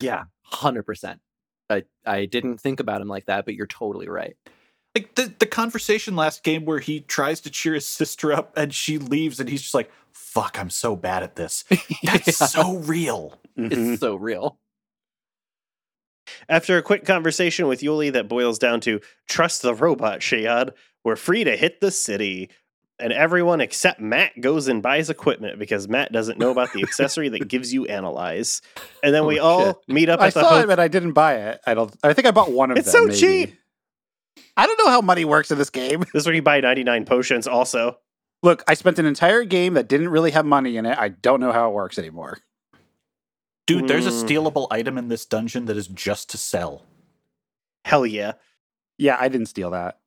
Yeah, 0.00 0.24
hundred 0.44 0.84
percent. 0.84 1.20
I 1.70 1.84
I 2.06 2.24
didn't 2.26 2.58
think 2.58 2.80
about 2.80 3.00
him 3.00 3.08
like 3.08 3.26
that, 3.26 3.44
but 3.44 3.54
you're 3.54 3.66
totally 3.66 4.08
right. 4.08 4.36
Like 4.94 5.14
the, 5.14 5.32
the 5.38 5.46
conversation 5.46 6.16
last 6.16 6.42
game 6.42 6.64
where 6.64 6.78
he 6.80 7.00
tries 7.00 7.40
to 7.42 7.50
cheer 7.50 7.74
his 7.74 7.86
sister 7.86 8.32
up 8.32 8.52
and 8.56 8.72
she 8.74 8.98
leaves 8.98 9.38
and 9.38 9.48
he's 9.48 9.60
just 9.62 9.74
like, 9.74 9.90
fuck, 10.12 10.58
I'm 10.58 10.70
so 10.70 10.96
bad 10.96 11.22
at 11.22 11.36
this. 11.36 11.64
That's 12.02 12.40
Yeah, 12.40 12.46
so 12.46 12.76
real. 12.78 13.38
Mhm. 13.56 13.72
it's 13.92 14.00
so 14.00 14.14
real. 14.16 14.58
After 16.48 16.76
a 16.76 16.82
quick 16.82 17.04
conversation 17.04 17.66
with 17.68 17.80
Yuli 17.80 18.12
that 18.12 18.28
boils 18.28 18.58
down 18.58 18.80
to 18.82 19.00
trust 19.28 19.62
the 19.62 19.74
robot, 19.74 20.20
Shayad, 20.20 20.72
we're 21.04 21.16
free 21.16 21.44
to 21.44 21.56
hit 21.56 21.80
the 21.80 21.90
city. 21.90 22.50
And 23.00 23.12
everyone 23.12 23.60
except 23.60 24.00
Matt 24.00 24.40
goes 24.40 24.66
and 24.66 24.82
buys 24.82 25.08
equipment 25.08 25.58
because 25.58 25.88
Matt 25.88 26.10
doesn't 26.10 26.38
know 26.38 26.50
about 26.50 26.72
the 26.72 26.82
accessory 26.82 27.28
that 27.28 27.46
gives 27.46 27.72
you 27.72 27.86
analyze. 27.86 28.60
And 29.04 29.14
then 29.14 29.24
we 29.24 29.38
Oh, 29.38 29.44
all 29.44 29.64
shit. 29.66 29.76
meet 29.88 30.08
up 30.08 30.20
I 30.20 30.26
at 30.28 30.34
the 30.34 30.40
saw 30.40 30.48
ho- 30.48 30.60
it, 30.60 30.66
but 30.66 30.80
I 30.80 30.88
didn't 30.88 31.12
buy 31.12 31.34
it. 31.36 31.60
I 31.66 31.74
don't. 31.74 31.94
I 32.02 32.12
think 32.12 32.26
I 32.26 32.32
bought 32.32 32.50
one 32.50 32.70
of 32.72 32.76
It's 32.76 32.90
them. 32.90 33.08
It's 33.08 33.20
so 33.20 33.26
maybe. 33.28 33.46
cheap. 33.46 33.58
I 34.56 34.66
don't 34.66 34.78
know 34.84 34.90
how 34.90 35.00
money 35.00 35.24
works 35.24 35.50
in 35.52 35.58
this 35.58 35.70
game. 35.70 36.00
This 36.12 36.22
is 36.22 36.26
where 36.26 36.34
you 36.34 36.42
buy 36.42 36.58
99 36.60 37.04
potions 37.04 37.46
also. 37.46 37.98
Look, 38.42 38.62
I 38.68 38.74
spent 38.74 38.98
an 38.98 39.06
entire 39.06 39.44
game 39.44 39.74
that 39.74 39.88
didn't 39.88 40.08
really 40.08 40.32
have 40.32 40.44
money 40.46 40.76
in 40.76 40.84
it. 40.86 40.98
I 40.98 41.08
don't 41.10 41.38
know 41.40 41.52
how 41.52 41.70
it 41.70 41.74
works 41.74 41.98
anymore. 41.98 42.38
Dude, 43.66 43.86
there's 43.86 44.06
a 44.06 44.10
Mm. 44.10 44.24
stealable 44.24 44.66
item 44.70 44.96
in 44.98 45.08
this 45.08 45.26
dungeon 45.26 45.66
that 45.66 45.76
is 45.76 45.86
just 45.88 46.30
to 46.30 46.38
sell. 46.38 46.82
Hell 47.84 48.06
yeah. 48.06 48.32
Yeah, 48.96 49.16
I 49.20 49.28
didn't 49.28 49.46
steal 49.46 49.70
that. 49.70 49.98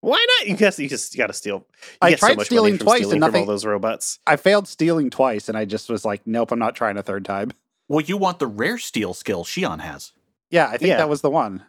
Why 0.00 0.24
not? 0.38 0.48
You 0.48 0.56
guess 0.56 0.78
you 0.78 0.88
just 0.88 1.16
got 1.16 1.26
to 1.26 1.32
steal. 1.32 1.66
You 1.82 1.88
I 2.00 2.10
get 2.10 2.20
so 2.20 2.26
tried 2.28 2.36
much 2.38 2.46
stealing 2.46 2.72
money 2.72 2.78
from 2.78 2.86
twice 2.86 2.98
stealing 3.00 3.14
and 3.16 3.20
from 3.24 3.34
all 3.34 3.40
nothing- 3.40 3.46
those 3.46 3.64
robots. 3.66 4.18
I 4.26 4.36
failed 4.36 4.66
stealing 4.66 5.10
twice, 5.10 5.48
and 5.48 5.58
I 5.58 5.64
just 5.64 5.90
was 5.90 6.04
like, 6.04 6.26
nope, 6.26 6.52
I'm 6.52 6.58
not 6.58 6.74
trying 6.74 6.96
a 6.96 7.02
third 7.02 7.24
time. 7.24 7.52
Well, 7.88 8.00
you 8.00 8.16
want 8.16 8.38
the 8.38 8.46
rare 8.46 8.78
steal 8.78 9.14
skill 9.14 9.44
Shion 9.44 9.80
has. 9.80 10.12
Yeah, 10.50 10.66
I 10.66 10.76
think 10.78 10.88
Yeah. 10.90 10.96
that 10.98 11.08
was 11.08 11.20
the 11.20 11.30
one. 11.30 11.64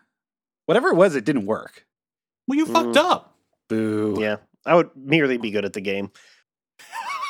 Whatever 0.65 0.89
it 0.89 0.95
was, 0.95 1.15
it 1.15 1.25
didn't 1.25 1.45
work. 1.45 1.85
Well, 2.47 2.57
you 2.57 2.65
fucked 2.65 2.95
mm. 2.95 2.97
up. 2.97 3.35
Boo. 3.67 4.17
Yeah, 4.19 4.37
I 4.65 4.75
would 4.75 4.91
merely 4.95 5.37
be 5.37 5.51
good 5.51 5.65
at 5.65 5.73
the 5.73 5.81
game. 5.81 6.11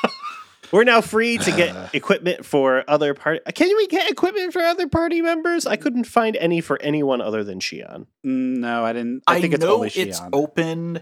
We're 0.72 0.84
now 0.86 1.02
free 1.02 1.38
to 1.38 1.52
get 1.52 1.76
equipment 1.96 2.46
for 2.46 2.84
other 2.88 3.14
party. 3.14 3.40
Can 3.54 3.76
we 3.76 3.88
get 3.88 4.10
equipment 4.10 4.54
for 4.54 4.62
other 4.62 4.88
party 4.88 5.22
members? 5.22 5.66
I 5.66 5.76
couldn't 5.76 6.06
find 6.06 6.36
any 6.38 6.62
for 6.62 6.82
anyone 6.82 7.22
other 7.22 7.44
than 7.44 7.60
Shion. 7.60 8.08
Mm, 8.26 8.58
No, 8.58 8.86
I 8.86 8.94
didn't. 8.94 9.24
I, 9.28 9.36
I, 9.38 9.42
think 9.42 9.54
it's 9.54 9.64
know 9.64 9.76
only 9.76 9.90
it's 9.90 10.22
open 10.32 11.02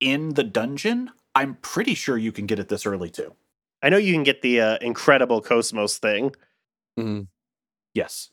in 0.00 0.34
the 0.34 0.44
dungeon. 0.44 1.10
I'm 1.34 1.54
pretty 1.62 1.94
sure 1.94 2.16
you 2.16 2.32
can 2.32 2.46
get 2.46 2.58
it 2.58 2.68
this 2.68 2.86
early 2.86 3.10
too. 3.10 3.34
I 3.82 3.90
know 3.90 3.96
you 3.96 4.12
can 4.12 4.24
get 4.24 4.42
the 4.42 4.60
uh, 4.60 4.78
incredible 4.80 5.40
Cosmos 5.40 5.98
thing, 5.98 6.34
Mhm. 6.98 7.28
Yes. 7.94 8.30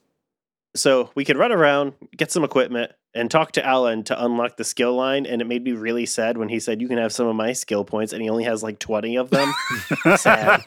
so 0.76 1.12
we 1.16 1.24
can 1.24 1.38
run 1.38 1.52
around, 1.52 1.94
get 2.18 2.32
some 2.32 2.44
equipment, 2.44 2.92
and 3.16 3.32
talk 3.32 3.54
to 3.54 3.66
Alan 3.66 4.04
to 4.04 4.24
unlock 4.24 4.58
the 4.58 4.64
skill 4.64 4.94
line. 4.94 5.26
And 5.26 5.42
it 5.42 5.46
made 5.46 5.64
me 5.64 5.72
really 5.72 6.06
sad 6.06 6.38
when 6.38 6.50
he 6.50 6.60
said, 6.60 6.82
"You 6.82 6.88
can 6.88 6.98
have 7.00 7.12
some 7.14 7.26
of 7.28 7.36
my 7.36 7.54
skill 7.54 7.84
points," 7.86 8.14
and 8.14 8.22
he 8.22 8.30
only 8.30 8.44
has 8.44 8.62
like 8.62 8.78
twenty 8.78 9.16
of 9.16 9.30
them. 9.32 9.52
sad. 10.18 10.62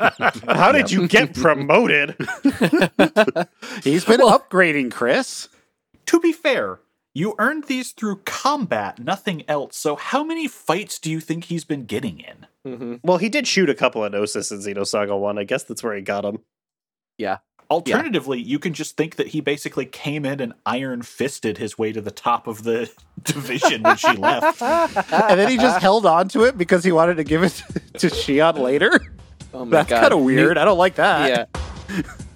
How 0.48 0.72
did 0.72 0.90
you 0.90 1.06
get 1.06 1.34
promoted? 1.36 2.16
He's 3.84 4.04
been 4.04 4.20
upgrading, 4.20 4.90
Chris. 4.90 5.48
To 6.06 6.18
be 6.18 6.32
fair, 6.32 6.80
you 7.14 7.34
earned 7.38 7.64
these 7.64 7.92
through 7.92 8.22
combat, 8.24 8.98
nothing 8.98 9.44
else. 9.46 9.76
So 9.76 9.94
how 9.96 10.24
many 10.24 10.48
fights 10.48 10.98
do 10.98 11.10
you 11.10 11.20
think 11.20 11.44
he's 11.44 11.64
been 11.64 11.84
getting 11.84 12.20
in? 12.20 12.46
Mhm. 12.66 13.00
Well, 13.02 13.18
he 13.18 13.28
did 13.28 13.46
shoot 13.46 13.68
a 13.70 13.74
couple 13.74 14.02
of 14.04 14.12
Gnosis 14.12 14.50
in 14.50 14.58
Xenosaga 14.58 15.18
1. 15.18 15.38
I 15.38 15.44
guess 15.44 15.64
that's 15.64 15.82
where 15.82 15.94
he 15.94 16.02
got 16.02 16.24
him. 16.24 16.38
Alternatively, 17.70 18.40
you 18.40 18.58
can 18.58 18.72
just 18.72 18.96
think 18.96 19.16
that 19.16 19.28
he 19.28 19.42
basically 19.42 19.84
came 19.84 20.24
in 20.24 20.40
and 20.40 20.54
iron 20.64 21.02
fisted 21.02 21.58
his 21.58 21.76
way 21.76 21.92
to 21.92 22.00
the 22.00 22.10
top 22.10 22.46
of 22.46 22.62
the 22.62 22.90
division 23.22 23.82
when 23.82 23.96
she 23.96 24.12
left. 24.12 24.62
And 24.62 25.38
then 25.38 25.50
he 25.50 25.58
just 25.58 25.78
held 25.80 26.06
on 26.06 26.28
to 26.30 26.44
it 26.44 26.56
because 26.56 26.82
he 26.82 26.92
wanted 26.92 27.18
to 27.18 27.24
give 27.24 27.42
it 27.42 27.52
to 27.98 28.06
Shion 28.06 28.58
later. 28.58 28.98
Oh 29.52 29.64
my 29.66 29.82
That's 29.82 29.90
kind 29.90 30.12
of 30.12 30.20
weird. 30.20 30.56
I 30.56 30.64
don't 30.64 30.78
like 30.78 30.94
that. 30.94 31.48
Yeah. 31.90 32.02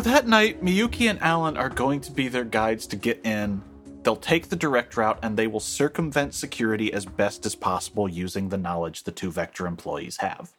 So 0.00 0.04
that 0.04 0.26
night, 0.26 0.64
Miyuki 0.64 1.10
and 1.10 1.20
Alan 1.20 1.58
are 1.58 1.68
going 1.68 2.00
to 2.00 2.10
be 2.10 2.28
their 2.28 2.46
guides 2.46 2.86
to 2.86 2.96
get 2.96 3.20
in. 3.22 3.60
They'll 4.02 4.16
take 4.16 4.48
the 4.48 4.56
direct 4.56 4.96
route 4.96 5.18
and 5.22 5.36
they 5.36 5.46
will 5.46 5.60
circumvent 5.60 6.32
security 6.32 6.90
as 6.90 7.04
best 7.04 7.44
as 7.44 7.54
possible 7.54 8.08
using 8.08 8.48
the 8.48 8.56
knowledge 8.56 9.02
the 9.02 9.12
two 9.12 9.30
Vector 9.30 9.66
employees 9.66 10.16
have. 10.16 10.52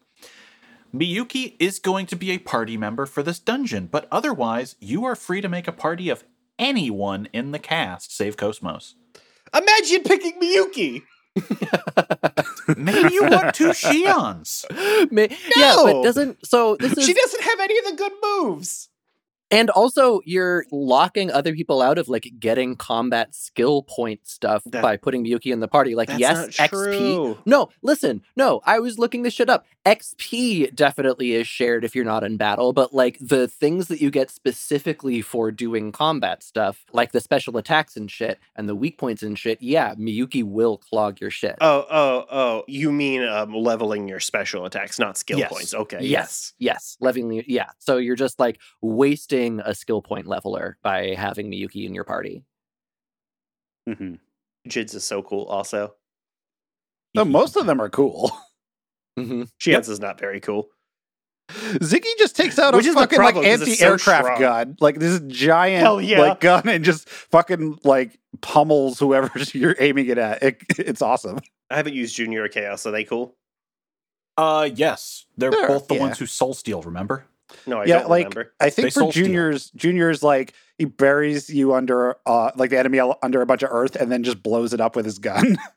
Miyuki 0.93 1.55
is 1.57 1.79
going 1.79 2.05
to 2.05 2.15
be 2.15 2.29
a 2.29 2.37
party 2.37 2.77
member 2.77 3.07
for 3.07 3.23
this 3.23 3.39
dungeon, 3.39 3.87
but 3.87 4.07
otherwise, 4.11 4.75
you 4.79 5.05
are 5.05 5.15
free 5.15 5.41
to 5.41 5.49
make 5.49 5.67
a 5.67 5.71
party 5.71 6.09
of 6.09 6.23
anyone 6.59 7.27
in 7.33 7.49
the 7.49 7.57
cast, 7.57 8.15
save 8.15 8.37
Cosmos. 8.37 8.93
Imagine 9.55 10.03
picking 10.03 10.39
Miyuki! 10.39 11.01
Maybe 12.77 13.11
you 13.11 13.23
want 13.23 13.55
two 13.55 13.69
Shions. 13.69 14.65
Ma- 15.11 15.35
Yeah, 15.55 15.77
but 15.81 16.03
doesn't 16.03 16.45
so 16.45 16.75
this 16.75 16.95
is 16.95 17.03
She 17.03 17.15
doesn't 17.15 17.41
have 17.41 17.59
any 17.59 17.79
of 17.79 17.85
the 17.85 17.93
good 17.93 18.11
moves. 18.21 18.89
And 19.51 19.69
also 19.69 20.21
you're 20.25 20.65
locking 20.71 21.31
other 21.31 21.53
people 21.53 21.81
out 21.81 21.97
of 21.97 22.07
like 22.09 22.27
getting 22.39 22.75
combat 22.75 23.35
skill 23.35 23.83
point 23.83 24.27
stuff 24.27 24.63
That- 24.65 24.81
by 24.81 24.97
putting 24.97 25.23
Miyuki 25.25 25.51
in 25.51 25.59
the 25.59 25.67
party. 25.67 25.95
Like 25.95 26.09
yes, 26.17 26.57
XP. 26.57 27.37
No, 27.45 27.69
listen, 27.81 28.21
no, 28.35 28.61
I 28.65 28.79
was 28.79 28.97
looking 28.97 29.23
this 29.23 29.33
shit 29.33 29.49
up. 29.49 29.65
XP 29.85 30.75
definitely 30.75 31.31
is 31.33 31.47
shared 31.47 31.83
if 31.83 31.95
you're 31.95 32.05
not 32.05 32.23
in 32.23 32.37
battle, 32.37 32.71
but 32.71 32.93
like 32.93 33.17
the 33.19 33.47
things 33.47 33.87
that 33.87 33.99
you 33.99 34.11
get 34.11 34.29
specifically 34.29 35.21
for 35.21 35.51
doing 35.51 35.91
combat 35.91 36.43
stuff, 36.43 36.85
like 36.93 37.11
the 37.13 37.19
special 37.19 37.57
attacks 37.57 37.97
and 37.97 38.09
shit 38.11 38.37
and 38.55 38.69
the 38.69 38.75
weak 38.75 38.99
points 38.99 39.23
and 39.23 39.39
shit, 39.39 39.59
yeah, 39.61 39.95
Miyuki 39.95 40.43
will 40.43 40.77
clog 40.77 41.19
your 41.19 41.31
shit. 41.31 41.55
Oh, 41.61 41.85
oh, 41.89 42.25
oh. 42.29 42.63
You 42.67 42.91
mean 42.91 43.23
um, 43.23 43.53
leveling 43.53 44.07
your 44.07 44.19
special 44.19 44.65
attacks, 44.65 44.99
not 44.99 45.17
skill 45.17 45.39
Yes. 45.39 45.51
points. 45.51 45.73
Okay. 45.73 45.99
Yes, 46.01 46.53
yes, 46.59 46.95
leveling. 46.99 47.43
Yeah, 47.47 47.69
so 47.79 47.97
you're 47.97 48.15
just 48.15 48.39
like 48.39 48.59
wasting 48.81 49.61
a 49.61 49.73
skill 49.73 50.03
point 50.03 50.27
leveler 50.27 50.77
by 50.83 51.15
having 51.17 51.49
Miyuki 51.49 51.85
in 51.87 51.95
your 51.95 52.03
party. 52.03 52.43
Mhm. 53.89 54.19
Jids 54.69 54.93
is 54.93 55.03
so 55.03 55.23
cool 55.23 55.45
also. 55.45 55.95
No, 57.15 57.25
most 57.25 57.57
of 57.57 57.65
them 57.65 57.81
are 57.81 57.89
cool. 57.89 58.31
hmm 59.25 59.43
Shion's 59.59 59.89
is 59.89 59.99
not 59.99 60.19
very 60.19 60.39
cool. 60.39 60.69
Ziggy 61.49 62.05
just 62.17 62.35
takes 62.37 62.57
out 62.57 62.73
Which 62.73 62.85
a 62.85 62.89
is 62.89 62.95
the 62.95 63.01
fucking 63.01 63.17
problem, 63.17 63.43
like 63.43 63.59
'cause 63.59 63.67
it's 63.67 63.79
so 63.79 63.85
anti-aircraft 63.93 64.25
strong. 64.25 64.39
gun, 64.39 64.77
like 64.79 64.99
this 64.99 65.19
giant 65.27 65.81
Hell 65.83 65.99
yeah. 66.01 66.19
like 66.19 66.39
gun, 66.39 66.69
and 66.69 66.83
just 66.85 67.09
fucking 67.09 67.79
like 67.83 68.17
pummels 68.41 68.99
whoever 68.99 69.29
you're 69.53 69.75
aiming 69.79 70.07
it 70.07 70.17
at. 70.17 70.41
It, 70.43 70.61
it's 70.77 71.01
awesome. 71.01 71.39
I 71.69 71.75
haven't 71.75 71.93
used 71.93 72.15
Junior 72.15 72.43
or 72.43 72.47
Chaos. 72.47 72.85
Are 72.85 72.91
they 72.91 73.03
cool? 73.03 73.35
Uh, 74.37 74.69
yes, 74.73 75.25
they're 75.37 75.51
Sure, 75.51 75.67
both 75.67 75.87
the 75.89 75.95
yeah. 75.95 75.99
ones 76.01 76.19
who 76.19 76.25
soul 76.25 76.53
steal. 76.53 76.81
Remember? 76.83 77.25
No, 77.67 77.79
I 77.81 77.85
yeah, 77.85 77.99
don't 77.99 78.09
like 78.09 78.29
remember. 78.29 78.53
I 78.61 78.65
They 78.65 78.69
think 78.71 78.87
for 78.93 78.99
soul 79.01 79.11
steal. 79.11 79.25
juniors, 79.25 79.71
juniors 79.71 80.23
like 80.23 80.53
he 80.77 80.85
buries 80.85 81.49
you 81.49 81.73
under 81.73 82.15
uh 82.25 82.51
like 82.55 82.69
the 82.69 82.79
enemy 82.79 83.01
under 83.21 83.41
a 83.41 83.45
bunch 83.45 83.61
of 83.61 83.69
earth 83.73 83.97
and 83.97 84.09
then 84.09 84.23
just 84.23 84.41
blows 84.41 84.73
it 84.73 84.79
up 84.79 84.95
with 84.95 85.03
his 85.05 85.19
gun. 85.19 85.57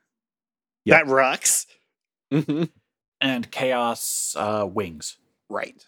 Yeah. 0.87 0.99
That 1.03 1.07
rocks. 1.11 1.67
Mhm. 2.31 2.69
And 3.25 3.51
chaos 3.51 4.37
uh, 4.39 4.69
wings. 4.71 5.17
right. 5.49 5.85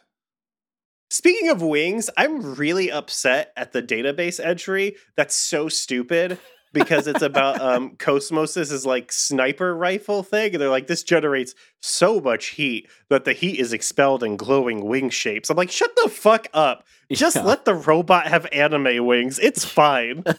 Speaking 1.11 1.49
of 1.51 1.62
wings, 1.62 2.11
I'm 2.16 2.57
really 2.57 2.90
upset 2.90 3.53
at 3.57 3.72
the 3.72 3.81
database 3.83 4.44
entry. 4.44 4.96
That's 5.16 5.37
so 5.37 5.68
stupid 5.68 6.38
because 6.72 7.07
it's 7.07 7.22
about 7.22 7.61
um 7.68 7.96
Cosmos's 7.96 8.85
like 8.85 9.12
sniper 9.12 9.77
rifle 9.77 10.22
thing. 10.25 10.53
And 10.55 10.61
they're 10.61 10.68
like, 10.68 10.88
this 10.88 11.05
generates 11.05 11.55
so 11.81 12.20
much 12.20 12.46
heat 12.46 12.88
that 13.09 13.25
the 13.25 13.35
heat 13.35 13.61
is 13.61 13.72
expelled 13.72 14.25
in 14.25 14.37
glowing 14.37 14.85
wing 14.85 15.11
shapes. 15.11 15.49
I'm 15.49 15.57
like, 15.57 15.70
shut 15.70 15.94
the 16.03 16.09
fuck 16.11 16.49
up. 16.53 16.85
Just 17.12 17.37
Yeah. 17.37 17.42
let 17.44 17.64
the 17.66 17.75
robot 17.75 18.27
have 18.27 18.46
anime 18.51 19.07
wings. 19.07 19.38
It's 19.38 19.64
fine. 19.64 20.25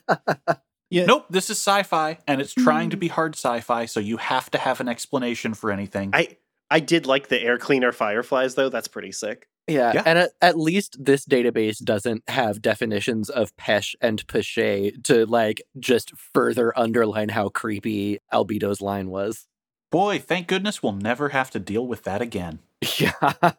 Yeah. 0.89 1.03
Nope, 1.03 1.25
this 1.29 1.49
is 1.49 1.57
sci-fi, 1.57 2.17
and 2.27 2.39
it's 2.39 2.53
trying 2.53 2.91
to 2.91 2.95
be 2.97 3.09
hard 3.09 3.35
sci-fi, 3.35 3.87
so 3.87 3.99
you 3.99 4.15
have 4.15 4.49
to 4.51 4.57
have 4.57 4.79
an 4.79 4.87
explanation 4.87 5.53
for 5.53 5.69
anything. 5.69 6.11
I 6.13 6.37
I 6.69 6.79
did 6.79 7.05
like 7.05 7.29
the 7.29 7.41
air 7.41 7.57
cleaner 7.57 7.91
fireflies 7.91 8.55
though. 8.55 8.69
That's 8.69 8.87
pretty 8.87 9.11
sick. 9.11 9.47
Yeah, 9.69 9.91
Yeah. 9.93 10.03
and 10.05 10.19
at, 10.19 10.31
at 10.41 10.57
least 10.57 11.03
this 11.03 11.25
database 11.25 11.83
doesn't 11.83 12.23
have 12.29 12.61
definitions 12.61 13.29
of 13.29 13.55
pesh 13.57 13.95
and 13.99 14.25
pache 14.27 14.91
to 15.03 15.25
like 15.25 15.61
just 15.79 16.13
further 16.17 16.77
underline 16.77 17.29
how 17.29 17.49
creepy 17.49 18.19
Albedo's 18.33 18.81
line 18.81 19.09
was. 19.09 19.45
Boy, 19.91 20.19
thank 20.19 20.47
goodness 20.47 20.81
we'll 20.83 20.93
never 20.93 21.29
have 21.29 21.49
to 21.51 21.59
deal 21.59 21.85
with 21.85 22.03
that 22.03 22.21
again. 22.21 22.59
Yeah. 22.97 23.11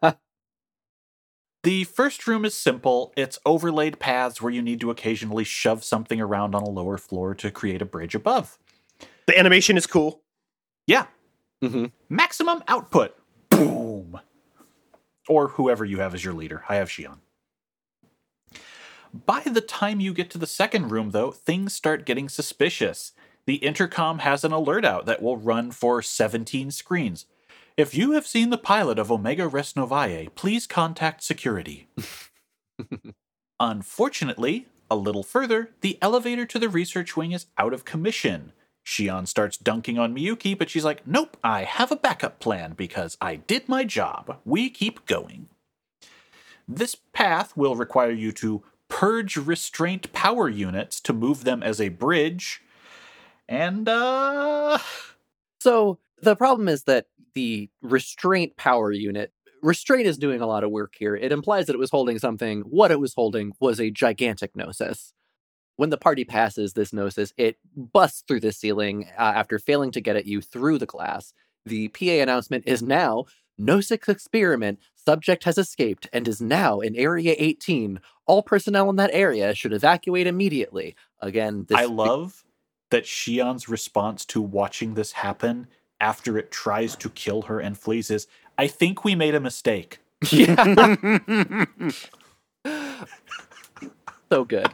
The 1.65 1.85
first 1.85 2.27
room 2.27 2.45
is 2.45 2.55
simple. 2.55 3.13
It's 3.17 3.39
overlaid 3.45 3.99
paths 3.99 4.41
where 4.41 4.53
you 4.53 4.63
need 4.63 4.81
to 4.81 4.91
occasionally 4.91 5.43
shove 5.45 5.83
something 5.83 6.21
around 6.21 6.55
on 6.55 6.63
a 6.63 6.69
lower 6.71 6.97
floor 6.97 7.35
to 7.35 7.51
create 7.51 7.83
a 7.83 7.85
bridge 7.85 8.15
above. 8.15 8.59
The 9.27 9.37
animation 9.39 9.77
is 9.77 9.87
cool. 9.87 10.23
Yeah, 10.87 11.07
hmm 11.63 11.87
maximum 12.09 12.63
output. 12.69 13.17
Boom. 13.51 14.21
Or 15.29 15.49
whoever 15.49 15.85
you 15.85 16.01
have 16.01 16.15
as 16.15 16.25
your 16.25 16.35
leader. 16.35 16.65
I 16.69 16.77
have 16.77 16.89
Shion. 16.89 17.19
By 19.13 19.41
the 19.41 19.61
time 19.61 20.01
you 20.01 20.13
get 20.13 20.31
to 20.31 20.39
the 20.39 20.47
second 20.47 20.91
room, 20.91 21.11
though, 21.11 21.31
things 21.31 21.75
start 21.75 22.07
getting 22.07 22.29
suspicious. 22.29 23.13
The 23.47 23.57
intercom 23.57 24.19
has 24.21 24.45
an 24.45 24.53
alert 24.53 24.85
out 24.85 25.07
that 25.07 25.23
will 25.23 25.39
run 25.39 25.71
for 25.71 26.03
17 26.03 26.71
screens. 26.71 27.25
If 27.77 27.95
you 27.95 28.13
have 28.13 28.27
seen 28.27 28.51
the 28.51 28.59
pilot 28.59 28.99
of 28.99 29.11
Omega 29.11 29.49
Res 29.49 29.73
Novae, 29.73 30.29
please 30.35 30.67
contact 30.67 31.23
security. 31.23 31.89
Unfortunately, 33.61 34.67
a 34.91 34.97
little 34.97 35.23
further, 35.23 35.71
the 35.81 35.97
elevator 36.03 36.45
to 36.47 36.59
the 36.59 36.69
research 36.69 37.17
wing 37.17 37.33
is 37.33 37.47
out 37.57 37.73
of 37.73 37.85
commission. 37.85 38.53
Shion 38.89 39.29
starts 39.29 39.59
dunking 39.59 39.99
on 39.99 40.17
Miyuki, 40.17 40.57
but 40.57 40.71
she's 40.71 40.85
like, 40.85 41.07
Nope, 41.07 41.37
I 41.45 41.65
have 41.65 41.93
a 41.93 41.97
backup 41.97 42.41
plan 42.41 42.73
because 42.73 43.19
I 43.21 43.37
did 43.37 43.69
my 43.69 43.85
job. 43.85 44.39
We 44.47 44.71
keep 44.71 45.05
going. 45.05 45.49
This 46.67 46.95
path 46.95 47.55
will 47.55 47.77
require 47.77 48.11
you 48.11 48.33
to 48.33 48.63
purge 48.89 49.37
restraint 49.37 50.11
power 50.15 50.49
units 50.49 51.01
to 51.01 51.13
move 51.13 51.45
them 51.45 51.63
as 51.63 51.83
a 51.83 51.91
bridge. 51.91 52.63
And, 53.47 53.87
uh. 53.89 54.79
So 55.61 55.99
the 56.23 56.35
problem 56.35 56.67
is 56.67 56.85
that 56.85 57.07
the 57.35 57.69
restraint 57.83 58.57
power 58.57 58.91
unit 58.91 59.33
restraint 59.61 60.07
is 60.07 60.17
doing 60.17 60.41
a 60.41 60.47
lot 60.47 60.65
of 60.65 60.71
work 60.71 60.95
here. 60.99 61.15
It 61.15 61.33
implies 61.33 61.67
that 61.67 61.75
it 61.75 61.79
was 61.79 61.91
holding 61.91 62.19
something. 62.19 62.63
What 62.63 62.91
it 62.91 63.01
was 63.01 63.13
holding 63.13 63.53
was 63.61 63.81
a 63.81 63.91
gigantic 63.91 64.57
gnosis. 64.57 65.13
When 65.79 65.91
the 65.91 65.97
party 65.97 66.25
passes 66.25 66.73
this 66.73 66.93
gnosis, 66.93 67.33
it 67.37 67.57
busts 67.77 68.25
through 68.27 68.41
the 68.41 68.51
ceiling 68.51 69.07
uh, 69.17 69.33
after 69.37 69.61
failing 69.61 69.93
to 69.93 70.01
get 70.01 70.17
at 70.17 70.27
you 70.27 70.41
through 70.41 70.79
the 70.79 70.87
glass. 70.87 71.33
The 71.65 71.87
PA 71.87 72.21
announcement 72.21 72.65
is 72.67 72.83
now 72.83 73.27
Gnosis 73.57 74.09
experiment. 74.09 74.81
Subject 74.97 75.45
has 75.45 75.57
escaped 75.57 76.09
and 76.13 76.27
is 76.27 76.41
now 76.41 76.81
in 76.81 76.97
Area 76.97 77.37
18. 77.39 78.01
All 78.27 78.43
personnel 78.43 78.91
in 78.91 78.97
that 78.97 79.11
area 79.13 79.55
should 79.55 79.73
evacuate 79.73 80.27
immediately. 80.27 80.97
Again, 81.21 81.67
this 81.69 81.79
I 81.79 81.85
love 81.85 82.45
that 82.91 83.05
Shion's 83.05 83.69
response 83.69 84.25
to 84.27 84.41
watching 84.41 84.95
this 84.95 85.13
happen 85.13 85.69
after 86.01 86.37
it 86.39 86.51
tries 86.51 86.97
to 86.97 87.09
kill 87.11 87.43
her 87.43 87.61
and 87.61 87.79
flees 87.79 88.11
is, 88.11 88.27
I 88.57 88.67
think 88.67 89.05
we 89.05 89.15
made 89.15 89.37
a 89.37 89.41
mistake. 89.41 90.01
yeah, 90.33 90.97
so 94.29 94.45
good. 94.45 94.67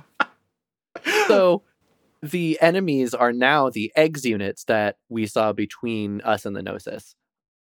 So 1.29 1.62
the 2.23 2.59
enemies 2.61 3.14
are 3.14 3.33
now 3.33 3.71
the 3.71 3.93
eggs 3.97 4.25
units 4.25 4.64
that 4.64 4.97
we 5.09 5.27
saw 5.27 5.53
between 5.53 6.21
us 6.23 6.45
and 6.47 6.55
the 6.55 6.62
Gnosis. 6.62 7.14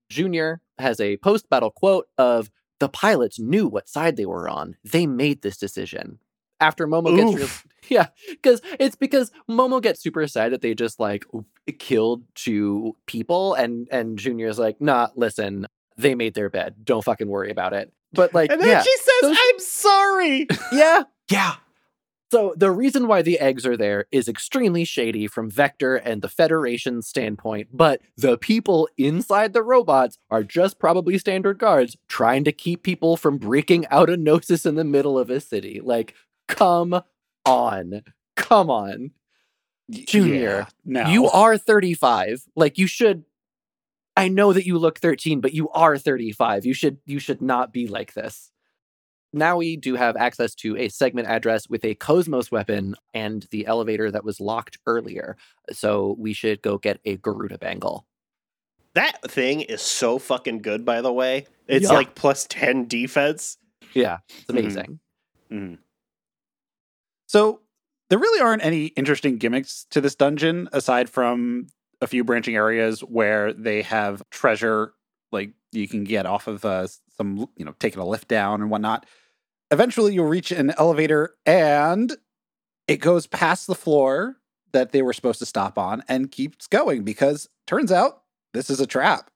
Junior 0.10 0.62
has 0.80 1.00
a 1.00 1.18
post 1.18 1.50
battle 1.50 1.72
quote 1.72 2.08
of 2.18 2.50
the 2.80 2.90
pilots 2.90 3.40
knew 3.40 3.68
what 3.68 3.90
side 3.90 4.16
they 4.16 4.26
were 4.26 4.48
on. 4.48 4.76
They 4.84 5.08
made 5.08 5.42
this 5.42 5.58
decision. 5.58 6.20
After 6.60 6.88
Momo 6.88 7.16
gets 7.16 7.36
real, 7.36 7.48
yeah, 7.90 8.08
because 8.32 8.62
it's 8.80 8.96
because 8.96 9.32
Momo 9.48 9.80
gets 9.82 10.02
super 10.02 10.28
sad 10.28 10.54
that 10.54 10.62
they 10.62 10.74
just 10.74 11.00
like 11.00 11.24
killed 11.78 12.24
two 12.34 12.96
people, 13.06 13.54
and 13.54 13.88
and 13.92 14.18
Junior's 14.18 14.58
like, 14.58 14.82
nah, 14.82 15.10
listen, 15.16 15.68
they 15.98 16.16
made 16.16 16.34
their 16.34 16.50
bed. 16.50 16.76
Don't 16.84 17.04
fucking 17.04 17.28
worry 17.28 17.52
about 17.52 17.74
it. 17.74 17.94
But 18.14 18.34
like, 18.34 18.52
And 18.52 18.60
then 18.60 18.70
yeah, 18.70 18.82
she 18.82 18.96
says, 18.98 19.22
those- 19.22 19.38
I'm 19.40 19.60
sorry. 19.60 20.48
yeah, 20.72 21.04
Yeah. 21.30 21.56
So 22.32 22.54
the 22.58 22.72
reason 22.72 23.08
why 23.08 23.22
the 23.22 23.40
eggs 23.40 23.66
are 23.66 23.78
there 23.78 24.06
is 24.12 24.28
extremely 24.28 24.84
shady 24.84 25.28
from 25.28 25.50
Vector 25.50 25.96
and 25.96 26.22
the 26.22 26.30
Federation's 26.30 27.08
standpoint, 27.08 27.70
but 27.72 28.02
the 28.18 28.38
people 28.38 28.90
inside 28.98 29.54
the 29.54 29.64
robots 29.64 30.18
are 30.30 30.44
just 30.44 30.78
probably 30.78 31.18
standard 31.18 31.58
guards 31.58 31.96
trying 32.10 32.44
to 32.44 32.52
keep 32.52 32.84
people 32.84 33.16
from 33.16 33.38
breaking 33.38 33.88
out 33.88 34.10
a 34.10 34.18
gnosis 34.18 34.66
in 34.66 34.76
the 34.76 34.84
middle 34.84 35.18
of 35.18 35.30
a 35.30 35.40
city. 35.40 35.80
Like, 35.82 36.16
come 36.48 37.02
on. 37.46 38.04
Come 38.36 38.70
on. 38.70 39.12
Junior, 39.90 40.40
Yeah, 40.40 40.66
no. 40.84 41.10
You 41.10 41.30
are 41.30 41.58
35. 41.58 42.44
Like 42.56 42.78
you 42.78 42.88
should 42.88 43.24
I 44.18 44.30
know 44.30 44.52
that 44.52 44.66
you 44.66 44.80
look 44.80 45.00
13, 45.00 45.42
but 45.42 45.54
you 45.54 45.70
are 45.70 45.98
35. 45.98 46.66
You 46.66 46.74
should 46.74 46.98
you 47.06 47.20
should 47.20 47.42
not 47.42 47.72
be 47.72 47.88
like 47.88 48.14
this. 48.14 48.52
Now 49.34 49.58
we 49.58 49.76
do 49.76 49.96
have 49.96 50.16
access 50.16 50.56
to 50.56 50.78
a 50.78 50.90
segment 50.90 51.28
address 51.28 51.70
with 51.70 51.84
a 51.84 51.96
Cosmos 51.96 52.52
weapon 52.52 52.96
and 53.14 53.46
the 53.52 53.66
elevator 53.68 54.10
that 54.12 54.24
was 54.24 54.40
locked 54.40 54.78
earlier. 54.86 55.36
So 55.72 56.16
we 56.18 56.34
should 56.34 56.62
go 56.62 56.78
get 56.78 57.00
a 57.06 57.18
Garuda 57.18 57.58
bangle. 57.58 58.06
That 58.94 59.30
thing 59.30 59.62
is 59.62 59.82
so 59.82 60.18
fucking 60.18 60.60
good, 60.64 60.86
by 60.86 61.02
the 61.02 61.14
way. 61.14 61.46
It's 61.68 61.90
Yeah. 61.90 61.94
like 61.94 62.16
plus 62.16 62.48
10 62.50 62.88
defense. 62.88 63.58
Yeah, 63.94 64.20
it's 64.30 64.46
Mhm. 64.46 64.60
amazing. 65.52 65.80
So 67.28 67.62
there 68.10 68.20
really 68.20 68.42
aren't 68.42 68.64
any 68.64 68.86
interesting 68.88 69.38
gimmicks 69.38 69.86
to 69.92 70.02
this 70.02 70.16
dungeon 70.16 70.70
aside 70.72 71.10
from 71.10 71.68
a 72.02 72.08
few 72.08 72.24
branching 72.24 72.56
areas 72.56 73.02
where 73.02 73.54
they 73.54 73.82
have 73.82 74.24
treasure 74.30 74.94
like 75.32 75.52
you 75.72 75.88
can 75.88 76.04
get 76.04 76.26
off 76.26 76.48
of 76.48 76.64
uh, 76.66 76.88
some 77.16 77.48
you 77.56 77.66
know 77.66 77.76
taking 77.80 78.00
a 78.00 78.06
lift 78.06 78.28
down 78.28 78.62
and 78.62 78.70
whatnot. 78.70 79.06
Eventually 79.72 80.14
you'll 80.14 80.28
reach 80.28 80.52
an 80.52 80.74
elevator 80.78 81.36
and 81.46 82.16
it 82.88 82.98
goes 82.98 83.28
past 83.28 83.68
the 83.68 83.76
floor 83.76 84.38
that 84.72 84.92
they 84.92 85.02
were 85.02 85.14
supposed 85.14 85.40
to 85.40 85.46
stop 85.46 85.78
on 85.78 86.04
and 86.08 86.32
keeps 86.32 86.68
going 86.68 87.04
because 87.04 87.50
turns 87.66 87.92
out 87.92 88.24
this 88.54 88.70
is 88.70 88.80
a 88.80 88.88
trap. 88.88 89.30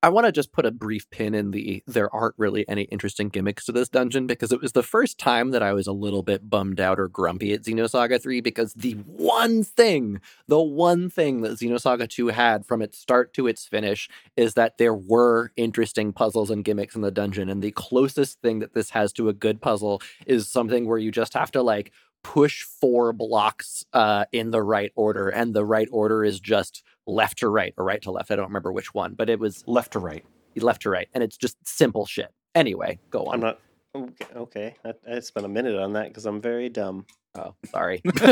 I 0.00 0.10
want 0.10 0.26
to 0.26 0.32
just 0.32 0.52
put 0.52 0.64
a 0.64 0.70
brief 0.70 1.10
pin 1.10 1.34
in 1.34 1.50
the 1.50 1.82
there 1.86 2.14
aren't 2.14 2.36
really 2.38 2.68
any 2.68 2.82
interesting 2.82 3.30
gimmicks 3.30 3.64
to 3.64 3.72
this 3.72 3.88
dungeon 3.88 4.28
because 4.28 4.52
it 4.52 4.60
was 4.60 4.70
the 4.70 4.82
first 4.84 5.18
time 5.18 5.50
that 5.50 5.62
I 5.62 5.72
was 5.72 5.88
a 5.88 5.92
little 5.92 6.22
bit 6.22 6.48
bummed 6.48 6.78
out 6.78 7.00
or 7.00 7.08
grumpy 7.08 7.52
at 7.52 7.62
Xenosaga 7.62 8.22
3 8.22 8.40
because 8.40 8.74
the 8.74 8.92
one 8.92 9.64
thing, 9.64 10.20
the 10.46 10.62
one 10.62 11.10
thing 11.10 11.40
that 11.40 11.58
Xenosaga 11.58 12.08
2 12.08 12.28
had 12.28 12.64
from 12.64 12.80
its 12.80 12.96
start 12.96 13.34
to 13.34 13.48
its 13.48 13.66
finish 13.66 14.08
is 14.36 14.54
that 14.54 14.78
there 14.78 14.94
were 14.94 15.50
interesting 15.56 16.12
puzzles 16.12 16.50
and 16.50 16.64
gimmicks 16.64 16.94
in 16.94 17.02
the 17.02 17.10
dungeon. 17.10 17.48
And 17.48 17.60
the 17.60 17.72
closest 17.72 18.40
thing 18.40 18.60
that 18.60 18.74
this 18.74 18.90
has 18.90 19.12
to 19.14 19.28
a 19.28 19.32
good 19.32 19.60
puzzle 19.60 20.00
is 20.26 20.48
something 20.48 20.86
where 20.86 20.98
you 20.98 21.10
just 21.10 21.34
have 21.34 21.50
to 21.52 21.62
like 21.62 21.90
push 22.22 22.62
four 22.62 23.12
blocks 23.12 23.84
uh, 23.92 24.26
in 24.32 24.52
the 24.52 24.62
right 24.62 24.92
order. 24.94 25.28
And 25.28 25.54
the 25.54 25.64
right 25.64 25.88
order 25.90 26.24
is 26.24 26.38
just 26.38 26.84
left 27.08 27.38
to 27.38 27.48
right 27.48 27.74
or 27.76 27.84
right 27.84 28.00
to 28.02 28.10
left. 28.12 28.30
I 28.30 28.36
don't 28.36 28.46
remember 28.46 28.70
which 28.72 28.94
one, 28.94 29.14
but 29.14 29.28
it 29.28 29.40
was 29.40 29.64
Left 29.66 29.92
to 29.94 29.98
right. 29.98 30.24
left 30.56 30.82
to 30.82 30.90
right. 30.90 31.08
And 31.14 31.24
it's 31.24 31.36
just 31.36 31.56
simple 31.66 32.06
shit. 32.06 32.28
Anyway, 32.54 32.98
go 33.10 33.24
on. 33.24 33.34
I'm 33.34 33.40
not. 33.40 33.60
Okay. 33.96 34.26
okay. 34.36 34.74
I, 34.84 34.92
I 35.16 35.20
spent 35.20 35.46
a 35.46 35.48
minute 35.48 35.76
on 35.80 35.94
that 35.94 36.08
because 36.08 36.26
I'm 36.26 36.40
very 36.40 36.68
dumb. 36.68 37.06
Oh, 37.34 37.54
sorry. 37.70 38.02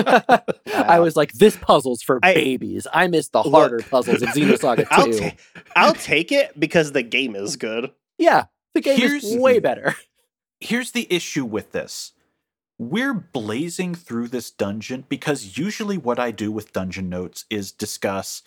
I 0.75 0.99
was 1.01 1.17
like, 1.17 1.33
this 1.33 1.57
puzzle's 1.57 2.03
for 2.03 2.19
I- 2.23 2.35
babies. 2.35 2.87
I 2.93 3.07
missed 3.09 3.33
the 3.33 3.43
Look. 3.43 3.53
harder 3.53 3.79
puzzles 3.81 4.23
of 4.23 4.29
Xenosaga 4.31 4.79
2. 4.85 4.85
I'll, 4.91 5.12
ta- 5.12 5.37
I'll 5.75 5.95
take 5.95 6.31
it 6.33 6.59
because 6.59 6.93
the 6.93 7.03
game 7.03 7.35
is 7.35 7.57
good. 7.57 7.91
yeah, 8.19 8.45
the 8.75 8.81
game 8.81 8.99
Here's- 8.99 9.25
is 9.25 9.37
way 9.37 9.59
better. 9.59 9.95
Here's 10.61 10.93
the 10.93 11.07
issue 11.12 11.45
with 11.45 11.73
this. 11.73 12.12
We're 12.79 13.15
blazing 13.15 13.95
through 13.95 14.29
this 14.29 14.51
dungeon 14.51 15.05
because 15.09 15.57
usually 15.59 15.97
what 15.99 16.19
I 16.19 16.31
do 16.31 16.51
with 16.53 16.73
dungeon 16.73 17.09
notes 17.09 17.45
is 17.49 17.73
discuss 17.73 18.43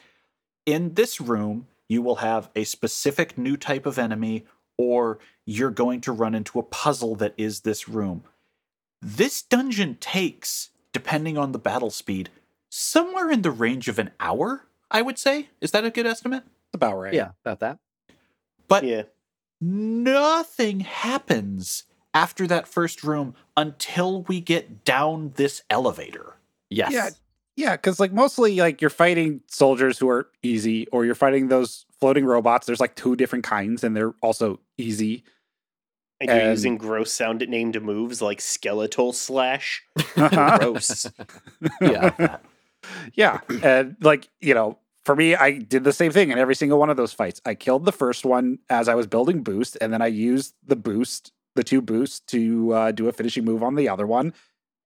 in 0.65 0.93
this 0.93 1.19
room, 1.22 1.67
you 1.88 2.02
will 2.02 2.17
have 2.17 2.50
a 2.56 2.63
specific 2.63 3.38
new 3.38 3.58
type 3.58 3.86
of 3.86 3.98
enemy, 3.98 4.45
or 4.78 5.19
you're 5.45 5.72
going 5.72 6.02
to 6.02 6.12
run 6.12 6.36
into 6.36 6.60
a 6.60 6.63
puzzle 6.63 7.15
that 7.15 7.34
is 7.38 7.62
this 7.62 7.88
room. 7.89 8.24
This 9.02 9.41
dungeon 9.41 9.95
takes, 9.95 10.69
depending 10.93 11.38
on 11.38 11.52
the 11.52 11.60
battle 11.60 11.89
speed, 11.89 12.30
somewhere 12.69 13.32
in 13.32 13.41
the 13.41 13.52
range 13.52 13.88
of 13.88 13.98
an 13.98 14.12
hour, 14.19 14.67
I 14.91 15.02
would 15.02 15.17
say. 15.17 15.50
Is 15.62 15.72
that 15.72 15.86
a 15.86 15.89
good 15.89 16.06
estimate? 16.06 16.43
about 16.72 16.98
right. 16.98 17.13
Yeah, 17.15 17.32
about 17.43 17.60
that. 17.62 17.80
But 18.67 18.84
Yeah. 18.84 19.04
nothing 19.60 20.82
happens 20.82 21.84
after 22.13 22.45
that 22.48 22.67
first 22.67 23.04
room 23.04 23.34
until 23.58 24.22
we 24.24 24.39
get 24.39 24.84
down 24.86 25.34
this 25.36 25.63
elevator. 25.69 26.36
Yes. 26.69 26.91
Yeah. 26.91 27.10
Yeah, 27.60 27.76
because 27.76 28.00
like 28.00 28.13
mostly 28.13 28.56
like 28.56 28.80
you're 28.80 28.89
fighting 28.89 29.41
soldiers 29.48 30.00
who 30.00 30.08
are 30.08 30.30
easy, 30.41 30.88
or 30.93 31.04
you're 31.04 31.13
fighting 31.13 31.50
those 31.50 31.86
floating 32.00 32.26
robots. 32.26 32.65
There's 32.65 32.80
like 32.80 32.95
two 32.95 33.17
different 33.17 33.43
kinds, 33.43 33.84
and 33.84 33.98
they're 33.98 34.13
also 34.22 34.62
easy. 34.78 35.26
And 36.22 36.30
you're 36.30 36.52
using 36.52 36.78
gross 36.78 37.12
sound 37.12 37.45
named 37.50 37.82
moves 37.82 38.22
like 38.22 38.39
skeletal 38.39 39.12
slash. 39.12 39.84
Gross. 40.15 41.12
Yeah. 41.82 42.38
yeah, 43.13 43.39
and 43.62 43.98
like 44.00 44.30
you 44.39 44.54
know, 44.54 44.78
for 45.04 45.17
me, 45.17 45.36
I 45.36 45.58
did 45.58 45.84
the 45.84 45.91
same 45.91 46.13
thing 46.13 46.32
in 46.32 46.38
every 46.38 46.56
single 46.56 46.80
one 46.80 46.89
of 46.89 46.95
those 46.95 47.12
fights. 47.12 47.41
I 47.45 47.56
killed 47.56 47.84
the 47.84 47.91
first 47.91 48.26
one 48.26 48.60
as 48.69 48.88
I 48.88 48.95
was 48.95 49.06
building 49.06 49.43
boost, 49.43 49.78
and 49.82 49.91
then 49.91 50.02
I 50.02 50.08
used 50.08 50.56
the 50.65 50.78
boost, 50.78 51.34
the 51.56 51.65
two 51.65 51.82
boosts, 51.82 52.22
to 52.28 52.72
uh, 52.74 52.91
do 52.93 53.10
a 53.10 53.12
finishing 53.12 53.43
move 53.43 53.63
on 53.63 53.76
the 53.76 53.89
other 53.89 54.08
one, 54.08 54.34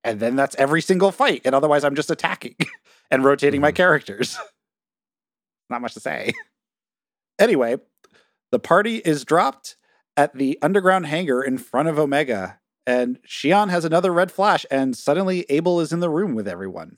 and 0.03 0.19
then 0.19 0.35
that's 0.35 0.55
every 0.57 0.81
single 0.81 1.11
fight. 1.11 1.41
And 1.45 1.53
otherwise, 1.55 1.83
I'm 1.83 1.95
just 1.95 2.11
attacking 2.11 2.55
and 3.11 3.23
rotating 3.23 3.61
my 3.61 3.71
Mhm. 3.71 3.75
characters. 3.75 4.37
Not 5.69 5.81
much 5.81 5.93
to 5.95 5.99
say. 5.99 6.33
Anyway, 7.39 7.77
the 8.51 8.59
party 8.59 8.97
is 8.97 9.25
dropped 9.25 9.75
at 10.15 10.35
the 10.35 10.59
underground 10.61 11.07
hangar 11.07 11.41
in 11.43 11.57
front 11.57 11.87
of 11.87 11.97
Omega, 11.97 12.59
and 12.85 13.17
Shion 13.27 13.69
has 13.69 13.85
another 13.85 14.11
red 14.13 14.31
flash, 14.31 14.65
and 14.69 14.95
suddenly 14.95 15.45
Abel 15.49 15.79
is 15.79 15.91
in 15.91 15.99
the 15.99 16.09
room 16.09 16.35
with 16.35 16.47
everyone. 16.47 16.97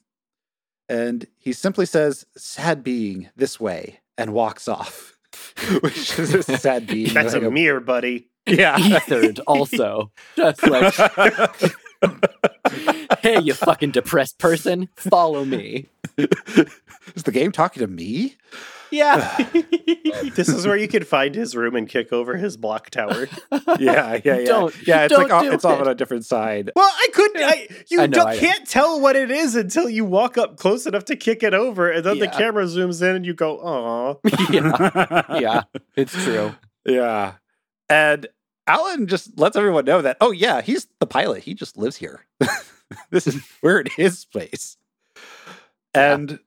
And 0.90 1.26
he 1.38 1.54
simply 1.54 1.86
says, 1.86 2.26
Sad 2.36 2.84
being 2.84 3.30
this 3.36 3.60
way, 3.60 4.02
and 4.18 4.34
walks 4.34 4.68
off. 4.68 5.18
Which 5.82 6.18
is 6.20 6.34
a 6.34 6.44
sad 6.58 6.88
being. 6.88 7.14
That's 7.14 7.34
a 7.34 7.40
like 7.40 7.52
mirror, 7.52 7.80
buddy. 7.80 8.30
Yeah. 8.46 8.78
Ethered 8.78 9.40
also. 9.48 10.12
Just 10.36 10.64
like, 10.68 10.94
hey, 13.22 13.40
you 13.42 13.54
fucking 13.54 13.92
depressed 13.92 14.38
person, 14.40 14.90
follow 14.96 15.46
me. 15.46 15.88
is 16.18 17.24
the 17.24 17.32
game 17.32 17.52
talking 17.52 17.82
to 17.82 17.88
me? 17.88 18.36
Yeah. 18.92 19.36
this 20.36 20.48
is 20.48 20.66
where 20.66 20.78
you 20.78 20.88
can 20.88 21.04
find 21.04 21.36
his 21.36 21.56
room 21.56 21.76
and 21.76 21.90
kick 21.90 22.14
over 22.14 22.38
his 22.38 22.56
block 22.56 22.90
tower. 22.92 23.28
Yeah, 23.80 24.20
yeah, 24.24 24.38
yeah. 24.38 24.46
Don't- 24.46 24.88
yeah, 24.88 25.04
it's 25.04 25.14
don't 25.14 25.24
like 25.24 25.34
off, 25.34 25.44
do 25.44 25.52
it's 25.52 25.66
off 25.66 25.80
it. 25.80 25.82
on 25.82 25.88
a 25.88 25.96
different 25.96 26.24
side. 26.26 26.72
Well, 26.76 26.90
I 26.90 27.08
couldn't. 27.14 27.44
I, 27.44 27.68
you 27.90 28.00
I 28.02 28.06
know, 28.08 28.20
don't, 28.20 28.28
I 28.28 28.38
can't 28.38 28.66
tell 28.68 29.02
what 29.02 29.16
it 29.18 29.32
is 29.32 29.56
until 29.56 29.90
you 29.90 30.06
walk 30.06 30.38
up 30.38 30.58
close 30.58 30.86
enough 30.86 31.06
to 31.06 31.16
kick 31.16 31.44
it 31.44 31.54
over, 31.54 31.92
and 31.92 32.06
then 32.06 32.20
the 32.20 32.28
camera 32.28 32.64
zooms 32.66 33.02
in, 33.02 33.16
and 33.16 33.26
you 33.26 33.34
go, 33.34 33.58
"Aw." 33.58 34.16
yeah. 34.50 35.40
Yeah. 35.40 35.62
It's 35.98 36.14
true. 36.24 36.56
Yeah. 36.86 37.34
And 37.90 38.28
Alan 38.68 39.08
just 39.08 39.38
lets 39.38 39.56
everyone 39.56 39.86
know 39.86 40.02
that, 40.02 40.18
oh, 40.22 40.32
yeah, 40.32 40.62
he's 40.62 40.88
the 41.00 41.06
pilot. 41.06 41.44
He 41.44 41.54
just 41.54 41.78
lives 41.78 41.98
here. 41.98 42.26
this 43.10 43.28
is 43.28 43.42
we're 43.62 43.80
at 43.80 43.92
his 43.92 44.26
place. 44.26 44.78
And 45.94 46.40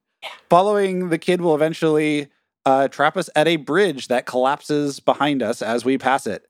following 0.51 1.09
the 1.09 1.19
kid 1.19 1.41
will 1.41 1.55
eventually 1.55 2.29
uh, 2.67 2.89
trap 2.89 3.17
us 3.17 3.31
at 3.35 3.49
a 3.49 3.57
bridge 3.57 4.09
that 4.09 4.27
collapses 4.27 5.01
behind 5.01 5.43
us 5.43 5.63
as 5.63 5.85
we 5.85 5.97
pass 5.97 6.27
it. 6.27 6.47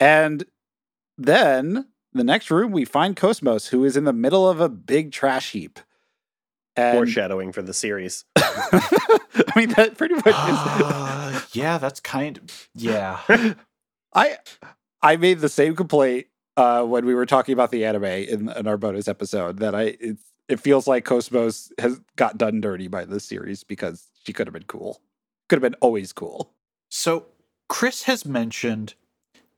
And 0.00 0.44
then 1.16 1.86
the 2.12 2.24
next 2.24 2.50
room, 2.50 2.72
we 2.72 2.84
find 2.84 3.16
Cosmos, 3.16 3.68
who 3.68 3.84
is 3.84 3.96
in 3.96 4.04
the 4.04 4.12
middle 4.12 4.48
of 4.48 4.60
a 4.60 4.68
big 4.68 5.12
trash 5.12 5.52
heap. 5.52 5.80
And 6.74 6.96
Foreshadowing 6.96 7.52
for 7.52 7.62
the 7.62 7.74
series. 7.74 8.24
I 8.36 9.52
mean, 9.56 9.70
that 9.70 9.96
pretty 9.96 10.14
much 10.14 10.26
is. 10.26 10.34
Uh, 10.34 11.40
yeah, 11.52 11.78
that's 11.78 12.00
kind 12.00 12.38
of 12.38 12.68
yeah. 12.74 13.20
I 14.14 14.38
I 15.02 15.16
made 15.16 15.40
the 15.40 15.48
same 15.48 15.74
complaint 15.74 16.26
uh, 16.56 16.84
when 16.84 17.06
we 17.06 17.14
were 17.14 17.26
talking 17.26 17.52
about 17.52 17.70
the 17.70 17.84
anime 17.84 18.04
in, 18.04 18.48
in 18.48 18.66
our 18.66 18.76
bonus 18.76 19.08
episode 19.08 19.58
that 19.58 19.74
I 19.74 19.82
it, 20.00 20.18
it 20.48 20.60
feels 20.60 20.86
like 20.86 21.04
Cosmos 21.04 21.72
has 21.78 22.00
got 22.16 22.36
done 22.38 22.60
dirty 22.60 22.88
by 22.88 23.04
this 23.04 23.24
series 23.24 23.64
because 23.64 24.08
she 24.24 24.32
could 24.32 24.46
have 24.46 24.54
been 24.54 24.64
cool, 24.64 25.00
could 25.48 25.56
have 25.56 25.72
been 25.72 25.78
always 25.80 26.12
cool. 26.12 26.52
So 26.88 27.26
Chris 27.68 28.02
has 28.02 28.26
mentioned 28.26 28.94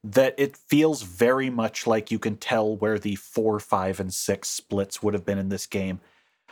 that 0.04 0.34
it 0.36 0.56
feels 0.56 1.02
very 1.02 1.50
much 1.50 1.86
like 1.86 2.10
you 2.10 2.18
can 2.18 2.36
tell 2.36 2.76
where 2.76 2.98
the 2.98 3.16
four, 3.16 3.58
five, 3.58 3.98
and 3.98 4.12
six 4.12 4.48
splits 4.48 5.02
would 5.02 5.14
have 5.14 5.24
been 5.24 5.38
in 5.38 5.48
this 5.48 5.66
game. 5.66 6.00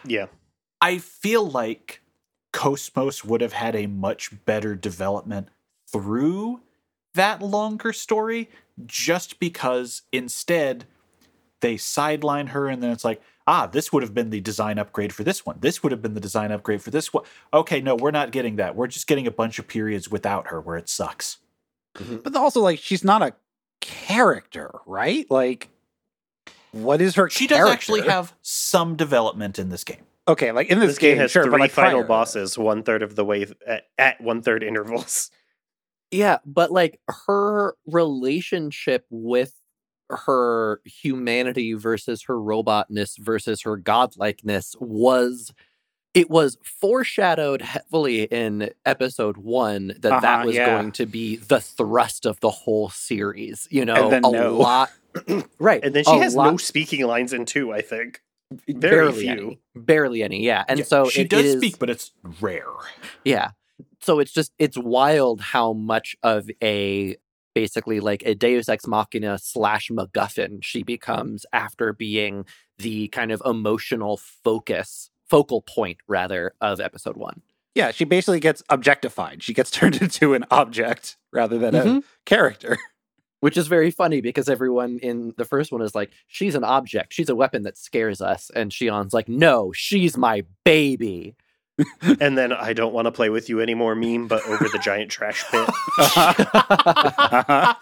Yeah. 0.05 0.27
I 0.81 0.99
feel 0.99 1.49
like 1.49 2.01
Cosmos 2.53 3.25
would 3.25 3.43
have 3.43 3.53
had 3.53 3.77
a 3.77 3.87
much 3.87 4.45
better 4.45 4.75
development 4.75 5.49
through 5.93 6.63
that 7.15 7.43
longer 7.43 7.93
story 7.93 8.49
just 8.87 9.39
because 9.41 10.03
instead 10.13 10.85
they 11.61 11.77
sideline 11.77 12.49
her 12.49 12.69
and 12.69 12.83
then 12.83 12.91
it's 12.91 13.05
like, 13.05 13.23
ah, 13.47 13.67
this 13.67 13.93
would 13.93 14.03
have 14.03 14.15
been 14.15 14.31
the 14.31 14.41
design 14.41 14.79
upgrade 14.79 15.13
for 15.13 15.25
this 15.25 15.45
one. 15.47 15.57
This 15.61 15.83
would 15.83 15.93
have 15.93 16.03
been 16.03 16.15
the 16.15 16.21
design 16.21 16.51
upgrade 16.53 16.83
for 16.83 16.91
this 16.91 17.13
one. 17.13 17.25
Okay, 17.53 17.81
no, 17.81 17.95
we're 17.95 18.11
not 18.11 18.31
getting 18.33 18.57
that. 18.57 18.75
We're 18.77 18.87
just 18.89 19.07
getting 19.07 19.27
a 19.27 19.31
bunch 19.31 19.59
of 19.59 19.69
periods 19.69 20.09
without 20.11 20.49
her 20.49 20.61
where 20.61 20.77
it 20.77 20.89
sucks. 20.89 21.39
But 21.95 22.35
also, 22.37 22.61
like, 22.61 22.79
she's 22.79 23.05
not 23.05 23.21
a 23.23 23.35
character, 23.81 24.71
right? 24.87 25.31
Like, 25.31 25.69
what 26.73 27.01
is 27.01 27.17
her? 27.17 27.29
She 27.29 27.47
does 27.47 27.69
actually 27.71 28.03
have 28.03 28.33
some 28.43 28.97
development 28.97 29.59
in 29.59 29.69
this 29.69 29.85
game. 29.85 30.03
okay, 30.27 30.53
like 30.53 30.69
in 30.69 30.79
this, 30.79 30.91
This 30.93 30.99
game 30.99 31.19
has 31.19 31.31
sure, 31.31 31.43
three 31.45 31.51
but 31.51 31.61
like 31.61 31.71
final 31.71 32.01
prior- 32.01 32.09
bosses, 32.09 32.57
one 32.57 32.83
third 32.83 33.03
of 33.03 33.15
the 33.17 33.25
way 33.25 33.45
th- 33.45 33.57
at, 33.67 33.89
at 33.99 34.21
one 34.21 34.41
third 34.43 34.63
intervals. 34.63 35.31
Yeah, 36.13 36.39
but 36.47 36.71
like 36.71 37.01
her 37.27 37.75
relationship 37.87 39.07
with 39.11 39.55
her 40.11 40.81
humanity 40.85 41.73
versus 41.73 42.23
her 42.25 42.39
robotness 42.39 43.17
versus 43.19 43.63
her 43.63 43.79
godlikeness 43.79 44.77
was 44.81 45.53
it 46.13 46.29
was 46.29 46.59
foreshadowed 46.63 47.63
heavily 47.63 48.25
in 48.25 48.69
episode 48.85 49.39
1 49.39 49.89
that 49.89 50.03
that 50.03 50.23
Uh-huh, 50.23 50.43
was 50.47 50.55
yeah. 50.55 50.67
going 50.67 50.93
to 50.93 51.07
be 51.07 51.37
the 51.37 51.59
thrust 51.61 52.27
of 52.27 52.39
the 52.41 52.51
whole 52.51 52.91
series, 52.91 53.67
you 53.71 53.87
know, 53.87 54.11
then 54.11 54.23
a 54.23 54.31
no. 54.31 54.57
lot 54.59 54.91
right. 55.59 55.83
And 55.83 55.95
then 55.95 56.05
she 56.05 56.19
has 56.19 56.35
lot- 56.35 56.51
no 56.51 56.57
speaking 56.59 57.07
lines 57.07 57.33
in 57.33 57.47
two, 57.47 57.73
I 57.73 57.81
think. 57.81 58.21
Very 58.69 58.79
barely 58.81 59.21
few. 59.23 59.31
any. 59.31 59.61
Barely 59.75 60.23
any, 60.23 60.43
yeah. 60.45 60.65
And 60.69 60.81
Yeah, 60.81 60.85
so 60.85 61.09
she 61.09 61.23
it 61.23 61.31
does 61.31 61.47
is- 61.47 61.57
speak, 61.57 61.79
but 61.79 61.89
it's 61.89 62.11
rare. 62.43 62.67
Yeah. 63.25 63.53
So 64.03 64.19
it's 64.19 64.33
just 64.33 64.53
it's 64.59 64.77
wild 64.77 65.41
how 65.41 65.73
much 65.73 66.17
of 66.23 66.51
a 66.63 67.17
basically 67.55 68.01
like 68.01 68.23
a 68.27 68.35
Deus 68.35 68.69
Ex 68.69 68.87
Machina 68.87 69.39
slash 69.39 69.91
MacGuffin 69.91 70.59
she 70.63 70.83
becomes 70.83 71.47
after 71.53 71.93
being 71.93 72.45
the 72.79 73.09
kind 73.09 73.31
of 73.31 73.43
emotional 73.45 74.17
focus 74.17 75.11
focal 75.29 75.63
point 75.63 75.99
rather 76.09 76.53
of 76.61 76.81
episode 76.81 77.17
one. 77.17 77.43
Yeah, 77.75 77.91
she 77.91 78.05
basically 78.05 78.41
gets 78.41 78.63
objectified. 78.69 79.43
She 79.43 79.55
gets 79.55 79.71
turned 79.79 80.03
into 80.03 80.35
an 80.35 80.45
object 80.51 81.17
rather 81.33 81.59
than 81.59 81.75
a 81.75 81.83
Mhm. 81.85 82.03
character. 82.27 82.79
Which 83.41 83.57
is 83.57 83.67
very 83.67 83.91
funny 83.91 84.21
because 84.21 84.49
everyone 84.49 84.99
in 85.03 85.35
the 85.37 85.45
first 85.45 85.73
one 85.73 85.83
is 85.83 85.97
like, 85.97 86.13
she's 86.29 86.55
an 86.55 86.63
object, 86.63 87.13
she's 87.13 87.29
a 87.29 87.35
weapon 87.35 87.65
that 87.65 87.77
scares 87.77 88.21
us. 88.21 88.51
And 88.55 88.71
Shion's 88.71 89.13
like, 89.13 89.29
no, 89.29 89.73
she's 89.73 90.17
my 90.17 90.45
baby. 90.65 91.35
And 92.21 92.37
then 92.37 92.53
I 92.53 92.73
don't 92.73 92.93
want 92.93 93.07
to 93.07 93.13
play 93.13 93.31
with 93.31 93.49
you 93.49 93.61
anymore 93.61 93.95
meme, 93.95 94.29
but 94.29 94.47
over 94.47 94.69
the 94.69 94.79
giant 94.79 95.11
trash 95.11 95.45
pit. 95.51 95.69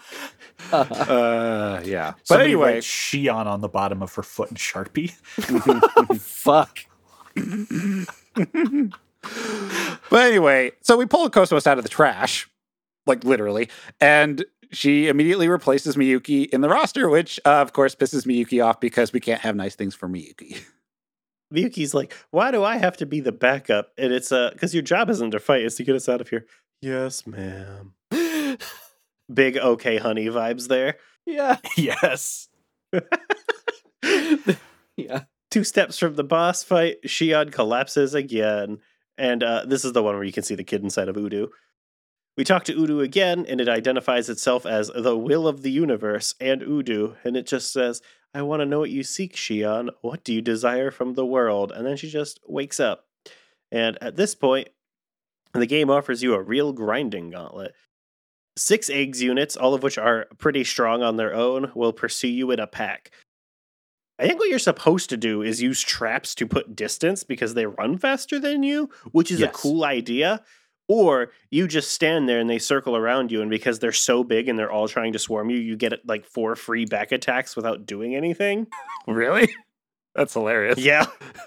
uh, 0.71 1.81
yeah. 1.83 2.11
But 2.11 2.27
Somebody 2.27 2.51
anyway, 2.51 2.73
writes 2.75 2.87
Shion 2.87 3.45
on 3.45 3.61
the 3.61 3.67
bottom 3.67 4.01
of 4.01 4.13
her 4.15 4.23
foot 4.23 4.49
in 4.49 4.57
Sharpie. 4.57 5.11
Fuck. 6.19 6.79
but 10.09 10.25
anyway, 10.25 10.71
so 10.81 10.97
we 10.97 11.05
pull 11.05 11.29
Cosmos 11.29 11.67
out 11.67 11.77
of 11.77 11.83
the 11.83 11.89
trash, 11.89 12.49
like 13.05 13.23
literally, 13.23 13.69
and 13.99 14.45
she 14.71 15.09
immediately 15.09 15.47
replaces 15.47 15.95
Miyuki 15.95 16.49
in 16.49 16.61
the 16.61 16.69
roster, 16.69 17.09
which 17.09 17.39
uh, 17.45 17.61
of 17.61 17.73
course 17.73 17.95
pisses 17.95 18.25
Miyuki 18.25 18.65
off 18.65 18.79
because 18.79 19.13
we 19.13 19.19
can't 19.19 19.41
have 19.41 19.55
nice 19.55 19.75
things 19.75 19.95
for 19.95 20.07
Miyuki. 20.07 20.63
Miyuki's 21.53 21.93
like, 21.93 22.13
why 22.31 22.51
do 22.51 22.63
I 22.63 22.77
have 22.77 22.97
to 22.97 23.05
be 23.05 23.19
the 23.19 23.31
backup? 23.31 23.91
And 23.97 24.13
it's 24.13 24.31
uh 24.31 24.51
because 24.53 24.73
your 24.73 24.83
job 24.83 25.09
isn't 25.09 25.31
to 25.31 25.39
fight, 25.39 25.63
it's 25.63 25.75
to 25.75 25.83
get 25.83 25.95
us 25.95 26.09
out 26.09 26.21
of 26.21 26.29
here. 26.29 26.45
Yes, 26.81 27.27
ma'am. 27.27 27.93
Big 29.33 29.57
okay 29.57 29.97
honey 29.97 30.27
vibes 30.27 30.67
there. 30.67 30.97
yeah. 31.25 31.57
yes. 31.77 32.49
yeah. 34.97 35.23
Two 35.49 35.63
steps 35.63 35.97
from 35.97 36.15
the 36.15 36.23
boss 36.23 36.63
fight, 36.63 37.03
Shion 37.05 37.51
collapses 37.51 38.13
again. 38.13 38.79
And 39.17 39.43
uh, 39.43 39.65
this 39.65 39.85
is 39.85 39.93
the 39.93 40.01
one 40.01 40.15
where 40.15 40.23
you 40.23 40.31
can 40.31 40.43
see 40.43 40.55
the 40.55 40.63
kid 40.63 40.81
inside 40.81 41.09
of 41.09 41.17
U-DO. 41.17 41.49
We 42.37 42.43
talk 42.45 42.63
to 42.65 42.73
U-DO 42.73 43.01
again, 43.01 43.45
and 43.47 43.59
it 43.59 43.67
identifies 43.67 44.29
itself 44.29 44.65
as 44.65 44.89
the 44.95 45.17
will 45.17 45.47
of 45.47 45.61
the 45.61 45.71
universe 45.71 46.33
and 46.39 46.61
U-DO. 46.61 47.17
And 47.23 47.35
it 47.35 47.45
just 47.45 47.71
says, 47.73 48.01
I 48.33 48.41
want 48.43 48.61
to 48.61 48.65
know 48.65 48.79
what 48.79 48.89
you 48.89 49.03
seek, 49.03 49.35
Shion. 49.35 49.89
What 50.01 50.23
do 50.23 50.33
you 50.33 50.41
desire 50.41 50.89
from 50.91 51.13
the 51.13 51.25
world? 51.25 51.71
And 51.71 51.85
then 51.85 51.97
she 51.97 52.09
just 52.09 52.39
wakes 52.47 52.79
up. 52.79 53.05
And 53.71 53.97
at 54.01 54.15
this 54.15 54.35
point, 54.35 54.69
the 55.53 55.65
game 55.65 55.89
offers 55.89 56.23
you 56.23 56.33
a 56.33 56.41
real 56.41 56.71
grinding 56.71 57.31
gauntlet. 57.31 57.73
Six 58.57 58.89
eggs 58.89 59.21
units, 59.21 59.57
all 59.57 59.73
of 59.73 59.83
which 59.83 59.97
are 59.97 60.27
pretty 60.37 60.63
strong 60.63 61.03
on 61.03 61.17
their 61.17 61.33
own, 61.33 61.71
will 61.75 61.93
pursue 61.93 62.27
you 62.29 62.51
in 62.51 62.59
a 62.59 62.67
pack. 62.67 63.11
I 64.19 64.27
think 64.27 64.39
what 64.39 64.49
you're 64.49 64.59
supposed 64.59 65.09
to 65.09 65.17
do 65.17 65.41
is 65.41 65.61
use 65.61 65.81
traps 65.81 66.35
to 66.35 66.45
put 66.45 66.75
distance 66.75 67.23
because 67.23 67.53
they 67.53 67.65
run 67.65 67.97
faster 67.97 68.39
than 68.39 68.61
you, 68.63 68.89
which 69.11 69.31
is 69.31 69.39
Yes. 69.39 69.49
a 69.49 69.53
cool 69.53 69.83
idea. 69.83 70.43
Or 70.93 71.31
you 71.49 71.69
just 71.69 71.91
stand 71.91 72.27
there 72.27 72.37
and 72.37 72.49
they 72.49 72.59
circle 72.59 72.97
around 72.97 73.31
you, 73.31 73.39
and 73.39 73.49
because 73.49 73.79
they're 73.79 73.93
so 73.93 74.25
big 74.25 74.49
and 74.49 74.59
they're 74.59 74.69
all 74.69 74.89
trying 74.89 75.13
to 75.13 75.19
swarm 75.19 75.49
you, 75.49 75.55
you 75.55 75.77
get 75.77 76.05
like 76.05 76.25
four 76.25 76.53
free 76.57 76.83
back 76.83 77.13
attacks 77.13 77.55
without 77.55 77.85
doing 77.85 78.13
anything. 78.13 78.67
Really? 79.07 79.49
That's 80.15 80.33
hilarious. 80.33 80.77
Yeah, 80.77 81.05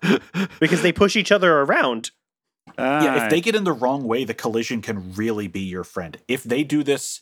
because 0.60 0.80
they 0.80 0.92
push 0.92 1.14
each 1.14 1.30
other 1.30 1.60
around. 1.60 2.10
Yeah, 2.78 3.24
if 3.24 3.30
they 3.30 3.42
get 3.42 3.54
in 3.54 3.64
the 3.64 3.74
wrong 3.74 4.04
way, 4.04 4.24
the 4.24 4.32
collision 4.32 4.80
can 4.80 5.12
really 5.12 5.46
be 5.46 5.60
your 5.60 5.84
friend. 5.84 6.16
If 6.26 6.42
they 6.42 6.64
do 6.64 6.82
this 6.82 7.20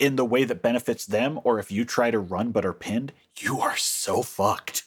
in 0.00 0.16
the 0.16 0.24
way 0.24 0.42
that 0.42 0.62
benefits 0.62 1.06
them, 1.06 1.38
or 1.44 1.60
if 1.60 1.70
you 1.70 1.84
try 1.84 2.10
to 2.10 2.18
run 2.18 2.50
but 2.50 2.66
are 2.66 2.72
pinned, 2.72 3.12
you 3.38 3.60
are 3.60 3.76
so 3.76 4.22
fucked. 4.22 4.82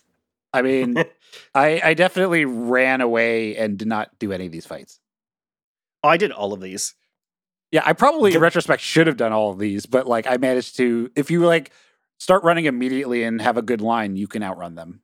I 0.54 0.62
mean, 0.62 1.06
I, 1.56 1.80
I 1.82 1.94
definitely 1.94 2.44
ran 2.44 3.00
away 3.00 3.56
and 3.56 3.78
did 3.78 3.88
not 3.88 4.20
do 4.20 4.34
any 4.34 4.48
of 4.48 4.52
these 4.52 4.66
fights. 4.66 5.00
Oh, 6.04 6.10
I 6.10 6.18
did 6.18 6.32
all 6.32 6.54
of 6.54 6.62
these. 6.62 6.96
Yeah, 7.72 7.82
I 7.86 7.94
probably 7.94 8.34
in 8.34 8.42
retrospect 8.42 8.82
should 8.82 9.08
have 9.08 9.18
done 9.18 9.32
all 9.32 9.52
of 9.52 9.60
these, 9.60 9.86
but 9.86 10.08
like 10.08 10.26
I 10.28 10.38
managed 10.38 10.78
to. 10.78 11.12
If 11.16 11.30
you 11.30 11.46
like 11.46 11.72
start 12.20 12.44
running 12.44 12.66
immediately 12.66 13.24
and 13.24 13.42
have 13.42 13.58
a 13.58 13.62
good 13.62 13.82
line, 13.82 14.16
you 14.16 14.28
can 14.28 14.42
outrun 14.44 14.76
them. 14.76 15.02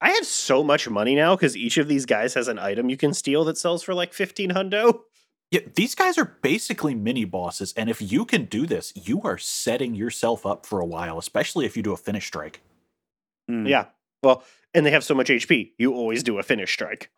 I 0.00 0.10
have 0.10 0.26
so 0.26 0.62
much 0.62 0.88
money 0.90 1.14
now 1.14 1.34
because 1.34 1.56
each 1.56 1.78
of 1.78 1.88
these 1.88 2.04
guys 2.04 2.34
has 2.34 2.48
an 2.48 2.58
item 2.58 2.90
you 2.90 2.96
can 2.98 3.14
steal 3.14 3.44
that 3.44 3.56
sells 3.56 3.82
for 3.82 3.94
like 3.94 4.12
15 4.12 4.50
hundo. 4.50 5.00
Yeah, 5.50 5.60
these 5.74 5.94
guys 5.94 6.18
are 6.18 6.36
basically 6.42 6.94
mini 6.94 7.24
bosses, 7.24 7.72
and 7.76 7.88
if 7.88 8.02
you 8.02 8.24
can 8.24 8.46
do 8.46 8.66
this, 8.66 8.92
you 8.96 9.22
are 9.22 9.38
setting 9.38 9.94
yourself 9.94 10.44
up 10.44 10.66
for 10.66 10.80
a 10.80 10.86
while, 10.86 11.16
especially 11.16 11.64
if 11.64 11.76
you 11.76 11.82
do 11.82 11.92
a 11.92 11.96
finish 11.96 12.26
strike. 12.26 12.60
Mm, 13.48 13.68
Yeah. 13.68 13.86
Well, 14.22 14.42
and 14.74 14.84
they 14.84 14.90
have 14.90 15.04
so 15.04 15.14
much 15.14 15.28
HP. 15.28 15.72
You 15.78 15.94
always 15.94 16.22
do 16.22 16.38
a 16.38 16.42
finish 16.42 16.72
strike. 16.72 17.10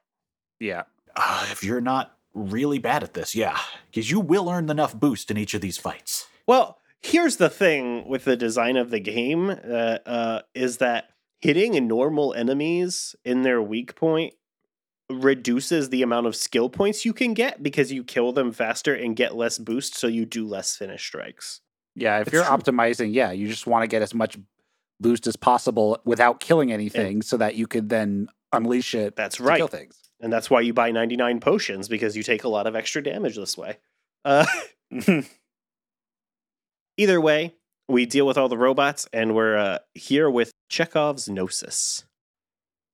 yeah. 0.61 0.83
Uh, 1.17 1.47
if 1.51 1.65
you're 1.65 1.81
not 1.81 2.16
really 2.37 2.79
bad 2.79 3.03
at 3.03 3.15
this, 3.15 3.35
yeah, 3.35 3.59
because 3.91 4.11
you 4.11 4.21
will 4.21 4.49
earn 4.49 4.69
enough 4.71 4.95
boost 4.95 5.31
in 5.31 5.37
each 5.39 5.55
of 5.55 5.61
these 5.61 5.79
fights. 5.79 6.29
Well, 6.47 6.79
here's 7.03 7.37
the 7.37 7.49
thing 7.51 8.07
with 8.09 8.25
the 8.25 8.37
design 8.37 8.77
of 8.77 8.91
the 8.91 9.01
game 9.01 9.51
uh, 9.51 9.99
uh, 10.07 10.43
is 10.55 10.77
that 10.79 11.07
hitting 11.41 11.87
normal 11.89 12.35
enemies 12.35 13.17
in 13.25 13.43
their 13.43 13.61
weak 13.63 13.95
point 13.97 14.35
reduces 15.11 15.91
the 15.91 16.03
amount 16.03 16.27
of 16.27 16.35
skill 16.35 16.69
points 16.69 17.05
you 17.05 17.13
can 17.13 17.33
get 17.33 17.63
because 17.63 17.93
you 17.93 18.03
kill 18.03 18.33
them 18.33 18.53
faster 18.53 18.95
and 18.95 19.17
get 19.17 19.37
less 19.37 19.59
boost, 19.59 19.97
so 19.97 20.07
you 20.07 20.27
do 20.27 20.47
less 20.47 20.77
finish 20.77 21.05
strikes. 21.07 21.61
Yeah, 21.95 22.19
if 22.21 22.27
It's 22.29 22.35
you're 22.35 22.45
true. 22.45 22.57
optimizing, 22.57 23.15
yeah, 23.15 23.31
you 23.31 23.49
just 23.49 23.67
want 23.67 23.83
to 23.85 23.87
get 23.87 24.03
as 24.03 24.13
much 24.15 24.37
boost 25.01 25.27
as 25.27 25.37
possible 25.37 25.99
without 26.05 26.41
killing 26.41 26.73
anything, 26.73 27.23
so 27.23 27.37
that 27.37 27.55
you 27.55 27.67
could 27.67 27.89
then 27.89 28.29
unleash 28.53 28.95
it. 28.95 29.15
That's 29.17 29.37
to 29.37 29.45
right. 29.45 29.57
kill 29.59 29.69
things. 29.69 29.97
And 30.21 30.33
that's 30.33 30.51
why 30.51 30.61
you 30.61 30.73
buy 30.73 30.91
99 30.91 31.41
potions 31.41 31.89
because 31.89 32.17
you 32.17 32.23
take 32.23 32.45
a 32.45 32.49
lot 32.49 32.67
of 32.67 32.75
extra 32.75 33.03
damage 33.03 33.37
this 33.37 33.57
way. 33.57 33.79
Uh, 34.25 34.47
either 36.97 37.21
way, 37.21 37.55
we 37.89 38.07
deal 38.07 38.27
with 38.27 38.39
all 38.39 38.49
the 38.49 38.59
robots 38.59 39.09
and 39.13 39.35
we're 39.35 39.57
uh, 39.57 39.79
here 39.95 40.31
with 40.31 40.53
Chekhov's 40.69 41.29
Gnosis. 41.29 42.05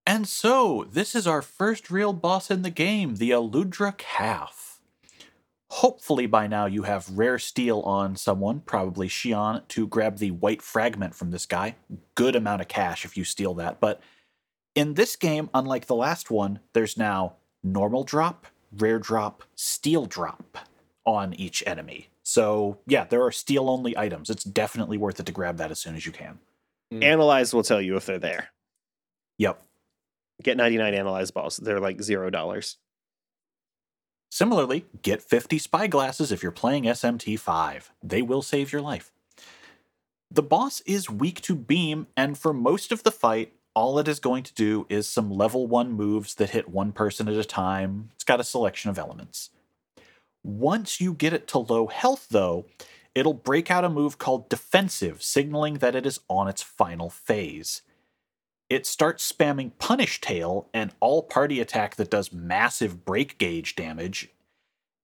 And 0.05 0.27
so, 0.27 0.85
this 0.91 1.15
is 1.15 1.29
our 1.29 1.43
first 1.43 1.91
real 1.91 2.13
boss 2.13 2.51
in 2.51 2.63
the 2.63 2.71
game, 2.71 3.17
the 3.17 3.31
Aludra 3.31 3.97
Calf. 3.97 4.81
Hopefully, 5.71 6.27
by 6.27 6.49
now, 6.49 6.67
you 6.67 6.83
have 6.83 7.09
rare 7.17 7.39
steal 7.39 7.81
on 7.81 8.17
someone, 8.17 8.61
probably 8.61 9.09
Shion, 9.09 9.67
to 9.69 9.87
grab 9.87 10.19
the 10.19 10.33
white 10.33 10.61
fragment 10.61 11.15
from 11.15 11.31
this 11.31 11.47
guy. 11.47 11.77
Good 12.17 12.35
amount 12.35 12.61
of 12.61 12.69
cash 12.69 13.05
if 13.05 13.17
you 13.17 13.25
steal 13.25 13.55
that. 13.55 13.81
But 13.81 14.03
in 14.75 14.95
this 14.95 15.17
game, 15.17 15.51
unlike 15.55 15.87
the 15.87 15.95
last 15.95 16.31
one, 16.31 16.61
there's 16.73 16.97
now 16.97 17.35
normal 17.63 18.05
drop, 18.05 18.47
rare 18.77 18.99
drop, 18.99 19.45
steal 19.55 20.07
drop 20.07 20.59
on 21.05 21.35
each 21.35 21.63
enemy. 21.67 22.09
So, 22.23 22.79
yeah, 22.87 23.05
there 23.05 23.23
are 23.23 23.33
steal 23.33 23.69
only 23.69 23.97
items. 23.97 24.31
It's 24.31 24.45
definitely 24.45 24.97
worth 24.97 25.21
it 25.21 25.27
to 25.27 25.33
grab 25.33 25.57
that 25.59 25.71
as 25.71 25.79
soon 25.79 25.97
as 25.97 26.07
you 26.07 26.13
can. 26.13 26.39
Mm. 26.93 27.03
Analyze 27.03 27.53
will 27.53 27.63
tell 27.63 27.81
you 27.81 27.97
if 27.97 28.07
they're 28.07 28.19
there. 28.19 28.51
Yep. 29.39 29.63
Get 30.43 30.57
99 30.57 30.95
analyze 30.95 31.31
balls. 31.31 31.57
They're 31.57 31.81
like 31.81 32.03
zero 32.03 32.31
dollars. 32.31 32.77
Similarly, 34.31 34.87
get 35.03 35.21
50 35.21 35.59
spy 35.59 35.87
glasses 35.89 36.33
if 36.33 36.43
you're 36.43 36.53
playing 36.53 36.85
SMT 36.85 37.39
5. 37.39 37.91
They 38.03 38.23
will 38.23 38.41
save 38.41 38.73
your 38.73 38.81
life. 38.81 39.13
The 40.31 40.43
boss 40.43 40.81
is 40.87 41.11
weak 41.11 41.43
to 41.43 41.55
beam, 41.55 42.07
and 42.17 42.39
for 42.39 42.55
most 42.55 42.93
of 42.93 43.03
the 43.03 43.11
fight, 43.11 43.53
all 43.75 43.99
it 43.99 44.09
is 44.09 44.21
going 44.21 44.43
to 44.45 44.55
do 44.55 44.87
is 44.89 45.09
some 45.09 45.31
level 45.31 45.67
1 45.67 45.93
moves 45.93 46.35
that 46.37 46.51
hit 46.51 46.69
one 46.69 46.93
person 46.93 47.29
at 47.29 47.35
a 47.35 47.45
time. 47.45 48.11
It's 48.15 48.25
got 48.25 48.41
a 48.41 48.45
selection 48.45 48.91
of 48.91 48.99
elements. 48.99 49.51
Once 50.45 51.01
you 51.01 51.15
get 51.15 51.33
it 51.33 51.47
to 51.49 51.59
low 51.59 51.87
health, 51.87 52.27
though, 52.31 52.67
it'll 53.15 53.35
break 53.35 53.71
out 53.71 53.85
a 53.85 53.89
move 53.89 54.19
called 54.19 54.49
Defensive, 54.49 55.23
signaling 55.23 55.75
that 55.75 55.95
it 55.95 56.07
is 56.07 56.21
on 56.29 56.49
its 56.49 56.63
final 56.63 57.09
phase 57.11 57.83
it 58.73 58.87
starts 58.87 59.31
spamming 59.31 59.73
Punish 59.79 60.19
Tail, 60.23 60.67
an 60.73 60.93
all 60.99 61.23
party 61.23 61.61
attack 61.61 61.97
that 61.97 62.11
does 62.11 62.33
massive 62.33 63.05
break 63.05 63.37
gauge 63.37 63.77
damage, 63.77 64.31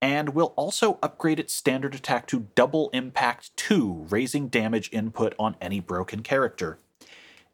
and 0.00 0.30
will 0.30 0.54
also 0.56 0.98
upgrade 1.02 1.38
its 1.38 1.52
standard 1.52 1.94
attack 1.94 2.26
to 2.28 2.46
Double 2.54 2.88
Impact 2.94 3.54
2, 3.58 4.06
raising 4.08 4.48
damage 4.48 4.88
input 4.90 5.34
on 5.38 5.54
any 5.60 5.80
broken 5.80 6.22
character. 6.22 6.78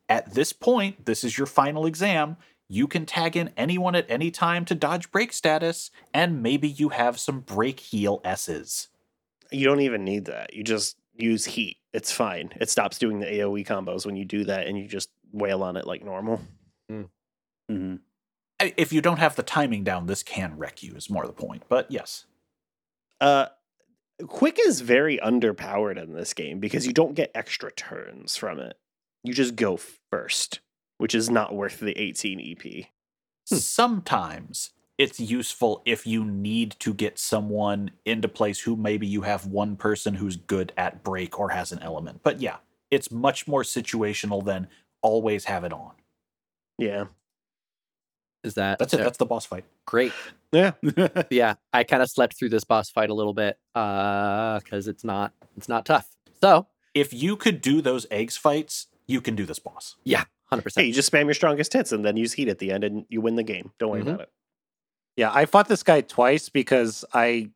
At 0.09 0.35
this 0.35 0.53
point, 0.53 1.07
this 1.07 1.25
is 1.25 1.39
your 1.39 1.47
final 1.47 1.87
exam. 1.87 2.37
You 2.69 2.87
can 2.87 3.07
tag 3.07 3.37
in 3.37 3.51
anyone 3.57 3.95
at 3.95 4.11
any 4.11 4.31
time 4.31 4.65
to 4.67 4.75
dodge 4.75 5.11
break 5.11 5.33
status, 5.33 5.91
and 6.13 6.43
maybe 6.43 6.69
you 6.69 6.91
have 6.91 7.19
some 7.19 7.41
break 7.41 7.81
heal 7.81 8.21
S's. 8.25 8.89
You 9.51 9.65
don't 9.67 9.81
even 9.81 10.05
need 10.05 10.25
that. 10.27 10.55
You 10.55 10.65
just 10.65 10.97
use 11.15 11.45
heat. 11.45 11.79
It's 11.93 12.11
fine. 12.11 12.51
It 12.61 12.71
stops 12.71 12.99
doing 12.99 13.21
the 13.21 13.27
AoE 13.27 13.67
combos 13.67 14.05
when 14.05 14.17
you 14.17 14.25
do 14.25 14.45
that 14.45 14.67
and 14.67 14.77
you 14.79 14.89
just 14.89 15.11
wail 15.33 15.63
on 15.63 15.77
it 15.77 15.87
like 15.87 16.05
normal. 16.05 16.41
Mhm. 16.91 18.01
If 18.61 18.93
you 18.93 19.01
don't 19.01 19.19
have 19.19 19.37
the 19.37 19.43
timing 19.43 19.85
down, 19.85 20.07
this 20.07 20.23
can 20.23 20.57
wreck 20.57 20.83
you, 20.83 20.95
is 20.95 21.11
more 21.11 21.27
the 21.27 21.33
point. 21.33 21.65
But 21.69 21.91
yes. 21.91 22.27
Uh 23.21 23.47
Quick 24.29 24.59
is 24.65 24.81
very 24.81 25.19
underpowered 25.19 26.01
in 26.01 26.13
this 26.13 26.35
game 26.35 26.61
because 26.61 26.87
you 26.87 26.93
don't 26.93 27.15
get 27.15 27.33
extra 27.35 27.73
turns 27.73 28.37
from 28.37 28.61
it. 28.61 28.79
You 29.25 29.33
just 29.35 29.57
go 29.57 29.79
first, 30.11 30.61
which 30.99 31.15
is 31.15 31.29
not 31.31 31.55
worth 31.55 31.81
the 31.81 31.99
18 32.01 32.41
EP. 32.41 32.87
sometimes 33.47 34.71
it's 34.97 35.19
useful 35.19 35.83
if 35.85 36.07
you 36.07 36.25
need 36.25 36.77
to 36.79 36.95
get 36.95 37.19
someone 37.19 37.91
into 38.05 38.29
place 38.29 38.61
who 38.61 38.77
maybe 38.77 39.07
you 39.07 39.23
have 39.23 39.45
one 39.47 39.75
person 39.77 40.15
who's 40.15 40.37
good 40.37 40.73
at 40.77 41.03
break 41.03 41.39
or 41.41 41.49
has 41.51 41.73
an 41.73 41.81
element. 41.83 42.21
But 42.23 42.41
yeah, 42.41 42.57
it's 42.93 43.11
much 43.11 43.49
more 43.49 43.63
situational 43.63 44.45
than 44.45 44.69
always 45.03 45.47
have 45.47 45.65
it 45.65 45.73
on. 45.73 45.93
Yeah. 46.79 47.07
Is 48.45 48.55
that 48.55 48.79
That's 48.79 48.95
it. 48.95 49.01
uh, 49.01 49.05
That's 49.05 49.19
the 49.19 49.27
boss 49.27 49.47
fight. 49.47 49.65
great? 49.87 50.13
Yeah. 50.53 50.73
yeah, 51.31 51.55
I 51.73 51.83
kind 51.83 52.03
of 52.03 52.11
slept 52.11 52.39
through 52.39 52.51
this 52.51 52.65
boss 52.65 52.91
fight 52.91 53.11
a 53.11 53.15
little 53.15 53.35
bit 53.35 53.59
uh 53.75 54.61
because 54.61 54.87
it's 54.87 55.03
not 55.03 55.33
it's 55.57 55.69
not 55.69 55.85
tough. 55.87 56.09
So 56.41 56.69
If 56.95 57.13
you 57.13 57.37
could 57.37 57.61
do 57.61 57.81
those 57.83 58.07
eggs 58.11 58.37
fights, 58.37 58.87
you 59.07 59.21
can 59.21 59.35
do 59.37 59.45
this 59.47 59.59
boss. 59.59 59.97
yeah, 60.05 60.25
hundred 60.47 60.63
percent. 60.63 60.83
Hey, 60.85 60.89
you 60.89 60.95
just 60.95 61.11
spam 61.13 61.25
your 61.25 61.35
strongest 61.35 61.73
hits 61.73 61.93
and 61.93 62.05
then 62.05 62.17
use 62.17 62.33
heat 62.33 62.49
at 62.49 62.59
the 62.59 62.71
end 62.73 62.85
and 62.85 63.05
you 63.09 63.21
win 63.21 63.37
the 63.37 63.43
game. 63.43 63.73
Don't 63.79 63.91
worry 63.91 64.03
Mhm. 64.03 64.09
about 64.09 64.21
it. 64.21 64.31
Yeah, 65.17 65.31
I 65.33 65.47
fought 65.47 65.69
this 65.69 65.83
guy 65.83 66.01
twice 66.01 66.49
because 66.49 67.05
I 67.13 67.51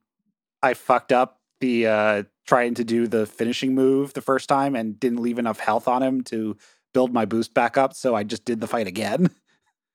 I 0.63 0.75
fucked 0.75 1.13
up 1.13 1.41
the 1.61 1.87
uh 1.87 2.23
trying 2.47 2.75
to 2.75 2.85
do 2.85 3.07
the 3.07 3.27
finishing 3.27 3.75
move 3.75 4.13
the 4.15 4.21
first 4.23 4.49
time 4.49 4.75
and 4.77 4.99
didn't 4.99 5.21
leave 5.23 5.39
enough 5.39 5.59
health 5.59 5.87
on 5.89 6.03
him 6.03 6.23
to 6.25 6.57
build 6.95 7.13
my 7.13 7.25
boost 7.25 7.53
back 7.55 7.77
up, 7.77 7.95
so 7.95 8.15
I 8.15 8.23
just 8.25 8.45
did 8.45 8.61
the 8.61 8.67
fight 8.67 8.87
again. 8.87 9.31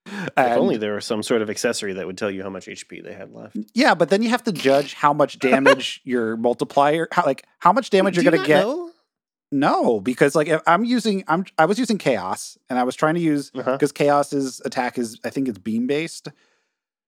If 0.06 0.58
only 0.58 0.76
there 0.76 0.96
was 0.96 1.06
some 1.06 1.24
sort 1.24 1.42
of 1.42 1.50
accessory 1.50 1.94
that 1.94 2.06
would 2.06 2.18
tell 2.18 2.30
you 2.30 2.44
how 2.44 2.50
much 2.50 2.68
HP 2.68 3.02
they 3.02 3.14
had 3.14 3.32
left. 3.32 3.56
yeah, 3.74 3.96
but 3.96 4.10
then 4.10 4.22
you 4.22 4.30
have 4.30 4.44
to 4.44 4.52
judge 4.52 4.94
how 4.96 5.14
much 5.14 5.40
damage 5.40 6.02
your 6.06 6.36
multiplier, 6.36 7.08
how, 7.10 7.24
like 7.26 7.46
how 7.60 7.72
much 7.72 7.90
damage 7.90 8.16
Do 8.16 8.22
you're 8.22 8.34
you 8.34 8.38
going 8.38 8.44
to 8.44 8.48
get. 8.48 8.64
know? 8.66 8.92
No, 9.54 10.00
because 10.00 10.34
like 10.34 10.48
if 10.48 10.62
I'm 10.66 10.84
using, 10.84 11.24
I'm 11.28 11.46
I 11.60 11.66
was 11.66 11.78
using 11.78 12.00
chaos, 12.00 12.58
and 12.70 12.80
I 12.80 12.84
was 12.84 12.96
trying 12.96 13.14
to 13.14 13.20
use 13.22 13.52
Uh-huh. 13.54 13.74
because 13.74 13.92
chaos's 13.92 14.60
attack 14.66 14.98
is 14.98 15.20
I 15.24 15.30
think 15.30 15.48
it's 15.48 15.60
beam 15.60 15.86
based. 15.86 16.28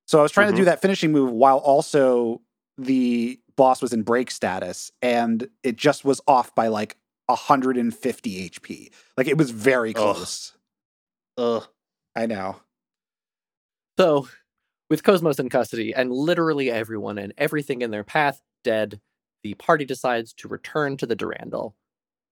So 0.08 0.20
I 0.20 0.22
was 0.22 0.32
trying 0.32 0.52
to 0.52 0.56
do 0.56 0.62
Mhm. 0.62 0.66
that 0.66 0.82
finishing 0.82 1.12
move 1.12 1.32
while 1.32 1.58
also 1.58 2.41
the 2.78 3.39
boss 3.56 3.82
was 3.82 3.93
in 3.93 4.04
break 4.04 4.30
status, 4.30 4.91
and 5.02 5.50
it 5.64 5.76
just 5.76 6.06
was 6.06 6.22
off 6.28 6.54
by 6.54 6.68
like 6.68 6.98
150 7.28 8.48
HP. 8.48 8.91
Like 9.18 9.28
it 9.28 9.38
was 9.39 9.50
very 9.50 9.89
Ugh. 9.89 9.96
close. 9.96 10.56
Ugh. 11.38 11.68
I 12.16 12.28
know. 12.28 12.58
So, 13.98 14.28
with 14.89 15.04
Cosmos 15.04 15.39
in 15.39 15.50
custody 15.50 15.96
and 15.96 16.12
literally 16.12 16.70
everyone 16.70 17.18
and 17.18 17.34
everything 17.39 17.82
in 17.82 17.89
their 17.89 18.04
path 18.04 18.43
dead, 18.64 19.02
the 19.41 19.56
party 19.56 19.86
decides 19.86 20.32
to 20.34 20.48
return 20.48 20.96
to 20.98 21.08
the 21.08 21.16
Durandal. 21.16 21.76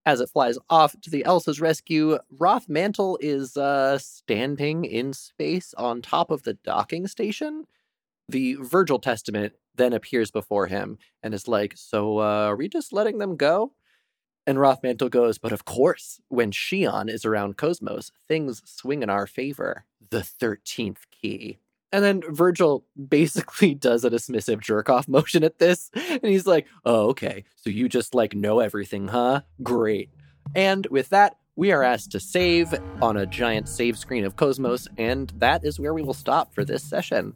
As 0.05 0.19
it 0.19 0.29
flies 0.29 0.57
off 0.69 0.95
to 1.01 1.09
the 1.09 1.23
Elsa's 1.23 1.61
rescue, 1.61 2.17
Roth 2.37 2.67
Mantle 2.67 3.17
is 3.21 3.55
uh, 3.55 3.97
standing 3.97 4.83
in 4.83 5.13
space 5.13 5.73
on 5.75 6.01
top 6.01 6.29
of 6.29 6.43
the 6.43 6.55
docking 6.55 7.07
station. 7.07 7.65
The 8.27 8.55
Virgil 8.55 8.99
Testament 8.99 9.53
then 9.75 9.93
appears 9.93 10.29
before 10.29 10.67
him 10.67 10.97
and 11.21 11.33
is 11.33 11.47
like, 11.47 11.73
So, 11.77 12.19
uh, 12.19 12.47
are 12.47 12.55
we 12.55 12.67
just 12.67 12.91
letting 12.91 13.19
them 13.19 13.37
go? 13.37 13.73
And 14.45 14.59
Roth 14.59 14.83
Mantle 14.83 15.09
goes, 15.09 15.37
But 15.37 15.53
of 15.53 15.63
course, 15.63 16.19
when 16.27 16.51
Shion 16.51 17.09
is 17.09 17.23
around 17.23 17.57
Cosmos, 17.57 18.11
things 18.27 18.61
swing 18.65 19.03
in 19.03 19.09
our 19.09 19.25
favor. 19.25 19.85
The 20.09 20.19
13th 20.19 21.03
key. 21.11 21.59
And 21.93 22.03
then 22.03 22.21
Virgil 22.27 22.83
basically 23.07 23.75
does 23.89 24.03
a 24.03 24.09
dismissive 24.09 24.59
jerk 24.59 24.89
off 24.89 25.07
motion 25.07 25.43
at 25.43 25.59
this. 25.59 25.89
And 25.93 26.25
he's 26.25 26.47
like, 26.47 26.65
Oh, 26.83 27.09
okay. 27.09 27.45
So 27.55 27.69
you 27.69 27.87
just 27.87 28.13
like 28.13 28.33
know 28.33 28.59
everything, 28.59 29.07
huh? 29.07 29.41
Great. 29.61 30.09
And 30.55 30.85
with 30.87 31.09
that, 31.09 31.37
we 31.55 31.71
are 31.71 31.83
asked 31.83 32.11
to 32.11 32.19
save 32.19 32.73
on 33.01 33.15
a 33.15 33.27
giant 33.27 33.69
save 33.69 33.97
screen 33.97 34.25
of 34.25 34.35
Cosmos. 34.35 34.87
And 34.97 35.31
that 35.37 35.63
is 35.63 35.79
where 35.79 35.93
we 35.93 36.01
will 36.01 36.15
stop 36.15 36.53
for 36.53 36.65
this 36.65 36.83
session. 36.83 37.35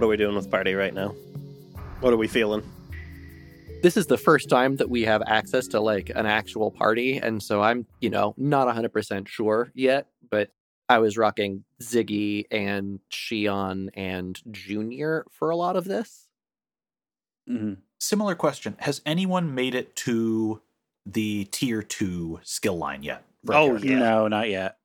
What 0.00 0.06
are 0.06 0.08
we 0.08 0.16
doing 0.16 0.34
with 0.34 0.50
party 0.50 0.72
right 0.72 0.94
now? 0.94 1.08
What 2.00 2.14
are 2.14 2.16
we 2.16 2.26
feeling? 2.26 2.62
This 3.82 3.98
is 3.98 4.06
the 4.06 4.16
first 4.16 4.48
time 4.48 4.76
that 4.76 4.88
we 4.88 5.02
have 5.02 5.22
access 5.26 5.68
to 5.68 5.80
like 5.80 6.08
an 6.08 6.24
actual 6.24 6.70
party. 6.70 7.18
And 7.18 7.42
so 7.42 7.60
I'm, 7.60 7.84
you 8.00 8.08
know, 8.08 8.32
not 8.38 8.66
100% 8.66 9.28
sure 9.28 9.70
yet, 9.74 10.06
but 10.30 10.52
I 10.88 11.00
was 11.00 11.18
rocking 11.18 11.64
Ziggy 11.82 12.46
and 12.50 13.00
Shion 13.12 13.90
and 13.92 14.40
Junior 14.50 15.26
for 15.30 15.50
a 15.50 15.56
lot 15.56 15.76
of 15.76 15.84
this. 15.84 16.28
Mhm. 17.46 17.76
Similar 17.98 18.34
question: 18.36 18.76
Has 18.78 19.02
anyone 19.04 19.54
made 19.54 19.74
it 19.74 19.94
to 19.96 20.62
the 21.04 21.44
tier 21.52 21.82
two 21.82 22.40
skill 22.42 22.78
line 22.78 23.02
yet? 23.02 23.22
Oh. 23.50 23.76
Yeah. 23.76 23.98
No, 23.98 24.28
not 24.28 24.48
yet. 24.48 24.78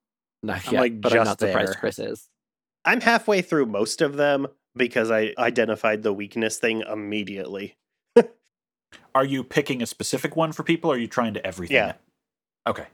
Not 0.43 0.67
I'm, 0.67 0.73
yet, 0.73 0.79
like, 0.81 0.99
but 0.99 1.13
I'm 1.13 1.19
just 1.19 1.29
not 1.29 1.39
surprised 1.39 1.71
there. 1.71 1.79
Chris 1.79 1.99
is. 1.99 2.29
I'm 2.83 2.99
halfway 2.99 3.41
through 3.41 3.67
most 3.67 4.01
of 4.01 4.17
them 4.17 4.47
because 4.75 5.11
I 5.11 5.33
identified 5.37 6.03
the 6.03 6.13
weakness 6.13 6.57
thing 6.57 6.81
immediately. 6.81 7.77
Are 9.13 9.25
you 9.25 9.43
picking 9.43 9.81
a 9.81 9.85
specific 9.85 10.35
one 10.35 10.51
for 10.51 10.63
people? 10.63 10.91
Or 10.91 10.95
are 10.95 10.99
you 10.99 11.07
trying 11.07 11.33
to 11.35 11.45
everything? 11.45 11.75
Yeah. 11.75 11.93
Okay. 12.67 12.87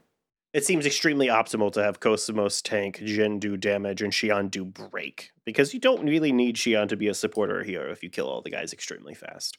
It 0.52 0.64
seems 0.66 0.84
extremely 0.84 1.28
optimal 1.28 1.72
to 1.72 1.82
have 1.82 1.98
Cosmos 1.98 2.60
tank, 2.60 3.00
Jin 3.04 3.38
do 3.38 3.56
damage, 3.56 4.02
and 4.02 4.12
Shion 4.12 4.50
do 4.50 4.64
break. 4.64 5.32
Because 5.46 5.72
you 5.72 5.80
don't 5.80 6.06
really 6.06 6.30
need 6.30 6.56
Shion 6.56 6.88
to 6.90 6.96
be 6.96 7.08
a 7.08 7.14
supporter 7.14 7.60
or 7.60 7.64
hero 7.64 7.90
if 7.90 8.02
you 8.02 8.10
kill 8.10 8.28
all 8.28 8.42
the 8.42 8.50
guys 8.50 8.72
extremely 8.72 9.14
fast. 9.14 9.58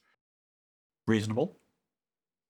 Reasonable. 1.07 1.57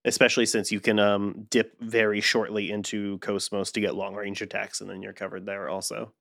Especially 0.06 0.46
since 0.46 0.72
you 0.72 0.82
can 0.82 1.00
um, 1.00 1.48
dip 1.50 1.80
very 1.80 2.20
shortly 2.20 2.70
into 2.70 3.18
Cosmos 3.20 3.72
to 3.72 3.80
get 3.80 3.96
long 3.96 4.14
range 4.14 4.42
attacks, 4.42 4.82
and 4.82 4.90
then 4.90 5.02
you're 5.02 5.14
covered 5.14 5.46
there 5.46 5.70
also. 5.70 6.14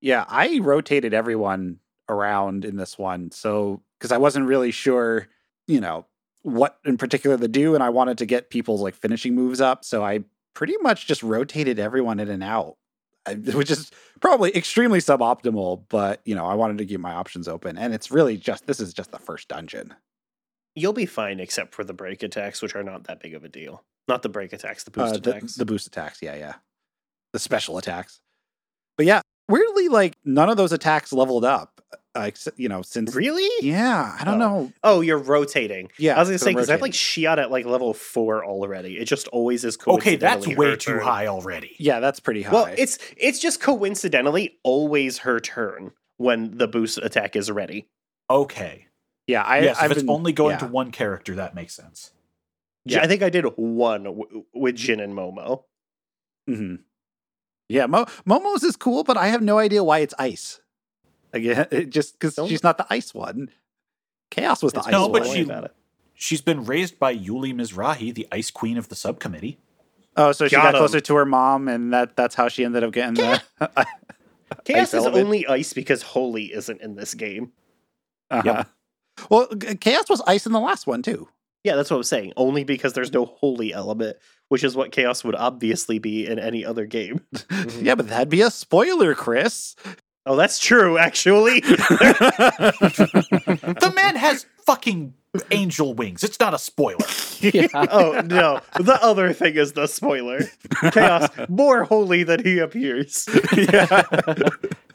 Yeah, 0.00 0.24
I 0.28 0.58
rotated 0.60 1.12
everyone 1.14 1.78
around 2.08 2.64
in 2.64 2.76
this 2.76 2.96
one. 2.98 3.30
So, 3.30 3.82
because 3.98 4.12
I 4.12 4.18
wasn't 4.18 4.46
really 4.46 4.70
sure, 4.70 5.28
you 5.66 5.80
know, 5.80 6.06
what 6.42 6.78
in 6.84 6.96
particular 6.96 7.36
to 7.36 7.48
do, 7.48 7.74
and 7.74 7.82
I 7.82 7.90
wanted 7.90 8.18
to 8.18 8.26
get 8.26 8.50
people's 8.50 8.80
like 8.80 8.94
finishing 8.94 9.34
moves 9.34 9.60
up. 9.60 9.84
So 9.84 10.04
I 10.04 10.20
pretty 10.54 10.74
much 10.80 11.06
just 11.06 11.22
rotated 11.22 11.78
everyone 11.78 12.20
in 12.20 12.28
and 12.28 12.42
out, 12.42 12.76
which 13.52 13.70
is 13.70 13.90
probably 14.20 14.56
extremely 14.56 15.00
suboptimal. 15.00 15.84
But 15.88 16.20
you 16.24 16.34
know, 16.34 16.46
I 16.46 16.54
wanted 16.54 16.78
to 16.78 16.86
keep 16.86 17.00
my 17.00 17.12
options 17.14 17.48
open, 17.48 17.76
and 17.76 17.92
it's 17.92 18.10
really 18.10 18.36
just 18.36 18.66
this 18.66 18.80
is 18.80 18.94
just 18.94 19.10
the 19.10 19.18
first 19.18 19.48
dungeon. 19.48 19.94
You'll 20.76 20.92
be 20.92 21.06
fine 21.06 21.40
except 21.40 21.74
for 21.74 21.82
the 21.82 21.92
break 21.92 22.22
attacks, 22.22 22.62
which 22.62 22.76
are 22.76 22.84
not 22.84 23.04
that 23.04 23.18
big 23.20 23.34
of 23.34 23.42
a 23.42 23.48
deal. 23.48 23.82
Not 24.06 24.22
the 24.22 24.28
break 24.28 24.52
attacks, 24.52 24.84
the 24.84 24.92
Uh, 25.00 25.10
boost 25.10 25.22
the, 25.24 25.30
attacks. 25.30 25.54
the 25.56 25.66
boost 25.66 25.86
attacks, 25.88 26.22
yeah, 26.22 26.36
yeah, 26.36 26.54
the 27.32 27.40
special 27.40 27.76
attacks. 27.78 28.20
But 28.96 29.04
yeah, 29.06 29.20
weirdly, 29.48 29.88
like 29.88 30.16
none 30.24 30.48
of 30.48 30.56
those 30.56 30.72
attacks 30.72 31.12
leveled 31.12 31.44
up. 31.44 31.74
Uh, 32.14 32.30
you 32.56 32.68
know, 32.68 32.82
since 32.82 33.14
really? 33.14 33.48
yeah, 33.64 34.16
I 34.18 34.24
don't 34.24 34.34
Oh. 34.42 34.62
know. 34.62 34.72
Oh, 34.82 35.00
you're 35.02 35.18
rotating. 35.18 35.88
Yeah, 35.98 36.16
I 36.16 36.20
was 36.20 36.28
gonna 36.28 36.38
so 36.38 36.46
say 36.46 36.50
because 36.52 36.68
I 36.68 36.72
have 36.72 36.80
like 36.80 36.88
rotating. 36.92 37.24
Shion 37.24 37.38
at 37.38 37.50
like 37.50 37.64
level 37.64 37.94
four 37.94 38.44
already. 38.44 38.98
It 38.98 39.04
just 39.04 39.28
always 39.28 39.64
is. 39.64 39.78
Okay, 39.86 40.16
that's 40.16 40.44
coincidentally 40.44 40.56
way 40.56 40.76
too 40.76 40.92
turn. 40.94 41.02
high 41.02 41.26
already. 41.28 41.76
Yeah, 41.78 42.00
that's 42.00 42.18
pretty 42.18 42.42
high. 42.42 42.52
Well, 42.52 42.74
it's 42.76 42.98
it's 43.16 43.38
just 43.38 43.60
coincidentally 43.60 44.58
always 44.64 45.18
her 45.18 45.38
turn 45.38 45.92
when 46.16 46.56
the 46.58 46.66
boost 46.66 46.98
attack 46.98 47.36
is 47.36 47.50
ready. 47.50 47.88
Okay. 48.28 48.86
yeah, 49.28 49.42
I, 49.42 49.60
yes, 49.60 49.76
I've 49.78 49.90
if 49.92 49.98
it's 49.98 50.02
been- 50.02 50.10
only 50.10 50.32
going 50.32 50.52
yeah. 50.54 50.58
to 50.58 50.66
one 50.66 50.90
character, 50.90 51.36
that 51.36 51.54
makes 51.54 51.74
sense. 51.74 52.10
Yeah, 52.84 53.02
I 53.02 53.06
think 53.06 53.22
I 53.22 53.28
did 53.30 53.44
one 53.56 54.04
w- 54.04 54.44
with 54.54 54.74
Jin 54.76 54.98
and 54.98 55.12
Momo. 55.14 55.64
Mhm. 56.48 56.80
Yeah, 57.68 57.86
Mo- 57.86 58.06
Momo's 58.24 58.62
is 58.64 58.76
cool, 58.76 59.04
but 59.04 59.16
I 59.16 59.28
have 59.28 59.42
no 59.42 59.58
idea 59.58 59.84
why 59.84 59.98
it's 59.98 60.14
ice. 60.18 60.60
Again, 61.32 61.66
it 61.70 61.90
just 61.90 62.18
because 62.18 62.34
she's 62.48 62.62
not 62.62 62.78
the 62.78 62.86
ice 62.88 63.12
one. 63.12 63.50
Chaos 64.30 64.62
was 64.62 64.72
the 64.72 64.78
It's 64.80 64.88
ice 64.88 64.92
No, 64.92 65.02
don't 65.04 65.12
but 65.12 65.26
one. 65.26 65.36
she, 65.36 65.50
she's 66.14 66.40
been 66.40 66.64
raised 66.64 66.98
by 66.98 67.14
Juli 67.16 67.52
Mizrahi, 67.52 68.14
the 68.14 68.26
Ice 68.32 68.50
Queen 68.50 68.76
of 68.78 68.88
the 68.88 68.94
subcommittee. 68.96 69.58
Oh, 70.16 70.32
so 70.32 70.48
she 70.48 70.56
Got 70.56 70.62
got 70.64 70.74
him. 70.74 70.78
closer 70.80 71.00
to 71.00 71.14
her 71.16 71.24
mom, 71.26 71.68
and 71.68 71.92
that 71.92 72.16
that's 72.16 72.34
how 72.34 72.48
she 72.48 72.64
ended 72.64 72.82
up 72.84 72.92
getting 72.92 73.14
the. 73.14 73.40
Chaos 74.64 74.94
is 74.94 75.04
only 75.06 75.46
ice 75.46 75.72
because 75.74 76.02
Holy 76.02 76.52
isn't 76.52 76.80
in 76.80 76.94
this 76.96 77.14
game. 77.14 77.52
uh-huh. 78.30 78.64
Well, 79.30 79.46
Chaos 79.80 80.08
was 80.08 80.22
ice 80.26 80.46
in 80.46 80.52
the 80.52 80.60
last 80.60 80.86
one 80.86 81.02
too. 81.02 81.28
Yeah, 81.64 81.76
that's 81.76 81.90
what 81.90 81.96
I'm 81.98 82.02
saying. 82.04 82.32
Only 82.36 82.64
because 82.64 82.92
there's 82.94 83.12
no 83.12 83.24
Holy 83.26 83.72
element, 83.72 84.16
which 84.48 84.64
is 84.64 84.76
what 84.76 84.92
Chaos 84.92 85.24
would 85.24 85.34
obviously 85.34 85.98
be 85.98 86.26
in 86.26 86.38
any 86.38 86.64
other 86.64 86.86
game. 86.86 87.20
yeah, 87.80 87.94
but 87.94 88.08
that'd 88.08 88.28
be 88.28 88.42
a 88.42 88.50
spoiler, 88.50 89.14
Chris. 89.14 89.76
Oh, 90.26 90.36
that's 90.36 90.58
true, 90.58 90.98
actually. 90.98 91.60
The 93.78 93.92
man 93.94 94.16
has 94.16 94.46
fucking 94.66 95.14
angel 95.50 95.94
wings. 95.94 96.22
It's 96.22 96.38
not 96.40 96.54
a 96.54 96.58
spoiler. 96.58 97.06
Yeah. 97.40 97.68
oh 97.74 98.20
no, 98.24 98.60
the 98.78 98.98
other 99.02 99.32
thing 99.32 99.56
is 99.56 99.72
the 99.72 99.86
spoiler. 99.86 100.40
Chaos 100.92 101.28
more 101.48 101.84
holy 101.84 102.24
than 102.24 102.44
he 102.44 102.58
appears. 102.58 103.28
yeah. 103.56 104.02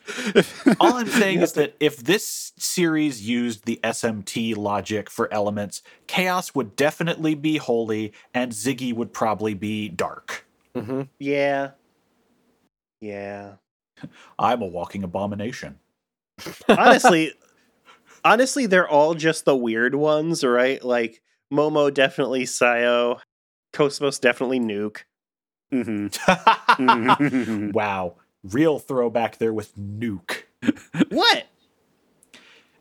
All 0.79 0.95
I'm 0.95 1.07
saying 1.07 1.41
is 1.41 1.53
that 1.53 1.75
if 1.79 1.97
this 1.97 2.51
series 2.57 3.27
used 3.27 3.65
the 3.65 3.79
SMT 3.83 4.57
logic 4.57 5.09
for 5.09 5.33
elements, 5.33 5.81
Chaos 6.07 6.53
would 6.53 6.75
definitely 6.75 7.35
be 7.35 7.57
holy 7.57 8.13
and 8.33 8.51
Ziggy 8.51 8.93
would 8.93 9.13
probably 9.13 9.53
be 9.53 9.89
dark. 9.89 10.45
Mm-hmm. 10.75 11.03
Yeah. 11.19 11.71
Yeah. 12.99 13.53
I'm 14.39 14.61
a 14.61 14.67
walking 14.67 15.03
abomination. 15.03 15.79
honestly, 16.67 17.31
honestly, 18.25 18.65
they're 18.65 18.89
all 18.89 19.13
just 19.13 19.45
the 19.45 19.55
weird 19.55 19.95
ones, 19.95 20.43
right? 20.43 20.83
Like 20.83 21.21
Momo 21.51 21.93
definitely 21.93 22.43
Sayo, 22.43 23.19
Cosmos 23.71 24.19
definitely 24.19 24.59
Nuke. 24.59 25.03
Mhm. 25.71 27.73
wow. 27.73 28.15
Real 28.43 28.79
throwback 28.79 29.37
there 29.37 29.53
with 29.53 29.75
Nuke. 29.77 30.43
What? 31.09 31.45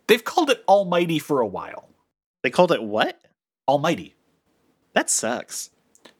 They've 0.06 0.22
called 0.24 0.50
it 0.50 0.62
Almighty 0.68 1.18
for 1.18 1.40
a 1.40 1.46
while. 1.46 1.88
They 2.42 2.50
called 2.50 2.72
it 2.72 2.82
what? 2.82 3.20
Almighty. 3.68 4.14
That 4.94 5.08
sucks. 5.10 5.70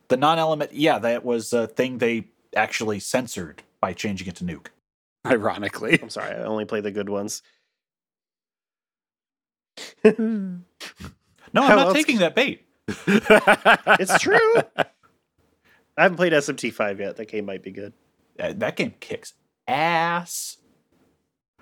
The 0.08 0.16
non 0.16 0.38
element, 0.38 0.72
yeah, 0.72 0.98
that 0.98 1.24
was 1.24 1.52
a 1.52 1.66
thing 1.66 1.98
they 1.98 2.28
actually 2.54 3.00
censored 3.00 3.62
by 3.80 3.92
changing 3.92 4.28
it 4.28 4.36
to 4.36 4.44
Nuke. 4.44 4.68
Ironically. 5.26 5.98
I'm 6.02 6.10
sorry, 6.10 6.32
I 6.34 6.42
only 6.44 6.64
play 6.64 6.80
the 6.80 6.90
good 6.90 7.08
ones. 7.08 7.42
No, 10.04 10.12
I'm 10.18 10.64
How 11.54 11.76
not 11.76 11.86
else- 11.88 11.94
taking 11.96 12.18
that 12.18 12.34
bait. 12.34 12.66
It's 13.06 14.18
true. 14.18 14.54
I 14.76 16.04
haven't 16.04 16.16
played 16.16 16.32
SMT5 16.32 16.98
yet. 16.98 17.16
That 17.16 17.28
game 17.28 17.44
might 17.44 17.62
be 17.62 17.70
good. 17.70 17.92
Uh, 18.38 18.52
that 18.56 18.76
game 18.76 18.94
kicks 19.00 19.34
ass. 19.66 20.58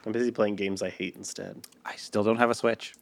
I'm 0.05 0.13
busy 0.13 0.31
playing 0.31 0.57
games 0.57 0.83
I 0.83 0.91
hate 0.91 1.17
instead. 1.17 1.67
I 1.85 1.97
still 1.97 2.25
don't 2.25 2.39
have 2.39 2.51
a 2.51 2.55
Switch. 2.55 2.95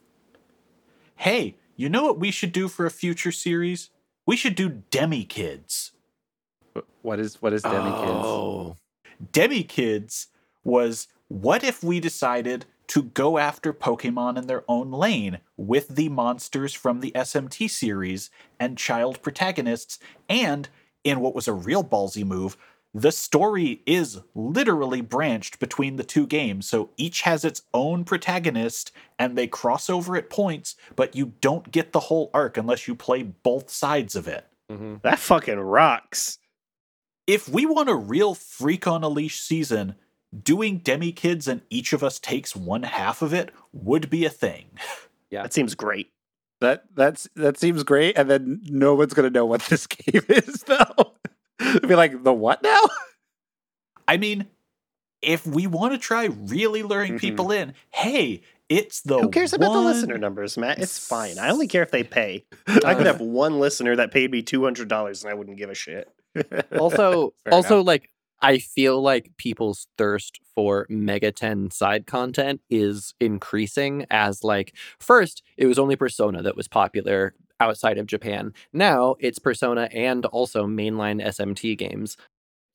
Hey, 1.17 1.57
you 1.77 1.89
know 1.89 2.05
what 2.05 2.19
we 2.19 2.31
should 2.31 2.53
do 2.53 2.69
for 2.69 2.87
a 2.87 2.91
future 2.91 3.33
series? 3.33 3.91
We 4.27 4.37
should 4.37 4.55
do 4.55 4.83
Demi 4.91 5.25
Kids. 5.25 5.93
What 7.03 7.19
is 7.19 7.41
what 7.41 7.53
is 7.53 7.63
Demi 7.63 7.91
Kids? 7.91 8.25
Oh. 8.25 8.77
Demi 9.33 9.63
Kids 9.63 10.29
was 10.65 11.09
what 11.29 11.65
if 11.65 11.83
we 11.83 12.01
decided 12.01 12.67
to 12.89 13.03
go 13.03 13.39
after 13.39 13.73
Pokemon 13.73 14.39
in 14.39 14.47
their 14.47 14.65
own 14.67 14.91
lane 14.91 15.39
with 15.57 15.89
the 15.89 16.09
monsters 16.09 16.73
from 16.73 17.01
the 17.01 17.13
SMT 17.13 17.71
series 17.71 18.31
and 18.59 18.79
child 18.79 19.23
protagonists, 19.23 19.99
and 20.29 20.69
in 21.05 21.21
what 21.21 21.35
was 21.35 21.47
a 21.47 21.53
real 21.53 21.85
ballsy 21.85 22.25
move, 22.25 22.57
the 22.95 23.13
story 23.13 23.83
is 23.87 24.21
literally 24.35 25.01
branched 25.03 25.59
between 25.61 25.97
the 25.97 26.05
two 26.05 26.27
games, 26.27 26.67
so 26.69 26.91
each 26.97 27.23
has 27.23 27.45
its 27.45 27.63
own 27.75 28.05
protagonist 28.05 28.93
and 29.19 29.37
they 29.37 29.47
cross 29.47 29.91
over 29.91 30.17
at 30.17 30.31
points, 30.31 30.75
but 30.97 31.15
you 31.15 31.35
don't 31.41 31.71
get 31.71 31.93
the 31.93 32.01
whole 32.01 32.31
arc 32.33 32.57
unless 32.57 32.89
you 32.89 32.95
play 32.95 33.23
both 33.23 33.71
sides 33.71 34.17
of 34.17 34.27
it. 34.27 34.47
Mm-hmm. 34.71 34.97
That 35.03 35.19
fucking 35.19 35.59
rocks. 35.61 36.39
if 37.27 37.49
we 37.49 37.67
want 37.67 37.91
a 37.91 37.95
real 37.95 38.35
freak 38.35 38.87
on 38.87 39.03
a 39.05 39.09
leash 39.09 39.41
season, 39.41 39.95
doing 40.43 40.79
demi 40.79 41.13
kids 41.13 41.47
and 41.49 41.61
each 41.71 41.93
of 41.93 42.03
us 42.03 42.19
takes 42.19 42.57
one 42.57 42.83
half 42.85 43.23
of 43.23 43.33
it 43.35 43.51
would 43.73 44.09
be 44.11 44.25
a 44.25 44.31
thing. 44.31 44.67
Yeah. 45.31 45.43
That 45.43 45.53
seems 45.53 45.75
great. 45.75 46.11
That 46.63 46.85
that's 46.95 47.29
that 47.37 47.59
seems 47.59 47.83
great, 47.83 48.17
and 48.17 48.31
then 48.31 48.63
no 48.65 48.95
one's 48.95 49.13
gonna 49.13 49.29
know 49.29 49.45
what 49.45 49.61
this 49.65 49.87
game 49.87 50.23
is 50.31 50.63
though. 50.63 51.13
Be 51.87 51.95
like 51.95 52.23
the 52.23 52.33
what 52.33 52.63
now? 52.63 52.81
I 54.09 54.17
mean, 54.17 54.47
if 55.23 55.47
we 55.47 55.67
want 55.67 55.93
to 55.93 55.99
try 55.99 56.27
really 56.27 56.83
luring 56.83 57.15
Mhm. 57.15 57.21
people 57.21 57.51
in, 57.51 57.75
hey, 57.91 58.43
it's 58.69 59.01
the 59.03 59.19
Who 59.19 59.31
cares 59.31 59.53
about 59.53 59.73
the 59.73 59.81
listener 59.81 60.19
numbers, 60.19 60.57
Matt? 60.57 60.79
It's 60.79 60.99
fine. 60.99 61.39
I 61.39 61.51
only 61.51 61.67
care 61.67 61.83
if 61.83 61.91
they 61.91 62.05
pay. 62.05 62.45
I 62.85 62.95
could 62.95 63.07
have 63.07 63.21
one 63.21 63.59
listener 63.59 63.97
that 63.97 64.13
paid 64.13 64.31
me 64.31 64.43
two 64.43 64.63
hundred 64.65 64.89
dollars, 64.89 65.23
and 65.23 65.31
I 65.31 65.35
wouldn't 65.35 65.57
give 65.59 65.71
a 65.71 65.75
shit. 65.75 66.09
also 66.79 67.33
Fair 67.45 67.55
also 67.55 67.83
like 67.83 68.11
I 68.41 68.59
feel 68.59 69.03
like 69.03 69.33
people's 69.37 69.89
thirst 69.97 70.39
for 70.55 70.87
Megaten 70.89 71.73
side 71.73 72.07
content 72.07 72.61
is 72.71 73.15
increasing 73.21 74.07
as 74.11 74.45
like 74.45 74.75
first 75.01 75.43
it 75.57 75.67
was 75.67 75.79
only 75.79 75.97
Persona 75.97 76.43
that 76.43 76.57
was 76.57 76.69
popular 76.69 77.35
outside 77.61 77.99
of 77.99 78.07
Japan. 78.07 78.53
Now 78.73 79.17
it's 79.21 79.39
Persona 79.39 79.89
and 79.93 80.25
also 80.27 80.67
mainline 80.67 81.25
SMT 81.25 81.77
games. 81.79 82.17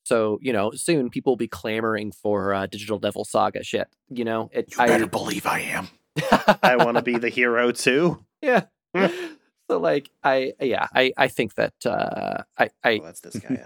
So, 0.06 0.38
you 0.42 0.52
know, 0.52 0.72
soon 0.72 1.10
people 1.10 1.32
will 1.32 1.38
be 1.38 1.48
clamoring 1.48 2.12
for 2.12 2.54
uh, 2.54 2.66
Digital 2.68 3.00
Devil 3.00 3.24
Saga 3.24 3.64
shit, 3.64 3.88
you 4.10 4.26
know? 4.26 4.50
It 4.52 4.72
You 4.72 4.86
better 4.86 5.08
believe 5.08 5.46
I 5.46 5.60
am. 5.62 5.88
I 6.62 6.76
want 6.76 6.98
to 6.98 7.04
be 7.04 7.18
the 7.18 7.30
hero 7.30 7.72
too. 7.72 8.24
Yeah. 8.42 8.64
so 8.96 9.80
like 9.80 10.10
I 10.24 10.54
yeah, 10.60 10.88
I 10.94 11.14
I 11.18 11.28
think 11.30 11.56
that 11.56 11.74
uh 11.86 12.44
I 12.60 12.70
I 12.84 13.00
Oh, 13.02 13.06
that's 13.06 13.22
this 13.22 13.38
guy. 13.38 13.66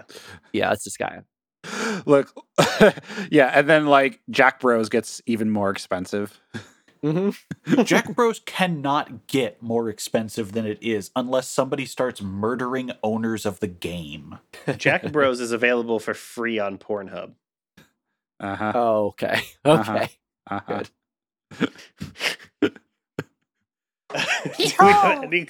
yeah, 0.52 0.72
it's 0.72 0.84
this 0.84 0.96
guy. 0.96 1.22
Look, 2.06 2.32
yeah, 3.30 3.50
and 3.52 3.68
then 3.68 3.86
like 3.86 4.20
Jack 4.30 4.60
Bros 4.60 4.88
gets 4.88 5.20
even 5.26 5.50
more 5.50 5.70
expensive. 5.70 6.40
Mm-hmm. 7.02 7.82
Jack 7.84 8.14
Bros 8.14 8.40
cannot 8.44 9.26
get 9.26 9.62
more 9.62 9.88
expensive 9.88 10.52
than 10.52 10.66
it 10.66 10.78
is 10.80 11.10
unless 11.14 11.48
somebody 11.48 11.86
starts 11.86 12.20
murdering 12.20 12.90
owners 13.02 13.46
of 13.46 13.60
the 13.60 13.66
game. 13.68 14.38
Jack 14.76 15.12
Bros 15.12 15.40
is 15.40 15.52
available 15.52 15.98
for 15.98 16.14
free 16.14 16.58
on 16.58 16.78
Pornhub. 16.78 17.32
Uh 18.40 18.56
huh. 18.56 18.72
Oh, 18.74 19.06
okay. 19.08 19.42
Uh-huh. 19.64 19.92
Okay. 19.92 20.10
Uh 20.50 20.60
huh. 20.66 20.82
do, 22.60 22.70
we 24.80 24.86
have 24.86 25.22
any, 25.22 25.48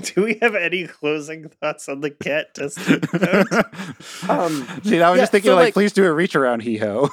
do 0.00 0.22
we 0.22 0.38
have 0.42 0.54
any 0.54 0.86
closing 0.86 1.48
thoughts 1.48 1.88
on 1.88 2.00
the 2.00 2.10
cat 2.10 2.54
testing? 2.54 3.02
notes? 3.12 4.28
Um, 4.28 4.66
See, 4.84 5.00
I 5.00 5.10
was 5.10 5.16
yeah, 5.18 5.22
just 5.22 5.32
thinking, 5.32 5.50
so, 5.50 5.54
like, 5.54 5.64
like- 5.66 5.74
please 5.74 5.92
do 5.92 6.04
a 6.04 6.12
reach 6.12 6.36
around, 6.36 6.60
hee 6.60 6.78
ho. 6.78 7.10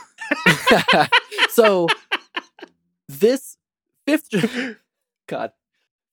so 1.49 1.88
this 3.07 3.57
fifth 4.08 4.30
God 5.28 5.51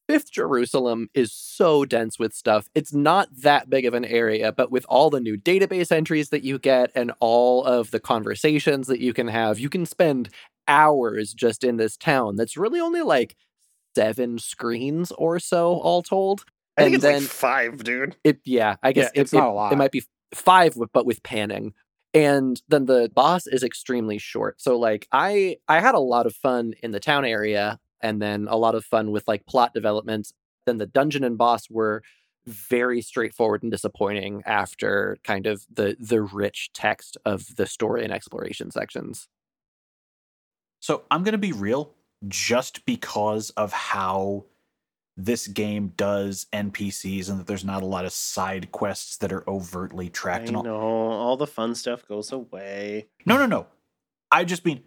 Fifth 0.08 0.32
Jerusalem 0.32 1.08
is 1.14 1.32
so 1.32 1.84
dense 1.84 2.18
with 2.18 2.32
stuff. 2.34 2.68
It's 2.74 2.92
not 2.92 3.28
that 3.42 3.70
big 3.70 3.86
of 3.86 3.94
an 3.94 4.04
area, 4.04 4.50
but 4.50 4.68
with 4.68 4.84
all 4.88 5.08
the 5.08 5.20
new 5.20 5.36
database 5.38 5.92
entries 5.92 6.30
that 6.30 6.42
you 6.42 6.58
get 6.58 6.90
and 6.96 7.12
all 7.20 7.64
of 7.64 7.92
the 7.92 8.00
conversations 8.00 8.88
that 8.88 8.98
you 8.98 9.12
can 9.12 9.28
have, 9.28 9.60
you 9.60 9.68
can 9.68 9.86
spend 9.86 10.28
hours 10.66 11.32
just 11.32 11.62
in 11.62 11.76
this 11.76 11.96
town 11.96 12.34
that's 12.34 12.56
really 12.56 12.80
only 12.80 13.02
like 13.02 13.36
seven 13.94 14.40
screens 14.40 15.12
or 15.12 15.38
so 15.38 15.74
all 15.74 16.02
told. 16.02 16.44
I 16.76 16.82
think 16.82 16.86
And 16.86 16.94
it's 16.96 17.04
then- 17.04 17.20
like 17.22 17.30
five, 17.30 17.84
dude. 17.84 18.16
It 18.24 18.40
yeah, 18.44 18.76
I 18.82 18.90
guess 18.92 19.12
Yeah, 19.14 19.20
it's 19.22 19.32
it, 19.32 19.36
not 19.36 19.46
it- 19.46 19.50
a 19.50 19.52
lot. 19.52 19.72
It 19.72 19.76
might 19.76 19.92
be 19.92 20.02
five, 20.34 20.76
but 20.92 21.06
with 21.06 21.22
panning. 21.22 21.72
And 22.12 22.60
then 22.68 22.86
the 22.86 23.10
boss 23.14 23.46
is 23.46 23.62
extremely 23.62 24.18
short. 24.18 24.60
So 24.60 24.78
like 24.78 25.06
I 25.12 25.58
I 25.68 25.80
had 25.80 25.94
a 25.94 26.00
lot 26.00 26.26
of 26.26 26.34
fun 26.34 26.74
in 26.82 26.90
the 26.90 27.00
town 27.00 27.24
area, 27.24 27.78
and 28.00 28.20
then 28.20 28.48
a 28.48 28.56
lot 28.56 28.74
of 28.74 28.84
fun 28.84 29.10
with 29.12 29.28
like 29.28 29.46
plot 29.46 29.74
development. 29.74 30.32
Then 30.66 30.78
the 30.78 30.86
dungeon 30.86 31.24
and 31.24 31.38
boss 31.38 31.70
were 31.70 32.02
very 32.46 33.00
straightforward 33.00 33.62
and 33.62 33.70
disappointing 33.70 34.42
after 34.44 35.18
kind 35.24 35.46
of 35.46 35.64
the 35.72 35.96
the 36.00 36.22
rich 36.22 36.70
text 36.74 37.16
of 37.24 37.56
the 37.56 37.66
story 37.66 38.02
and 38.02 38.12
exploration 38.12 38.70
sections. 38.70 39.28
So 40.80 41.02
I'm 41.10 41.22
going 41.22 41.32
to 41.32 41.38
be 41.38 41.52
real 41.52 41.94
just 42.26 42.84
because 42.86 43.50
of 43.50 43.72
how 43.72 44.46
this 45.24 45.46
game 45.46 45.92
does 45.96 46.46
NPCs 46.52 47.28
and 47.30 47.38
that 47.40 47.46
there's 47.46 47.64
not 47.64 47.82
a 47.82 47.86
lot 47.86 48.04
of 48.04 48.12
side 48.12 48.72
quests 48.72 49.16
that 49.18 49.32
are 49.32 49.48
overtly 49.48 50.06
I 50.06 50.10
tracked 50.10 50.48
and 50.48 50.56
all. 50.56 50.62
know 50.62 50.76
all 50.76 51.36
the 51.36 51.46
fun 51.46 51.74
stuff 51.74 52.06
goes 52.06 52.32
away. 52.32 53.08
No, 53.26 53.36
no, 53.36 53.46
no. 53.46 53.66
I 54.30 54.44
just 54.44 54.64
mean 54.64 54.82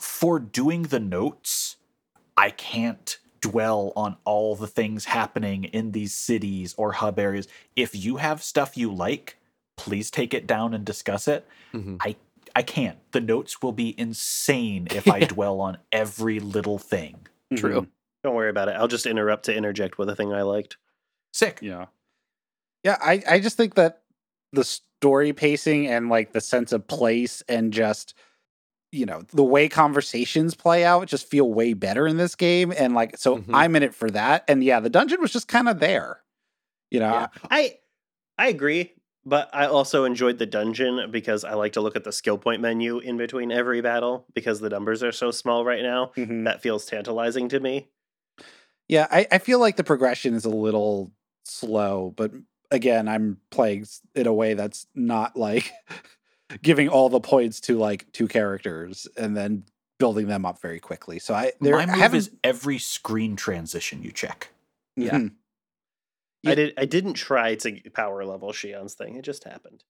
for 0.00 0.38
doing 0.38 0.82
the 0.82 1.00
notes, 1.00 1.76
I 2.36 2.50
can't 2.50 3.18
dwell 3.40 3.92
on 3.96 4.16
all 4.24 4.56
the 4.56 4.66
things 4.66 5.04
happening 5.06 5.64
in 5.64 5.92
these 5.92 6.14
cities 6.14 6.74
or 6.76 6.92
hub 6.92 7.18
areas. 7.18 7.46
If 7.76 7.94
you 7.94 8.16
have 8.16 8.42
stuff 8.42 8.76
you 8.76 8.92
like, 8.92 9.36
please 9.76 10.10
take 10.10 10.34
it 10.34 10.46
down 10.46 10.74
and 10.74 10.84
discuss 10.84 11.28
it. 11.28 11.46
Mhm. 11.72 11.98
I 12.54 12.62
can't. 12.62 12.96
The 13.12 13.20
notes 13.20 13.60
will 13.60 13.72
be 13.72 13.94
insane 14.00 14.88
if 14.90 15.06
I 15.08 15.20
dwell 15.24 15.60
on 15.60 15.76
every 15.92 16.40
little 16.40 16.78
thing. 16.78 17.26
True. 17.54 17.86
Don't 18.26 18.34
worry 18.34 18.50
about 18.50 18.68
it. 18.68 18.72
I'll 18.72 18.88
just 18.88 19.06
interrupt 19.06 19.44
to 19.44 19.54
interject 19.54 19.98
with 19.98 20.08
a 20.08 20.16
thing 20.16 20.32
I 20.32 20.42
liked. 20.42 20.78
Sick. 21.32 21.60
Yeah. 21.62 21.86
Yeah, 22.82 22.96
I, 23.00 23.22
I 23.30 23.38
just 23.38 23.56
think 23.56 23.76
that 23.76 24.02
the 24.52 24.64
story 24.64 25.32
pacing 25.32 25.86
and 25.86 26.08
like 26.08 26.32
the 26.32 26.40
sense 26.40 26.72
of 26.72 26.88
place 26.88 27.40
and 27.48 27.72
just 27.72 28.14
you 28.90 29.06
know, 29.06 29.22
the 29.32 29.44
way 29.44 29.68
conversations 29.68 30.56
play 30.56 30.84
out 30.84 31.06
just 31.06 31.28
feel 31.30 31.52
way 31.52 31.72
better 31.72 32.06
in 32.08 32.16
this 32.16 32.34
game. 32.34 32.72
And 32.76 32.94
like 32.94 33.16
so 33.16 33.38
Mhm. 33.38 33.50
I'm 33.54 33.76
in 33.76 33.84
it 33.84 33.94
for 33.94 34.10
that. 34.10 34.44
And 34.48 34.64
yeah, 34.64 34.80
the 34.80 34.90
dungeon 34.90 35.20
was 35.20 35.32
just 35.32 35.46
kind 35.46 35.68
of 35.68 35.78
there. 35.78 36.22
You 36.90 36.98
know, 36.98 37.12
Yeah. 37.12 37.26
I 37.48 37.78
I 38.38 38.48
agree, 38.48 38.92
But 39.24 39.50
I 39.52 39.66
also 39.66 40.04
enjoyed 40.04 40.38
the 40.38 40.46
dungeon 40.46 41.10
because 41.12 41.44
I 41.44 41.54
like 41.54 41.74
to 41.74 41.80
look 41.80 41.94
at 41.94 42.02
the 42.04 42.12
skill 42.12 42.38
point 42.38 42.60
menu 42.60 42.98
in 42.98 43.16
between 43.16 43.52
every 43.52 43.80
battle 43.80 44.26
because 44.34 44.58
the 44.60 44.68
numbers 44.68 45.02
are 45.04 45.12
so 45.12 45.30
small 45.30 45.64
right 45.64 45.82
now. 45.82 46.10
Mhm. 46.16 46.44
That 46.44 46.60
feels 46.60 46.86
tantalizing 46.86 47.48
to 47.50 47.60
me. 47.60 47.88
Yeah, 48.88 49.06
I, 49.10 49.26
I 49.32 49.38
feel 49.38 49.58
like 49.58 49.76
the 49.76 49.84
progression 49.84 50.34
is 50.34 50.44
a 50.44 50.50
little 50.50 51.12
slow, 51.44 52.12
but 52.16 52.32
again, 52.70 53.08
I'm 53.08 53.38
playing 53.50 53.86
in 54.14 54.26
a 54.26 54.32
way 54.32 54.54
that's 54.54 54.86
not 54.94 55.36
like 55.36 55.72
giving 56.62 56.88
all 56.88 57.08
the 57.08 57.20
points 57.20 57.60
to 57.62 57.78
like 57.78 58.10
two 58.12 58.28
characters 58.28 59.08
and 59.16 59.36
then 59.36 59.64
building 59.98 60.28
them 60.28 60.44
up 60.44 60.60
very 60.60 60.78
quickly. 60.78 61.18
So 61.18 61.34
I 61.34 61.52
there 61.60 61.74
My 61.76 61.86
move 61.86 61.96
haven't 61.96 62.18
is 62.18 62.30
every 62.44 62.78
screen 62.78 63.34
transition 63.36 64.02
you 64.02 64.12
check. 64.12 64.50
Yeah. 64.96 65.16
Mhm. 65.18 65.32
Yeah. 66.42 66.50
I 66.52 66.54
did. 66.54 66.74
I 66.76 66.84
didn't 66.84 67.14
try 67.14 67.54
to 67.56 67.80
power 67.92 68.24
level 68.24 68.52
Shion's 68.52 68.94
thing. 68.94 69.16
It 69.16 69.22
just 69.22 69.44
happened. 69.44 69.84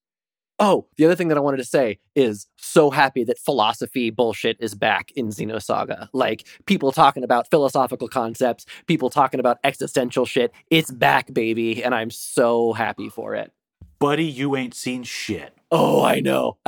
Oh, 0.58 0.86
the 0.96 1.04
other 1.04 1.14
thing 1.14 1.28
that 1.28 1.36
I 1.36 1.40
wanted 1.40 1.58
to 1.58 1.64
say 1.64 1.98
is 2.14 2.46
so 2.56 2.90
happy 2.90 3.24
that 3.24 3.38
philosophy 3.38 4.10
bullshit 4.10 4.56
is 4.58 4.74
back 4.74 5.10
in 5.12 5.28
Xenosaga. 5.28 6.08
Like 6.14 6.46
people 6.64 6.92
talking 6.92 7.24
about 7.24 7.50
philosophical 7.50 8.08
concepts, 8.08 8.64
people 8.86 9.10
talking 9.10 9.38
about 9.38 9.58
existential 9.64 10.24
shit. 10.24 10.52
It's 10.70 10.90
back, 10.90 11.32
baby, 11.32 11.84
and 11.84 11.94
I'm 11.94 12.10
so 12.10 12.72
happy 12.72 13.10
for 13.10 13.34
it. 13.34 13.52
Buddy, 13.98 14.24
you 14.24 14.56
ain't 14.56 14.74
seen 14.74 15.02
shit. 15.02 15.54
Oh, 15.70 16.02
I 16.02 16.20
know. 16.20 16.58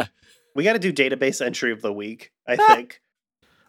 We 0.55 0.64
got 0.64 0.74
to 0.74 0.78
do 0.78 0.93
database 0.93 1.45
entry 1.45 1.72
of 1.72 1.82
the 1.82 1.93
week. 1.93 2.32
I 2.47 2.57
think 2.74 3.01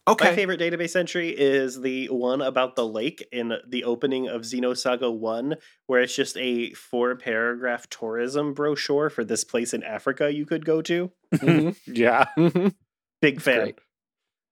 Okay. 0.09 0.29
my 0.29 0.35
favorite 0.35 0.59
database 0.59 0.95
entry 0.95 1.29
is 1.29 1.79
the 1.81 2.07
one 2.09 2.41
about 2.41 2.75
the 2.75 2.85
lake 2.87 3.27
in 3.31 3.53
the 3.67 3.83
opening 3.83 4.27
of 4.27 4.41
Xenosaga 4.41 5.13
One, 5.15 5.55
where 5.87 6.01
it's 6.01 6.15
just 6.15 6.37
a 6.37 6.71
four 6.73 7.15
paragraph 7.15 7.89
tourism 7.89 8.53
brochure 8.53 9.09
for 9.09 9.23
this 9.23 9.43
place 9.43 9.73
in 9.73 9.83
Africa 9.83 10.31
you 10.33 10.45
could 10.45 10.65
go 10.65 10.81
to. 10.83 11.11
Mhm, 11.35 11.75
Yeah. 11.87 12.25
mhm. 12.37 12.73
Big 13.21 13.41
fan. 13.41 13.59
great. 13.61 13.79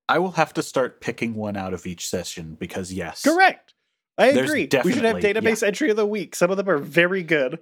I 0.09 0.19
will 0.19 0.31
have 0.31 0.53
to 0.53 0.63
start 0.63 1.01
picking 1.01 1.35
one 1.35 1.57
out 1.57 1.73
of 1.73 1.85
each 1.85 2.07
session 2.07 2.55
because 2.59 2.93
yes. 2.93 3.23
Correct. 3.23 3.73
I 4.17 4.31
There's 4.31 4.49
agree. 4.49 4.69
We 4.83 4.93
should 4.93 5.03
have 5.03 5.19
definitely- 5.21 5.51
database 5.51 5.63
entry 5.65 5.89
of 5.89 5.95
the 5.97 6.05
week. 6.05 6.35
Some 6.35 6.49
of 6.51 6.57
them 6.57 6.69
are 6.69 6.77
very 6.77 7.23
good. 7.23 7.59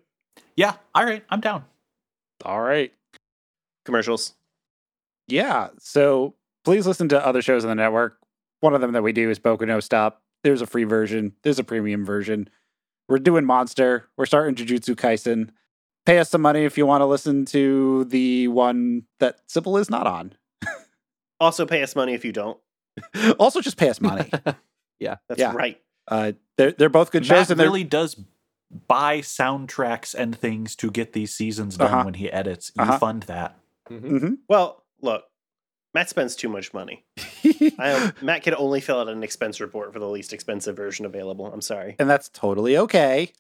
Yeah, 0.56 0.76
all 0.94 1.04
right, 1.06 1.24
I'm 1.30 1.42
down. 1.42 1.66
All 2.44 2.62
right. 2.62 2.94
Commercials. 3.86 4.34
Yeah. 5.28 5.70
So 5.80 6.36
please 6.66 6.86
listen 6.86 7.08
to 7.10 7.26
other 7.26 7.42
shows 7.42 7.64
on 7.64 7.70
the 7.70 7.76
network. 7.76 8.18
One 8.60 8.74
of 8.74 8.82
them 8.82 8.92
that 8.94 9.04
we 9.04 9.14
do 9.14 9.30
is 9.30 9.40
Boku 9.40 9.66
no 9.68 9.80
Stop. 9.80 10.22
There's 10.44 10.62
a 10.62 10.68
free 10.68 10.84
version. 10.84 11.34
There's 11.44 11.60
a 11.60 11.64
premium 11.64 12.04
version. 12.06 12.50
We're 13.08 13.20
doing 13.20 13.46
Monster. 13.46 14.10
We're 14.18 14.26
starting 14.26 14.56
Jujutsu 14.56 14.96
Kaisen. 14.96 15.50
Pay 16.06 16.20
us 16.20 16.30
some 16.30 16.42
money 16.42 16.66
if 16.66 16.78
you 16.78 16.86
want 16.86 17.02
to 17.02 17.06
listen 17.06 17.46
to 17.46 18.06
the 18.06 18.48
one 18.50 19.04
that 19.20 19.40
Sybil 19.48 19.78
is 19.78 19.90
not 19.90 20.06
on. 20.08 20.34
Also, 21.40 21.66
pay 21.66 21.84
us 21.84 21.96
money 21.98 22.14
if 22.14 22.24
you 22.24 22.32
don't. 22.32 22.58
also, 23.40 23.60
just 23.60 23.76
pay 23.78 23.90
us 23.90 24.00
money. 24.02 24.30
Yeah, 25.00 25.18
that's 25.28 25.42
Yeah. 25.42 25.52
right. 25.54 25.82
uh, 26.08 26.32
they're 26.58 26.72
they're 26.72 26.88
both 26.88 27.12
good 27.12 27.26
shows, 27.26 27.52
and 27.52 27.60
really 27.60 27.84
does 27.84 28.16
buy 28.88 29.20
soundtracks 29.20 30.16
and 30.16 30.34
things 30.34 30.74
to 30.78 30.90
get 30.90 31.12
these 31.12 31.34
seasons 31.36 31.76
done 31.76 31.92
Uh-huh. 31.94 32.04
when 32.06 32.14
he 32.14 32.32
edits. 32.32 32.72
You 32.78 32.84
Uh-huh. 32.84 32.98
fund 33.00 33.24
that. 33.24 33.60
Mhm. 33.90 34.02
Mhm. 34.22 34.38
Well, 34.48 34.86
look, 35.02 35.26
Matt 35.96 36.10
spends 36.10 36.36
too 36.36 36.50
much 36.50 36.74
money. 36.74 37.06
I 37.80 37.90
am, 37.90 38.14
Matt 38.22 38.44
can 38.44 38.54
only 38.56 38.82
fill 38.82 39.00
out 39.00 39.08
an 39.08 39.24
expense 39.24 39.62
report 39.62 39.94
for 39.94 40.00
the 40.00 40.10
least 40.10 40.34
expensive 40.34 40.76
version 40.76 41.06
available. 41.06 41.46
I'm 41.52 41.62
sorry. 41.62 41.96
and 41.98 42.10
that's 42.10 42.28
totally 42.28 42.76
okay. 42.78 43.32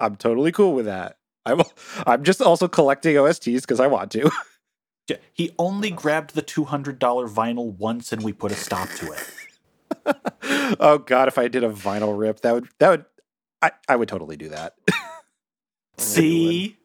I'm 0.00 0.16
totally 0.16 0.50
cool 0.50 0.74
with 0.74 0.86
that. 0.86 1.18
I'm 1.46 1.62
I'm 2.06 2.24
just 2.24 2.42
also 2.42 2.66
collecting 2.66 3.14
OSTs 3.14 3.60
because 3.60 3.78
I 3.80 3.86
want 3.86 4.10
to. 4.12 4.28
Yeah, 5.08 5.16
He 5.32 5.52
only 5.58 5.90
grabbed 5.90 6.36
the 6.36 6.42
$200 6.42 6.98
vinyl 6.98 7.76
once 7.78 8.12
and 8.12 8.22
we 8.22 8.32
put 8.32 8.52
a 8.52 8.54
stop 8.54 8.88
to 8.90 9.12
it. 9.12 10.76
oh 10.78 10.98
god, 10.98 11.26
if 11.26 11.36
I 11.36 11.48
did 11.48 11.64
a 11.64 11.70
vinyl 11.70 12.16
rip, 12.16 12.40
that 12.42 12.52
would 12.54 12.68
that 12.78 12.90
would 12.90 13.04
I, 13.60 13.72
I 13.88 13.96
would 13.96 14.08
totally 14.08 14.36
do 14.36 14.50
that. 14.50 14.74
See? 15.96 16.76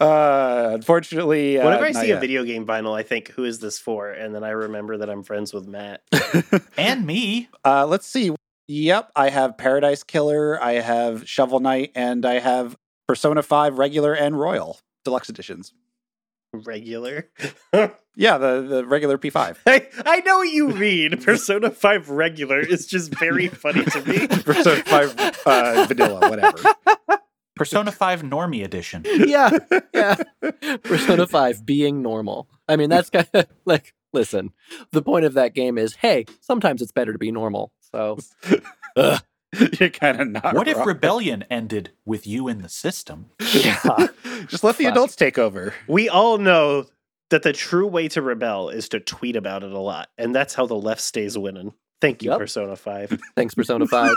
Uh 0.00 0.70
unfortunately 0.72 1.58
uh, 1.58 1.64
Whenever 1.64 1.84
I 1.84 1.90
not 1.90 2.02
see 2.02 2.10
a 2.10 2.18
video 2.18 2.44
game 2.44 2.66
vinyl, 2.66 2.96
I 2.96 3.02
think, 3.02 3.28
"Who 3.30 3.44
is 3.44 3.60
this 3.60 3.78
for?" 3.78 4.10
And 4.10 4.34
then 4.34 4.44
I 4.44 4.50
remember 4.50 4.98
that 4.98 5.10
I'm 5.10 5.22
friends 5.22 5.52
with 5.52 5.66
Matt. 5.66 6.02
and 6.76 7.06
me. 7.06 7.48
uh 7.64 7.86
let's 7.86 8.06
see. 8.06 8.34
Yep, 8.68 9.10
I 9.16 9.28
have 9.30 9.58
Paradise 9.58 10.02
Killer, 10.02 10.62
I 10.62 10.74
have 10.74 11.28
Shovel 11.28 11.60
Knight, 11.60 11.92
and 11.94 12.24
I 12.24 12.38
have 12.38 12.76
Persona 13.08 13.42
5 13.42 13.76
regular 13.76 14.14
and 14.14 14.38
royal 14.38 14.78
deluxe 15.04 15.28
editions. 15.28 15.74
Regular. 16.54 17.28
Yeah, 18.14 18.36
the 18.36 18.60
the 18.60 18.86
regular 18.86 19.16
P5. 19.16 19.56
I, 19.66 19.88
I 20.04 20.20
know 20.20 20.38
what 20.38 20.50
you 20.50 20.68
mean. 20.68 21.16
Persona 21.22 21.70
5 21.70 22.10
regular 22.10 22.60
is 22.60 22.86
just 22.86 23.14
very 23.14 23.48
funny 23.48 23.84
to 23.86 24.04
me. 24.04 24.26
Persona 24.28 24.82
5 24.84 25.40
uh, 25.46 25.86
vanilla, 25.88 26.28
whatever. 26.28 26.58
Persona 27.62 27.92
5 27.92 28.22
Normie 28.22 28.64
Edition. 28.64 29.04
yeah, 29.06 29.50
yeah. 29.94 30.16
Persona 30.82 31.26
5 31.26 31.64
being 31.64 32.02
normal. 32.02 32.48
I 32.68 32.76
mean, 32.76 32.90
that's 32.90 33.10
kind 33.10 33.28
of 33.34 33.46
like, 33.64 33.94
listen, 34.12 34.50
the 34.90 35.02
point 35.02 35.24
of 35.24 35.34
that 35.34 35.54
game 35.54 35.78
is 35.78 35.94
hey, 35.96 36.24
sometimes 36.40 36.82
it's 36.82 36.92
better 36.92 37.12
to 37.12 37.18
be 37.18 37.30
normal. 37.30 37.72
So, 37.92 38.18
You're 38.96 39.90
kind 39.90 40.20
of 40.20 40.28
not. 40.28 40.54
What 40.54 40.66
if. 40.66 40.84
Rebellion 40.86 41.44
ended 41.50 41.90
with 42.06 42.26
you 42.26 42.48
in 42.48 42.62
the 42.62 42.68
system? 42.70 43.26
yeah. 43.54 43.78
Just 44.46 44.64
let 44.64 44.76
the 44.78 44.84
Fuck. 44.84 44.92
adults 44.92 45.14
take 45.14 45.38
over. 45.38 45.74
We 45.86 46.08
all 46.08 46.38
know 46.38 46.86
that 47.30 47.42
the 47.42 47.52
true 47.52 47.86
way 47.86 48.08
to 48.08 48.22
rebel 48.22 48.70
is 48.70 48.88
to 48.90 48.98
tweet 49.00 49.36
about 49.36 49.62
it 49.62 49.72
a 49.72 49.78
lot. 49.78 50.08
And 50.18 50.34
that's 50.34 50.54
how 50.54 50.66
the 50.66 50.74
left 50.76 51.00
stays 51.02 51.36
winning. 51.38 51.74
Thank 52.00 52.22
you, 52.22 52.30
Yep. 52.30 52.38
Persona 52.40 52.76
5. 52.76 53.20
Thanks, 53.36 53.54
Persona 53.54 53.86
5. 53.86 54.10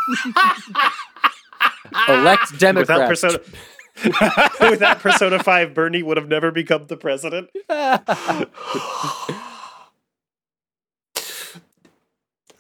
Elect 2.10 2.58
Democrats. 2.60 3.22
Without 3.24 3.40
Persona, 3.40 3.40
without 4.70 5.00
Persona 5.00 5.44
5, 5.44 5.74
Bernie 5.74 6.04
would 6.04 6.18
have 6.18 6.28
never 6.28 6.52
become 6.52 6.88
the 6.88 6.98
president. 6.98 7.50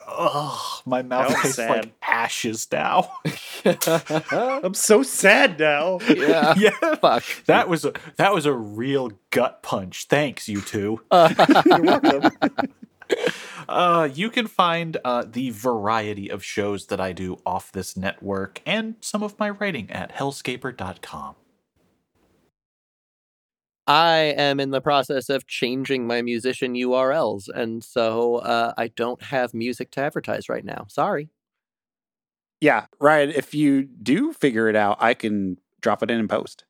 Oh, 0.07 0.82
my 0.86 1.01
mouth 1.01 1.28
That 1.30 1.34
was 1.34 1.41
tastes 1.41 1.55
sad. 1.57 1.69
like 1.69 1.93
ashes 2.01 2.67
now. 2.71 3.11
I'm 4.32 4.73
so 4.73 5.03
sad 5.03 5.59
now. 5.59 5.99
yeah. 6.07 6.53
yeah. 6.57 6.95
Fuck. 6.95 7.23
That 7.47 7.67
was 7.67 7.86
a 7.86 7.93
that 8.17 8.34
was 8.34 8.45
a 8.45 8.53
real 8.53 9.11
gut 9.32 9.61
punch. 9.63 10.05
Thanks, 10.07 10.47
you 10.47 10.61
two. 10.61 11.01
You're 11.11 11.82
welcome. 11.82 12.32
Uh, 13.68 14.09
you 14.13 14.30
can 14.30 14.47
find 14.47 14.97
uh, 15.03 15.24
the 15.28 15.49
variety 15.51 16.30
of 16.30 16.43
shows 16.43 16.88
that 16.88 16.99
I 16.99 17.13
do 17.13 17.38
off 17.45 17.72
this 17.72 17.97
network 17.97 18.61
and 18.66 18.95
some 19.01 19.24
of 19.24 19.38
my 19.39 19.49
writing 19.49 19.89
at 19.89 20.13
hellscaper.com. 20.13 21.36
I 23.88 24.18
am 24.38 24.59
in 24.59 24.72
the 24.72 24.82
process 24.82 25.30
of 25.30 25.45
changing 25.45 26.07
my 26.07 26.24
musician 26.24 26.74
URLs, 26.74 27.47
and 27.53 27.84
so 27.84 28.38
uh, 28.38 28.74
I 28.78 28.88
don't 28.88 29.22
have 29.22 29.53
music 29.53 29.91
to 29.91 30.01
advertise 30.01 30.49
right 30.49 30.66
now. 30.66 30.86
Sorry. 30.89 31.30
Yeah, 32.61 32.86
Ryan, 32.99 33.30
if 33.30 33.53
you 33.53 33.84
do 33.84 34.34
figure 34.34 34.68
it 34.70 34.76
out, 34.76 34.97
I 34.99 35.13
can 35.13 35.57
drop 35.82 36.01
it 36.01 36.09
in 36.09 36.20
and 36.20 36.30
post. 36.30 36.66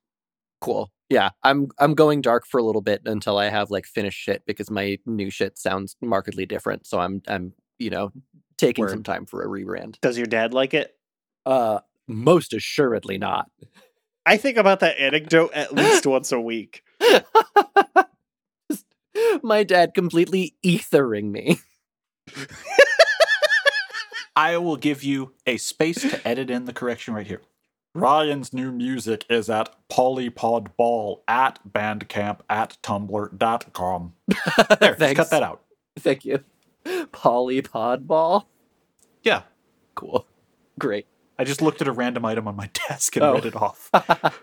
Cool. 0.59 0.91
Yeah, 1.15 1.29
I'm 1.43 1.69
I'm 1.79 1.93
going 1.93 2.19
dark 2.19 2.45
for 2.45 2.59
a 2.59 2.63
little 2.63 2.81
bit 2.81 3.03
until 3.05 3.37
I 3.37 3.45
have 3.45 3.71
like 3.71 3.85
finished 3.85 4.19
shit 4.19 4.45
because 4.45 4.69
my 4.69 4.99
new 5.05 5.29
shit 5.29 5.57
sounds 5.57 5.95
markedly 6.01 6.45
different. 6.45 6.85
So 6.85 6.99
I'm 6.99 7.21
I'm 7.25 7.53
you 7.79 7.89
know 7.89 8.11
taking 8.57 8.83
Word. 8.83 8.91
some 8.91 9.03
time 9.03 9.25
for 9.25 9.41
a 9.41 9.47
rebrand. 9.47 9.97
Does 10.01 10.17
your 10.17 10.27
dad 10.27 10.53
like 10.53 10.73
it? 10.73 10.93
Uh, 11.45 11.79
most 12.05 12.51
assuredly 12.53 13.17
not. 13.17 13.49
I 14.25 14.35
think 14.35 14.57
about 14.57 14.81
that 14.81 14.99
anecdote 14.99 15.51
at 15.53 15.73
least 15.73 16.05
once 16.05 16.33
a 16.33 16.41
week. 16.41 16.83
my 19.41 19.63
dad 19.63 19.93
completely 19.93 20.57
ethering 20.65 21.31
me. 21.31 21.59
I 24.35 24.57
will 24.57 24.75
give 24.75 25.01
you 25.01 25.31
a 25.47 25.55
space 25.55 26.01
to 26.01 26.27
edit 26.27 26.49
in 26.49 26.65
the 26.65 26.73
correction 26.73 27.13
right 27.13 27.25
here. 27.25 27.41
Ryan's 27.95 28.51
new 28.53 28.71
music 28.73 29.25
is 29.29 29.49
at 29.49 29.73
polypodball 29.89 31.21
at 31.29 31.59
bandcamp 31.67 32.39
at 32.49 32.77
tumblr.com. 32.83 34.13
There, 34.79 34.95
Thanks. 34.95 35.17
cut 35.17 35.29
that 35.31 35.41
out. 35.43 35.61
Thank 35.97 36.25
you. 36.25 36.43
Polypod 36.85 38.05
ball. 38.05 38.47
Yeah. 39.23 39.43
Cool. 39.95 40.27
Great. 40.77 41.07
I 41.39 41.45
just 41.45 41.61
looked 41.61 41.81
at 41.81 41.87
a 41.87 41.91
random 41.93 42.25
item 42.25 42.47
on 42.49 42.55
my 42.57 42.69
desk 42.89 43.15
and 43.15 43.23
Oh. 43.25 43.35
read 43.35 43.45
it 43.45 43.55
off. 43.55 43.89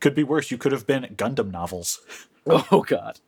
could 0.00 0.14
be 0.14 0.22
worse. 0.24 0.50
You 0.52 0.58
could 0.58 0.70
have 0.72 0.86
been 0.86 1.02
Gundam 1.16 1.50
novels. 1.50 2.00
Oh 2.46 2.84
god. 2.86 3.18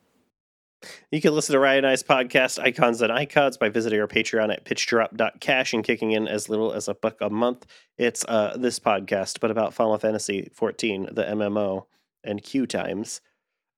You 1.11 1.21
can 1.21 1.33
listen 1.33 1.53
to 1.53 1.59
Ryan 1.59 1.85
and 1.85 1.87
I's 1.93 2.03
podcast, 2.03 2.57
Icons 2.59 3.01
and 3.01 3.11
Icons, 3.11 3.57
by 3.57 3.69
visiting 3.69 3.99
our 4.01 4.07
Patreon 4.07 4.51
at 4.51 4.65
pitchdrop.cash 4.65 5.73
and 5.73 5.83
kicking 5.83 6.11
in 6.11 6.27
as 6.27 6.49
little 6.49 6.73
as 6.73 6.87
a 6.87 6.93
buck 6.95 7.17
a 7.21 7.29
month. 7.29 7.65
It's 7.97 8.25
uh, 8.27 8.55
this 8.57 8.79
podcast, 8.79 9.39
but 9.39 9.51
about 9.51 9.73
Final 9.73 9.97
Fantasy 9.97 10.49
14, 10.53 11.09
the 11.11 11.23
MMO, 11.23 11.85
and 12.23 12.41
Q 12.41 12.65
times. 12.65 13.21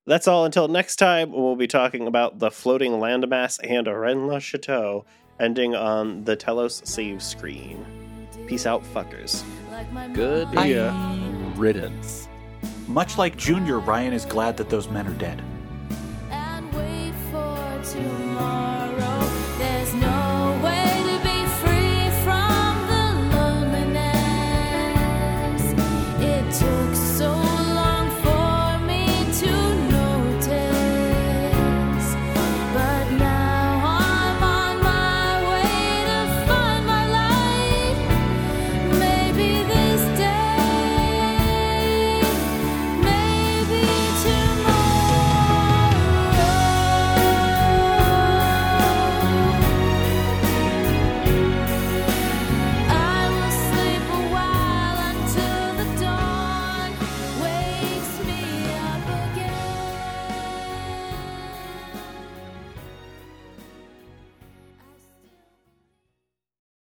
That's 0.05 0.27
all 0.27 0.45
until 0.45 0.67
next 0.67 0.97
time. 0.97 1.31
We'll 1.31 1.55
be 1.55 1.67
talking 1.67 2.07
about 2.07 2.39
the 2.39 2.51
floating 2.51 2.93
landmass 2.93 3.59
and 3.63 3.87
Rennes 3.87 4.27
Le 4.27 4.39
Chateau, 4.39 5.05
ending 5.39 5.75
on 5.75 6.23
the 6.25 6.35
Telos 6.35 6.81
save 6.85 7.23
screen. 7.23 7.85
Peace 8.47 8.65
out, 8.65 8.83
fuckers. 8.83 9.43
Good 10.13 10.49
Yeah. 10.53 10.93
riddance. 11.55 12.27
Much 12.87 13.17
like 13.17 13.37
Junior, 13.37 13.79
Ryan 13.79 14.11
is 14.13 14.25
glad 14.25 14.57
that 14.57 14.69
those 14.69 14.89
men 14.89 15.07
are 15.07 15.13
dead. 15.13 15.41